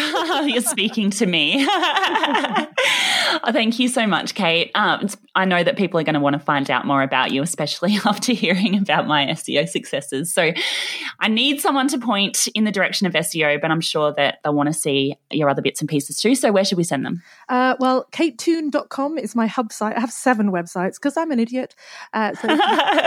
You're 0.45 0.61
speaking 0.61 1.09
to 1.11 1.25
me. 1.25 1.65
thank 3.51 3.79
you 3.79 3.87
so 3.87 4.05
much, 4.05 4.35
Kate. 4.35 4.71
Um, 4.75 5.07
I 5.35 5.45
know 5.45 5.63
that 5.63 5.77
people 5.77 5.99
are 5.99 6.03
going 6.03 6.13
to 6.13 6.19
want 6.19 6.35
to 6.35 6.39
find 6.39 6.69
out 6.69 6.85
more 6.85 7.01
about 7.01 7.31
you, 7.31 7.41
especially 7.41 7.95
after 8.05 8.33
hearing 8.33 8.77
about 8.77 9.07
my 9.07 9.25
SEO 9.27 9.67
successes. 9.67 10.31
So 10.31 10.51
I 11.19 11.27
need 11.27 11.59
someone 11.59 11.87
to 11.89 11.97
point 11.97 12.47
in 12.53 12.63
the 12.63 12.71
direction 12.71 13.07
of 13.07 13.13
SEO, 13.13 13.59
but 13.59 13.71
I'm 13.71 13.81
sure 13.81 14.13
that 14.13 14.39
they'll 14.43 14.53
want 14.53 14.67
to 14.67 14.73
see 14.73 15.15
your 15.31 15.49
other 15.49 15.61
bits 15.61 15.81
and 15.81 15.89
pieces 15.89 16.17
too. 16.17 16.35
So 16.35 16.51
where 16.51 16.63
should 16.63 16.77
we 16.77 16.83
send 16.83 17.03
them? 17.03 17.23
Uh, 17.49 17.75
well, 17.79 18.05
katetoon.com 18.11 19.17
is 19.17 19.35
my 19.35 19.47
hub 19.47 19.73
site. 19.73 19.97
I 19.97 19.99
have 19.99 20.11
seven 20.11 20.51
websites 20.51 20.95
because 20.95 21.17
I'm 21.17 21.31
an 21.31 21.39
idiot. 21.39 21.75
Uh, 22.13 22.33
so 22.35 22.47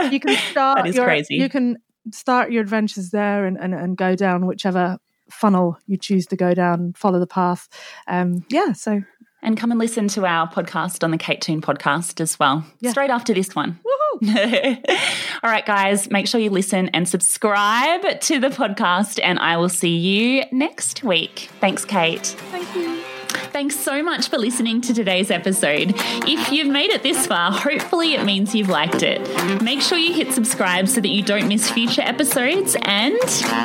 you 0.08 0.18
can 0.18 0.36
start. 0.50 0.78
that 0.78 0.86
is 0.88 0.96
your, 0.96 1.04
crazy. 1.04 1.36
You 1.36 1.48
can 1.48 1.76
start 2.10 2.50
your 2.50 2.62
adventures 2.62 3.10
there 3.10 3.46
and, 3.46 3.56
and, 3.58 3.72
and 3.72 3.96
go 3.96 4.16
down 4.16 4.46
whichever 4.46 4.98
funnel 5.30 5.78
you 5.86 5.96
choose 5.96 6.26
to 6.26 6.36
go 6.36 6.54
down, 6.54 6.92
follow 6.94 7.18
the 7.18 7.26
path. 7.26 7.68
Um, 8.06 8.44
yeah, 8.48 8.72
so. 8.72 9.02
And 9.42 9.58
come 9.58 9.70
and 9.70 9.78
listen 9.78 10.08
to 10.08 10.24
our 10.24 10.48
podcast 10.50 11.04
on 11.04 11.10
the 11.10 11.18
Kate 11.18 11.42
Toon 11.42 11.60
podcast 11.60 12.18
as 12.18 12.38
well, 12.38 12.64
yeah. 12.80 12.92
straight 12.92 13.10
after 13.10 13.34
this 13.34 13.54
one. 13.54 13.78
All 14.22 15.50
right, 15.50 15.66
guys, 15.66 16.10
make 16.10 16.26
sure 16.28 16.40
you 16.40 16.48
listen 16.48 16.88
and 16.90 17.06
subscribe 17.06 18.20
to 18.20 18.38
the 18.38 18.48
podcast, 18.48 19.20
and 19.22 19.38
I 19.38 19.58
will 19.58 19.68
see 19.68 19.96
you 19.96 20.44
next 20.50 21.02
week. 21.02 21.50
Thanks, 21.60 21.84
Kate. 21.84 22.24
Thank 22.24 22.74
you. 22.74 23.03
Thanks 23.52 23.76
so 23.78 24.02
much 24.02 24.28
for 24.28 24.38
listening 24.38 24.80
to 24.82 24.94
today's 24.94 25.30
episode. 25.30 25.94
If 25.96 26.52
you've 26.52 26.68
made 26.68 26.90
it 26.90 27.02
this 27.02 27.26
far, 27.26 27.52
hopefully 27.52 28.14
it 28.14 28.24
means 28.24 28.54
you've 28.54 28.68
liked 28.68 29.02
it. 29.02 29.20
Make 29.62 29.80
sure 29.80 29.98
you 29.98 30.12
hit 30.12 30.32
subscribe 30.32 30.88
so 30.88 31.00
that 31.00 31.08
you 31.08 31.22
don't 31.22 31.48
miss 31.48 31.70
future 31.70 32.02
episodes 32.02 32.76
and 32.82 33.18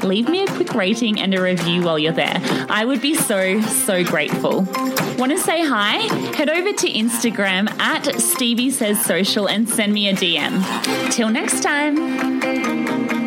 leave 0.04 0.30
me 0.30 0.44
a 0.44 0.48
quick 0.48 0.74
rating 0.74 1.20
and 1.20 1.34
a 1.34 1.42
review 1.42 1.82
while 1.82 2.00
you're 2.00 2.14
there. 2.14 2.40
I 2.70 2.86
would 2.86 3.02
be 3.02 3.16
so, 3.16 3.62
so 3.62 4.04
grateful. 4.04 4.62
Want 5.18 5.32
to 5.32 5.38
say 5.38 5.66
hi? 5.66 5.98
Head 6.36 6.50
over 6.50 6.72
to 6.72 6.90
Instagram 6.90 7.70
at 7.80 8.20
Stevie 8.20 8.72
Says 8.72 9.04
Social 9.04 9.48
and 9.48 9.68
send 9.68 9.94
me 9.94 10.10
a 10.10 10.14
DM. 10.14 11.12
Till 11.12 11.30
next 11.30 11.62
time. 11.62 13.19